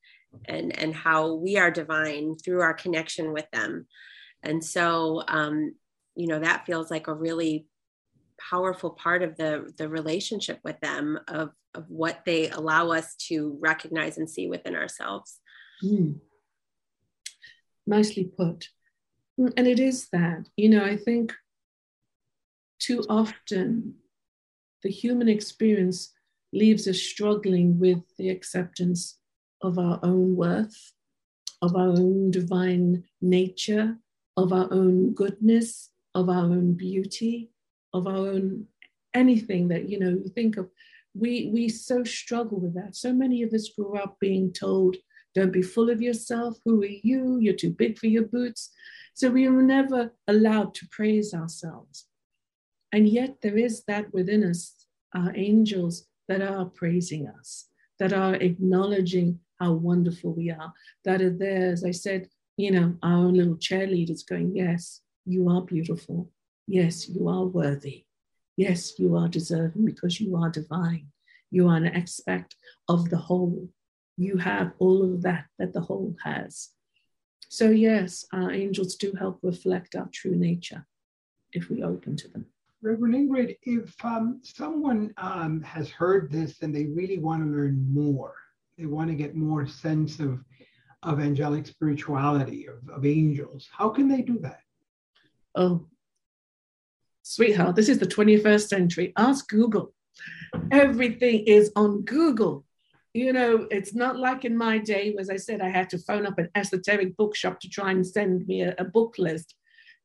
and 0.45 0.77
and 0.79 0.95
how 0.95 1.35
we 1.35 1.57
are 1.57 1.71
divine 1.71 2.37
through 2.37 2.61
our 2.61 2.75
connection 2.75 3.33
with 3.33 3.47
them, 3.53 3.87
and 4.43 4.65
so, 4.65 5.23
um, 5.29 5.75
you 6.15 6.27
know, 6.27 6.39
that 6.39 6.67
feels 6.67 6.91
like 6.91 7.07
a 7.07 7.15
really 7.15 7.67
powerful 8.51 8.91
part 8.91 9.23
of 9.23 9.37
the 9.37 9.73
the 9.77 9.89
relationship 9.89 10.61
with 10.65 10.79
them 10.81 11.19
of 11.29 11.51
of 11.75 11.85
what 11.89 12.21
they 12.25 12.49
allow 12.51 12.91
us 12.91 13.15
to 13.17 13.57
recognize 13.61 14.17
and 14.17 14.31
see 14.31 14.49
within 14.49 14.75
ourselves. 14.75 15.41
Mm. 15.83 16.19
nicely 17.87 18.25
put. 18.25 18.69
And 19.39 19.69
it 19.69 19.79
is 19.79 20.09
that 20.11 20.49
you 20.57 20.69
know 20.69 20.85
i 20.85 20.97
think 20.97 21.33
too 22.81 23.05
often 23.09 23.95
the 24.83 24.91
human 24.91 25.29
experience 25.29 26.13
leaves 26.53 26.89
us 26.89 26.99
struggling 26.99 27.79
with 27.79 28.03
the 28.17 28.31
acceptance 28.31 29.19
of 29.63 29.79
our 29.79 29.99
own 30.03 30.37
worth 30.37 30.93
of 31.61 31.75
our 31.75 31.89
own 31.89 32.31
divine 32.31 33.03
nature 33.21 33.97
of 34.37 34.53
our 34.53 34.69
own 34.73 35.13
goodness 35.13 35.91
of 36.15 36.29
our 36.29 36.45
own 36.45 36.73
beauty 36.75 37.51
of 37.93 38.07
our 38.07 38.17
own 38.17 38.67
anything 39.15 39.69
that 39.69 39.89
you 39.89 39.99
know 39.99 40.11
you 40.11 40.29
think 40.35 40.57
of. 40.57 40.69
We 41.15 41.51
we 41.53 41.69
so 41.69 42.05
struggle 42.05 42.61
with 42.61 42.75
that. 42.75 42.97
So 42.97 43.13
many 43.13 43.43
of 43.43 43.53
us 43.53 43.71
grew 43.77 43.97
up 43.97 44.19
being 44.21 44.53
told 44.53 44.97
don't 45.35 45.53
be 45.53 45.63
full 45.63 45.91
of 45.91 46.01
yourself. 46.01 46.59
Who 46.65 46.83
are 46.83 46.87
you? 46.87 47.39
You're 47.39 47.55
too 47.55 47.71
big 47.71 47.99
for 47.99 48.07
your 48.07 48.25
boots. 48.25 48.71
So 49.15 49.31
we 49.31 49.49
were 49.49 49.63
never 49.63 50.13
allowed 50.27 50.75
to 50.75 50.89
praise 50.91 51.35
ourselves. 51.35 52.07
And 52.93 53.09
yet 53.09 53.37
there 53.43 53.57
is 53.57 53.85
that 53.85 54.13
within 54.13 54.43
us 54.45 54.75
our 55.15 55.33
angels 55.37 56.07
that 56.29 56.43
are 56.43 56.67
praising 56.67 57.29
us 57.39 57.69
that 57.99 58.13
are 58.13 58.35
acknowledging 58.35 59.41
how 59.61 59.73
wonderful 59.73 60.33
we 60.35 60.51
are 60.51 60.73
that 61.05 61.21
are 61.21 61.37
there 61.37 61.73
as 61.73 61.85
i 61.85 61.91
said 61.91 62.29
you 62.57 62.71
know 62.71 62.95
our 63.03 63.17
own 63.17 63.35
little 63.35 63.57
cheerleaders 63.57 64.27
going 64.27 64.55
yes 64.55 65.01
you 65.25 65.49
are 65.49 65.63
beautiful 65.63 66.31
Yes, 66.71 67.09
you 67.09 67.29
are 67.29 67.47
worthy. 67.47 68.05
Yes, 68.59 68.99
you 68.99 69.17
are 69.17 69.27
deserving 69.27 69.87
because 69.87 70.21
you 70.21 70.37
are 70.37 70.51
divine. 70.51 71.07
You 71.51 71.67
are 71.69 71.77
an 71.77 71.87
aspect 71.87 72.57
of 72.89 73.09
the 73.09 73.17
whole. 73.17 73.71
You 74.19 74.37
have 74.37 74.73
all 74.79 75.03
of 75.03 75.23
that 75.23 75.47
that 75.59 75.73
the 75.73 75.81
whole 75.81 76.15
has. 76.23 76.69
So, 77.49 77.71
yes, 77.71 78.27
our 78.35 78.53
angels 78.53 78.97
do 78.97 79.15
help 79.19 79.39
reflect 79.43 79.97
our 79.97 80.11
true 80.13 80.37
nature 80.37 80.87
if 81.55 81.71
we 81.71 81.83
open 81.83 82.17
to 82.17 82.29
them. 82.29 82.45
Reverend 82.83 83.15
Ingrid, 83.15 83.57
if 83.63 83.95
um, 84.05 84.43
someone 84.45 85.15
um, 85.17 85.63
has 85.63 85.89
heard 85.89 86.31
this 86.31 86.61
and 86.61 86.75
they 86.75 86.85
really 86.85 87.19
want 87.19 87.43
to 87.43 87.51
learn 87.51 87.89
more, 87.91 88.35
they 88.79 88.87
want 88.87 89.11
to 89.11 89.17
get 89.17 89.35
more 89.35 89.67
sense 89.67 90.21
of, 90.21 90.39
of 91.03 91.21
angelic 91.21 91.67
spirituality, 91.67 92.67
of, 92.67 92.89
of 92.89 93.05
angels, 93.05 93.69
how 93.77 93.89
can 93.89 94.09
they 94.09 94.23
do 94.23 94.39
that? 94.39 94.61
Oh, 95.55 95.87
sweetheart, 97.23 97.75
this 97.75 97.89
is 97.89 97.99
the 97.99 98.07
21st 98.07 98.69
century. 98.69 99.13
Ask 99.17 99.49
Google. 99.49 99.93
Everything 100.71 101.45
is 101.45 101.73
on 101.75 102.03
Google. 102.03 102.65
You 103.15 103.33
know, 103.33 103.67
it's 103.71 103.95
not 103.95 104.17
like 104.17 104.45
in 104.45 104.57
my 104.57 104.79
day, 104.79 105.15
as 105.19 105.29
I 105.29 105.37
said, 105.37 105.61
I 105.61 105.71
had 105.71 105.91
to 105.91 105.99
phone 105.99 106.25
up 106.25 106.39
an 106.39 106.51
esoteric 106.55 107.17
bookshop 107.17 107.59
to 107.61 107.69
try 107.69 107.91
and 107.91 108.07
send 108.07 108.47
me 108.47 108.63
a, 108.63 108.75
a 108.79 108.85
book 108.85 109.17
list. 109.19 109.57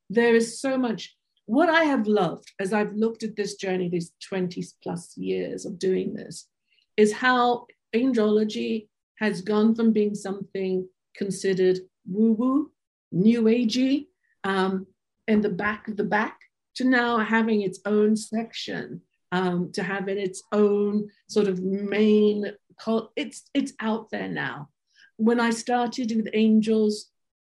There 0.10 0.36
is 0.36 0.60
so 0.60 0.78
much. 0.78 1.16
What 1.46 1.70
I 1.70 1.84
have 1.84 2.08
loved 2.08 2.52
as 2.60 2.74
I've 2.74 2.94
looked 2.94 3.22
at 3.22 3.36
this 3.36 3.56
journey, 3.56 3.90
these 3.90 4.14
20 4.28 4.64
plus 4.82 5.16
years 5.18 5.66
of 5.66 5.78
doing 5.78 6.14
this, 6.14 6.48
is 6.96 7.12
how 7.12 7.68
angelology 7.94 8.88
has 9.16 9.42
gone 9.42 9.76
from 9.76 9.92
being 9.92 10.16
something 10.16 10.88
considered 11.16 11.80
woo 12.06 12.34
woo, 12.34 12.72
new 13.12 13.44
agey, 13.44 14.08
um, 14.44 14.86
in 15.28 15.42
the 15.42 15.50
back 15.50 15.88
of 15.88 15.96
the 15.96 16.04
back, 16.04 16.40
to 16.76 16.84
now 16.84 17.20
having 17.20 17.62
its 17.62 17.80
own 17.86 18.16
section, 18.16 19.02
um, 19.32 19.72
to 19.72 19.84
having 19.84 20.18
its 20.18 20.44
own 20.52 21.10
sort 21.28 21.48
of 21.48 21.62
main 21.62 22.52
cult. 22.80 23.12
It's 23.16 23.50
it's 23.54 23.74
out 23.80 24.10
there 24.12 24.28
now. 24.28 24.70
When 25.18 25.40
I 25.40 25.52
started 25.52 26.16
with 26.16 26.30
angels, 26.34 27.12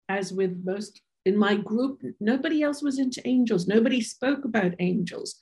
as 0.08 0.32
with 0.32 0.60
most 0.64 1.00
in 1.24 1.36
my 1.36 1.54
group, 1.54 2.02
nobody 2.20 2.62
else 2.62 2.82
was 2.82 2.98
into 2.98 3.26
angels. 3.26 3.66
Nobody 3.66 4.00
spoke 4.00 4.44
about 4.44 4.74
angels, 4.78 5.36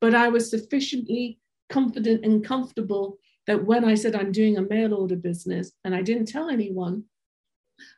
but 0.00 0.14
I 0.14 0.28
was 0.28 0.48
sufficiently 0.48 1.38
confident 1.68 2.24
and 2.24 2.44
comfortable 2.44 3.18
that 3.46 3.64
when 3.64 3.84
I 3.84 3.94
said 3.94 4.14
I'm 4.14 4.32
doing 4.32 4.56
a 4.56 4.62
mail 4.62 4.94
order 4.94 5.16
business 5.16 5.72
and 5.84 5.94
I 5.94 6.02
didn't 6.02 6.26
tell 6.26 6.48
anyone, 6.48 7.04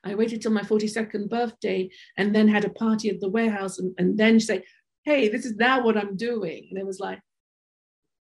I 0.04 0.14
waited 0.14 0.42
till 0.42 0.50
my 0.52 0.62
42nd 0.62 1.28
birthday 1.28 1.90
and 2.16 2.34
then 2.34 2.48
had 2.48 2.64
a 2.64 2.70
party 2.70 3.08
at 3.08 3.20
the 3.20 3.28
warehouse 3.28 3.78
and, 3.78 3.94
and 3.98 4.18
then 4.18 4.40
say, 4.40 4.64
hey, 5.04 5.28
this 5.28 5.46
is 5.46 5.56
now 5.56 5.82
what 5.82 5.96
I'm 5.96 6.16
doing. 6.16 6.66
And 6.70 6.78
it 6.78 6.86
was 6.86 7.00
like, 7.00 7.20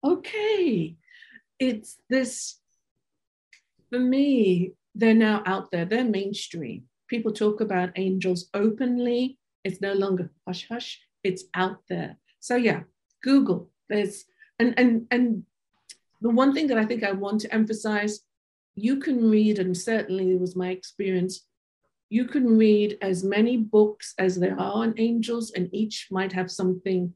okay, 0.03 0.95
it's 1.59 1.97
this, 2.09 2.59
for 3.89 3.99
me, 3.99 4.73
they're 4.95 5.13
now 5.13 5.43
out 5.45 5.71
there, 5.71 5.85
they're 5.85 6.05
mainstream. 6.05 6.83
People 7.07 7.31
talk 7.31 7.61
about 7.61 7.91
angels 7.95 8.49
openly. 8.53 9.37
It's 9.63 9.81
no 9.81 9.93
longer 9.93 10.31
hush 10.47 10.67
hush, 10.69 11.01
it's 11.23 11.45
out 11.53 11.79
there. 11.89 12.17
So 12.39 12.55
yeah, 12.55 12.81
Google. 13.23 13.69
There's 13.89 14.25
and 14.59 14.73
and 14.77 15.07
and 15.11 15.43
the 16.21 16.29
one 16.29 16.53
thing 16.53 16.67
that 16.67 16.77
I 16.77 16.85
think 16.85 17.03
I 17.03 17.11
want 17.11 17.41
to 17.41 17.53
emphasize, 17.53 18.21
you 18.75 18.97
can 18.97 19.29
read, 19.29 19.59
and 19.59 19.75
certainly 19.75 20.31
it 20.31 20.39
was 20.39 20.55
my 20.55 20.69
experience, 20.69 21.45
you 22.09 22.25
can 22.25 22.57
read 22.57 22.97
as 23.01 23.23
many 23.23 23.57
books 23.57 24.13
as 24.17 24.35
there 24.35 24.59
are 24.59 24.83
on 24.83 24.93
angels, 24.97 25.51
and 25.51 25.69
each 25.73 26.07
might 26.09 26.31
have 26.31 26.49
something 26.49 27.13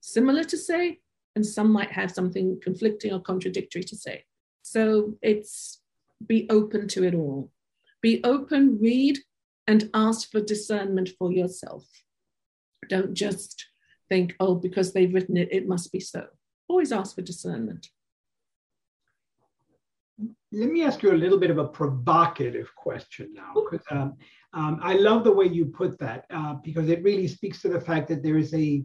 similar 0.00 0.44
to 0.44 0.56
say, 0.56 1.00
and 1.36 1.44
some 1.44 1.70
might 1.70 1.90
have 1.90 2.10
something 2.10 2.60
conflicting 2.62 3.12
or 3.12 3.20
contradictory 3.20 3.82
to 3.84 3.96
say. 3.96 4.24
So 4.62 5.16
it's 5.20 5.80
be 6.26 6.46
open 6.48 6.88
to 6.88 7.04
it 7.04 7.14
all. 7.14 7.50
Be 8.00 8.22
open, 8.24 8.78
read, 8.80 9.18
and 9.66 9.90
ask 9.94 10.30
for 10.30 10.40
discernment 10.40 11.10
for 11.18 11.32
yourself. 11.32 11.86
Don't 12.88 13.14
just 13.14 13.66
think, 14.08 14.36
oh, 14.40 14.54
because 14.54 14.92
they've 14.92 15.12
written 15.12 15.36
it, 15.36 15.48
it 15.50 15.66
must 15.66 15.90
be 15.92 16.00
so. 16.00 16.26
Always 16.68 16.92
ask 16.92 17.14
for 17.14 17.22
discernment. 17.22 17.88
Let 20.54 20.70
me 20.70 20.84
ask 20.84 21.02
you 21.02 21.10
a 21.10 21.22
little 21.24 21.38
bit 21.38 21.50
of 21.50 21.58
a 21.58 21.66
provocative 21.66 22.72
question 22.76 23.32
now, 23.34 23.52
because 23.54 23.84
um, 23.90 24.14
um, 24.52 24.78
I 24.80 24.94
love 24.94 25.24
the 25.24 25.32
way 25.32 25.46
you 25.46 25.66
put 25.66 25.98
that 25.98 26.26
uh, 26.30 26.54
because 26.62 26.88
it 26.88 27.02
really 27.02 27.26
speaks 27.26 27.60
to 27.62 27.68
the 27.68 27.80
fact 27.80 28.06
that 28.08 28.22
there 28.22 28.38
is 28.38 28.54
a 28.54 28.84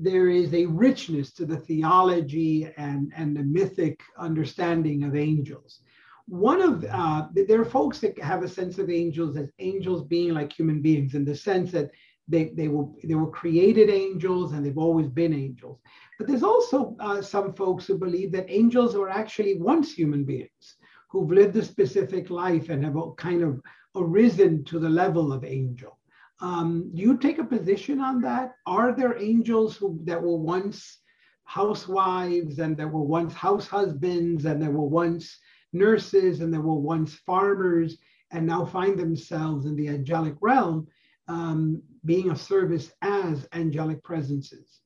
there 0.00 0.28
is 0.30 0.52
a 0.52 0.66
richness 0.66 1.32
to 1.34 1.46
the 1.46 1.58
theology 1.58 2.72
and 2.76 3.12
and 3.16 3.36
the 3.36 3.44
mythic 3.44 4.00
understanding 4.18 5.04
of 5.04 5.14
angels. 5.14 5.80
One 6.26 6.60
of 6.60 6.84
uh, 6.90 7.28
there 7.32 7.60
are 7.60 7.64
folks 7.64 8.00
that 8.00 8.18
have 8.18 8.42
a 8.42 8.48
sense 8.48 8.78
of 8.78 8.90
angels 8.90 9.36
as 9.36 9.52
angels 9.60 10.02
being 10.04 10.34
like 10.34 10.52
human 10.52 10.82
beings 10.82 11.14
in 11.14 11.24
the 11.24 11.36
sense 11.36 11.70
that 11.70 11.90
they, 12.28 12.52
they 12.54 12.68
were 12.68 12.86
they 13.02 13.14
were 13.14 13.30
created 13.30 13.90
angels 13.90 14.52
and 14.52 14.64
they've 14.64 14.78
always 14.78 15.08
been 15.08 15.34
angels. 15.34 15.80
But 16.18 16.26
there's 16.26 16.42
also 16.42 16.96
uh, 17.00 17.20
some 17.20 17.52
folks 17.52 17.86
who 17.86 17.98
believe 17.98 18.32
that 18.32 18.46
angels 18.48 18.94
were 18.94 19.10
actually 19.10 19.58
once 19.58 19.92
human 19.92 20.24
beings 20.24 20.76
who've 21.10 21.30
lived 21.30 21.56
a 21.56 21.64
specific 21.64 22.30
life 22.30 22.70
and 22.70 22.84
have 22.84 22.96
kind 23.16 23.42
of 23.42 23.60
arisen 23.94 24.64
to 24.64 24.78
the 24.78 24.88
level 24.88 25.32
of 25.32 25.44
angel. 25.44 25.98
Um, 26.40 26.90
do 26.94 27.02
you 27.02 27.16
take 27.16 27.38
a 27.38 27.44
position 27.44 28.00
on 28.00 28.20
that? 28.22 28.54
Are 28.66 28.92
there 28.92 29.22
angels 29.22 29.76
who 29.76 30.00
that 30.04 30.20
were 30.20 30.36
once 30.36 30.98
housewives 31.44 32.58
and 32.58 32.76
there 32.76 32.88
were 32.88 33.02
once 33.02 33.32
house 33.34 33.68
husbands 33.68 34.44
and 34.44 34.60
there 34.60 34.70
were 34.70 34.88
once 34.88 35.38
nurses 35.72 36.40
and 36.40 36.52
there 36.52 36.62
were 36.62 36.74
once 36.74 37.14
farmers 37.14 37.98
and 38.32 38.46
now 38.46 38.64
find 38.64 38.98
themselves 38.98 39.66
in 39.66 39.76
the 39.76 39.88
angelic 39.88 40.34
realm 40.40 40.86
um, 41.28 41.82
being 42.04 42.30
of 42.30 42.40
service 42.40 42.92
as 43.02 43.46
angelic 43.52 44.02
presences? 44.02 44.80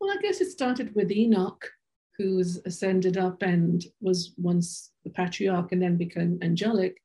Well, 0.00 0.10
I 0.10 0.20
guess 0.20 0.40
it 0.40 0.50
started 0.50 0.94
with 0.94 1.12
Enoch, 1.12 1.68
who's 2.18 2.58
ascended 2.66 3.16
up 3.16 3.42
and 3.42 3.84
was 4.00 4.34
once 4.36 4.92
the 5.04 5.10
patriarch 5.10 5.72
and 5.72 5.80
then 5.80 5.96
became 5.96 6.38
angelic. 6.42 7.00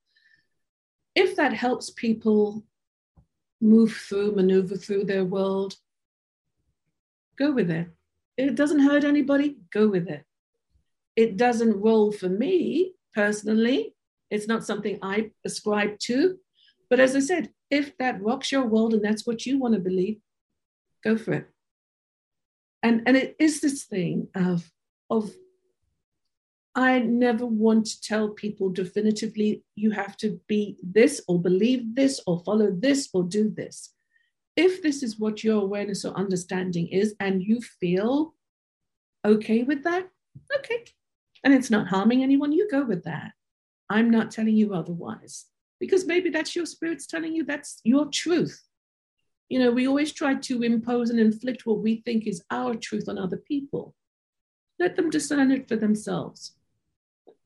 If 1.16 1.36
that 1.36 1.54
helps 1.54 1.90
people 1.92 2.64
move 3.62 3.94
through, 3.94 4.36
maneuver 4.36 4.76
through 4.76 5.06
their 5.06 5.26
world, 5.26 5.76
go 7.38 7.52
with 7.52 7.72
it. 7.72 7.88
It 8.38 8.56
doesn't 8.56 8.80
hurt 8.82 9.04
anybody, 9.04 9.58
go 9.72 9.88
with 9.88 10.08
it. 10.08 10.24
It 11.16 11.38
doesn't 11.38 11.82
roll 11.82 12.12
for 12.12 12.30
me 12.30 12.94
personally. 13.16 13.96
It's 14.30 14.48
not 14.48 14.66
something 14.66 15.00
I 15.02 15.32
ascribe 15.46 15.98
to. 16.00 16.38
But 16.90 17.00
as 17.00 17.16
I 17.16 17.20
said, 17.20 17.50
if 17.70 17.98
that 17.98 18.22
rocks 18.22 18.52
your 18.52 18.66
world 18.66 18.94
and 18.94 19.04
that's 19.04 19.28
what 19.28 19.46
you 19.46 19.58
want 19.60 19.74
to 19.74 19.80
believe, 19.80 20.20
go 21.04 21.18
for 21.18 21.34
it. 21.34 21.50
And, 22.82 23.04
and 23.06 23.18
it 23.18 23.36
is 23.40 23.60
this 23.60 23.84
thing 23.84 24.30
of, 24.36 24.72
of 25.10 25.32
I 26.76 27.00
never 27.00 27.46
want 27.46 27.88
to 27.88 28.02
tell 28.02 28.30
people 28.30 28.70
definitively, 28.70 29.64
you 29.76 29.92
have 29.92 30.16
to 30.18 30.40
be 30.48 30.78
this 30.84 31.22
or 31.28 31.42
believe 31.42 31.96
this 31.96 32.22
or 32.28 32.40
follow 32.46 32.72
this 32.72 33.10
or 33.14 33.24
do 33.24 33.50
this. 33.50 33.94
If 34.56 34.82
this 34.82 35.04
is 35.04 35.20
what 35.20 35.44
your 35.44 35.62
awareness 35.62 36.06
or 36.06 36.16
understanding 36.16 36.88
is 36.88 37.16
and 37.20 37.44
you 37.44 37.62
feel 37.62 38.34
okay 39.26 39.64
with 39.64 39.84
that, 39.84 40.08
okay. 40.56 40.86
And 41.44 41.54
it's 41.54 41.70
not 41.70 41.88
harming 41.88 42.24
anyone, 42.24 42.52
you 42.52 42.68
go 42.70 42.86
with 42.86 43.04
that. 43.04 43.32
I'm 43.90 44.10
not 44.10 44.32
telling 44.32 44.56
you 44.56 44.74
otherwise 44.74 45.46
because 45.80 46.06
maybe 46.06 46.30
that's 46.30 46.56
your 46.56 46.66
spirit's 46.66 47.08
telling 47.08 47.34
you 47.34 47.44
that's 47.44 47.80
your 47.84 48.08
truth. 48.08 48.64
You 49.50 49.60
know, 49.60 49.72
we 49.72 49.88
always 49.88 50.12
try 50.12 50.36
to 50.36 50.64
impose 50.64 51.10
and 51.10 51.20
inflict 51.20 51.66
what 51.66 51.80
we 51.80 52.02
think 52.06 52.28
is 52.28 52.44
our 52.52 52.76
truth 52.76 53.08
on 53.08 53.18
other 53.18 53.38
people. 53.38 53.96
Let 54.80 54.96
them 54.96 55.10
discern 55.10 55.52
it 55.52 55.68
for 55.68 55.76
themselves 55.76 56.58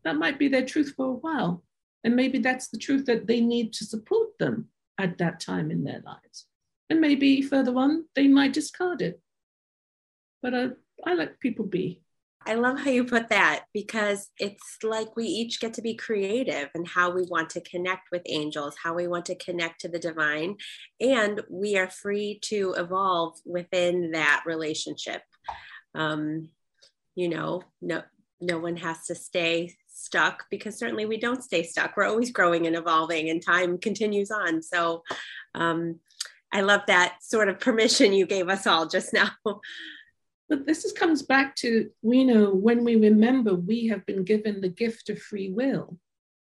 that 0.04 0.16
might 0.16 0.40
be 0.40 0.48
their 0.48 0.66
truth 0.66 0.94
for 0.96 1.08
a 1.08 1.14
while. 1.14 1.64
And 2.04 2.16
maybe 2.16 2.40
that's 2.40 2.70
the 2.70 2.78
truth 2.78 3.06
that 3.06 3.28
they 3.28 3.42
need 3.42 3.74
to 3.74 3.86
support 3.86 4.38
them 4.40 4.70
at 4.98 5.18
that 5.20 5.40
time 5.40 5.70
in 5.72 5.84
their 5.84 6.02
lives. 6.06 6.48
And 6.90 7.00
maybe 7.00 7.42
further 7.42 7.76
on, 7.76 8.06
they 8.16 8.28
might 8.28 8.54
discard 8.54 9.02
it. 9.02 9.22
But 10.42 10.54
uh, 10.54 10.70
I 11.06 11.14
let 11.14 11.40
people 11.40 11.66
be. 11.66 12.02
I 12.48 12.56
love 12.56 12.80
how 12.80 12.90
you 12.90 13.04
put 13.04 13.30
that 13.30 13.66
because 13.74 14.30
it's 14.40 14.78
like 14.84 15.16
we 15.16 15.26
each 15.26 15.60
get 15.60 15.76
to 15.76 15.82
be 15.82 15.94
creative 15.94 16.70
and 16.74 16.88
how 16.88 17.12
we 17.12 17.24
want 17.24 17.52
to 17.52 17.62
connect 17.62 18.10
with 18.12 18.24
angels, 18.26 18.76
how 18.82 18.96
we 18.96 19.08
want 19.08 19.26
to 19.26 19.36
connect 19.36 19.82
to 19.82 19.88
the 19.88 20.00
divine, 20.00 20.56
and 21.00 21.42
we 21.50 21.78
are 21.78 21.90
free 21.90 22.40
to 22.46 22.74
evolve 22.78 23.38
within 23.46 24.12
that 24.12 24.42
relationship. 24.46 25.22
Um, 25.94 26.50
you 27.16 27.30
know, 27.30 27.62
no, 27.80 28.02
no 28.40 28.58
one 28.58 28.78
has 28.78 29.06
to 29.06 29.16
stay 29.16 29.76
stuck 29.88 30.46
because 30.50 30.80
certainly 30.80 31.06
we 31.06 31.18
don't 31.18 31.44
stay 31.44 31.62
stuck. 31.62 31.96
We're 31.96 32.06
always 32.06 32.32
growing 32.32 32.66
and 32.66 32.76
evolving, 32.76 33.30
and 33.30 33.42
time 33.42 33.78
continues 33.78 34.32
on. 34.32 34.64
So 34.64 35.04
um, 35.54 36.00
I 36.52 36.62
love 36.62 36.82
that 36.88 37.18
sort 37.22 37.50
of 37.50 37.60
permission 37.60 38.14
you 38.14 38.26
gave 38.26 38.50
us 38.50 38.66
all 38.66 38.88
just 38.88 39.14
now. 39.14 39.30
But 40.52 40.66
this 40.66 40.84
is, 40.84 40.92
comes 40.92 41.22
back 41.22 41.56
to 41.64 41.90
we 42.02 42.26
know 42.26 42.54
when 42.54 42.84
we 42.84 42.98
remember 42.98 43.56
we 43.56 43.88
have 43.88 44.06
been 44.06 44.26
given 44.26 44.60
the 44.60 44.68
gift 44.68 45.10
of 45.10 45.18
free 45.18 45.50
will. 45.50 45.98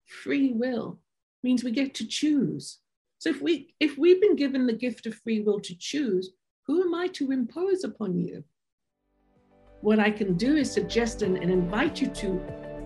Free 0.06 0.52
will 0.52 1.00
means 1.42 1.64
we 1.64 1.72
get 1.72 1.94
to 1.96 2.06
choose. 2.06 2.80
So 3.20 3.30
if 3.30 3.42
we 3.42 3.74
if 3.80 3.98
we've 3.98 4.20
been 4.20 4.36
given 4.36 4.68
the 4.68 4.74
gift 4.74 5.06
of 5.06 5.16
free 5.16 5.40
will 5.40 5.62
to 5.62 5.74
choose, 5.78 6.32
who 6.68 6.82
am 6.82 6.94
I 6.94 7.08
to 7.14 7.32
impose 7.32 7.86
upon 7.86 8.20
you? 8.20 8.44
What 9.80 10.00
I 10.00 10.12
can 10.12 10.34
do 10.34 10.58
is 10.58 10.70
suggest 10.70 11.22
and, 11.22 11.38
and 11.38 11.50
invite 11.50 12.02
you 12.02 12.08
to 12.08 12.42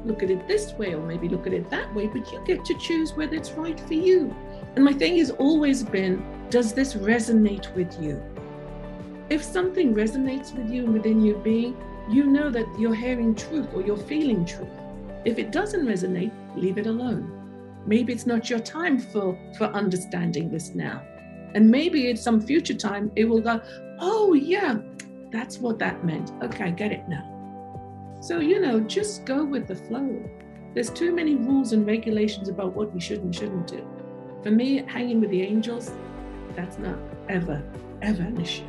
look 0.05 0.22
at 0.22 0.30
it 0.30 0.47
this 0.47 0.74
way 0.74 0.93
or 0.93 1.01
maybe 1.01 1.28
look 1.30 1.47
at 1.47 1.53
it 1.53 1.68
that 1.72 1.91
way, 1.95 2.05
but 2.05 2.32
you 2.32 2.43
get 2.45 2.63
to 2.65 2.78
choose 2.78 3.13
whether 3.13 3.36
it's 3.36 3.53
right 3.53 3.80
for 3.80 3.95
you. 3.95 4.36
And 4.76 4.86
my 4.86 4.93
thing 4.93 5.18
has 5.18 5.32
always 5.32 5.82
been 5.82 6.24
does 6.51 6.74
this 6.74 6.93
resonate 6.93 7.74
with 7.74 7.99
you? 7.99 8.24
If 9.30 9.43
something 9.43 9.93
resonates 9.93 10.55
with 10.55 10.69
you 10.69 10.86
within 10.86 11.21
your 11.21 11.38
being, 11.39 11.75
you 12.09 12.25
know 12.25 12.49
that 12.49 12.65
you're 12.80 12.95
hearing 12.95 13.36
truth 13.36 13.67
or 13.73 13.82
you're 13.82 13.97
feeling 13.97 14.45
truth. 14.45 14.69
If 15.25 15.38
it 15.38 15.51
doesn't 15.51 15.86
resonate, 15.86 16.32
leave 16.55 16.78
it 16.78 16.88
alone. 16.88 17.34
Maybe 17.86 18.13
it's 18.13 18.25
not 18.25 18.49
your 18.49 18.59
time 18.59 18.97
for, 18.97 19.38
for 19.57 19.65
understanding 19.65 20.49
this 20.49 20.73
now. 20.73 21.01
And 21.55 21.69
maybe 21.69 22.09
at 22.09 22.19
some 22.19 22.39
future 22.39 22.73
time, 22.73 23.11
it 23.17 23.25
will 23.25 23.41
go, 23.41 23.59
oh, 23.99 24.34
yeah, 24.34 24.78
that's 25.32 25.57
what 25.57 25.78
that 25.80 26.05
meant. 26.05 26.32
Okay, 26.43 26.65
I 26.65 26.69
get 26.69 26.93
it 26.93 27.09
now. 27.09 28.17
So, 28.21 28.39
you 28.39 28.61
know, 28.61 28.80
just 28.80 29.25
go 29.25 29.43
with 29.43 29.67
the 29.67 29.75
flow. 29.75 30.23
There's 30.73 30.89
too 30.89 31.13
many 31.13 31.36
rules 31.36 31.73
and 31.73 31.86
regulations 31.86 32.47
about 32.47 32.73
what 32.73 32.93
we 32.93 33.01
should 33.01 33.19
and 33.19 33.36
shouldn't 33.36 33.67
do. 33.67 33.86
For 34.43 34.51
me, 34.51 34.84
hanging 34.88 35.19
with 35.19 35.32
the 35.32 35.41
angels, 35.41 35.91
that's 36.55 36.78
not 36.78 36.97
ever, 37.28 37.61
ever 38.01 38.23
an 38.23 38.39
issue. 38.39 38.63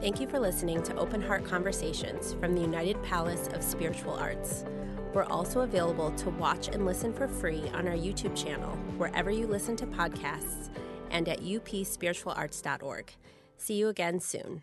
Thank 0.00 0.20
you 0.20 0.28
for 0.28 0.38
listening 0.38 0.82
to 0.82 0.96
Open 0.96 1.22
Heart 1.22 1.46
Conversations 1.46 2.34
from 2.34 2.54
the 2.54 2.60
United 2.60 3.02
Palace 3.02 3.48
of 3.54 3.62
Spiritual 3.62 4.12
Arts. 4.12 4.66
We're 5.14 5.24
also 5.24 5.60
available 5.60 6.10
to 6.16 6.28
watch 6.28 6.68
and 6.68 6.84
listen 6.84 7.14
for 7.14 7.26
free 7.26 7.62
on 7.72 7.88
our 7.88 7.94
YouTube 7.94 8.36
channel, 8.36 8.76
wherever 8.98 9.30
you 9.30 9.46
listen 9.46 9.74
to 9.76 9.86
podcasts, 9.86 10.68
and 11.10 11.26
at 11.30 11.40
upspiritualarts.org. 11.40 13.14
See 13.56 13.74
you 13.74 13.88
again 13.88 14.20
soon. 14.20 14.62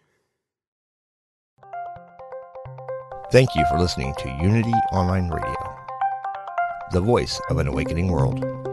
Thank 3.32 3.56
you 3.56 3.66
for 3.72 3.80
listening 3.80 4.14
to 4.20 4.30
Unity 4.40 4.74
Online 4.92 5.30
Radio, 5.30 5.76
the 6.92 7.02
voice 7.02 7.42
of 7.50 7.58
an 7.58 7.68
awakening 7.68 8.08
world. 8.10 8.73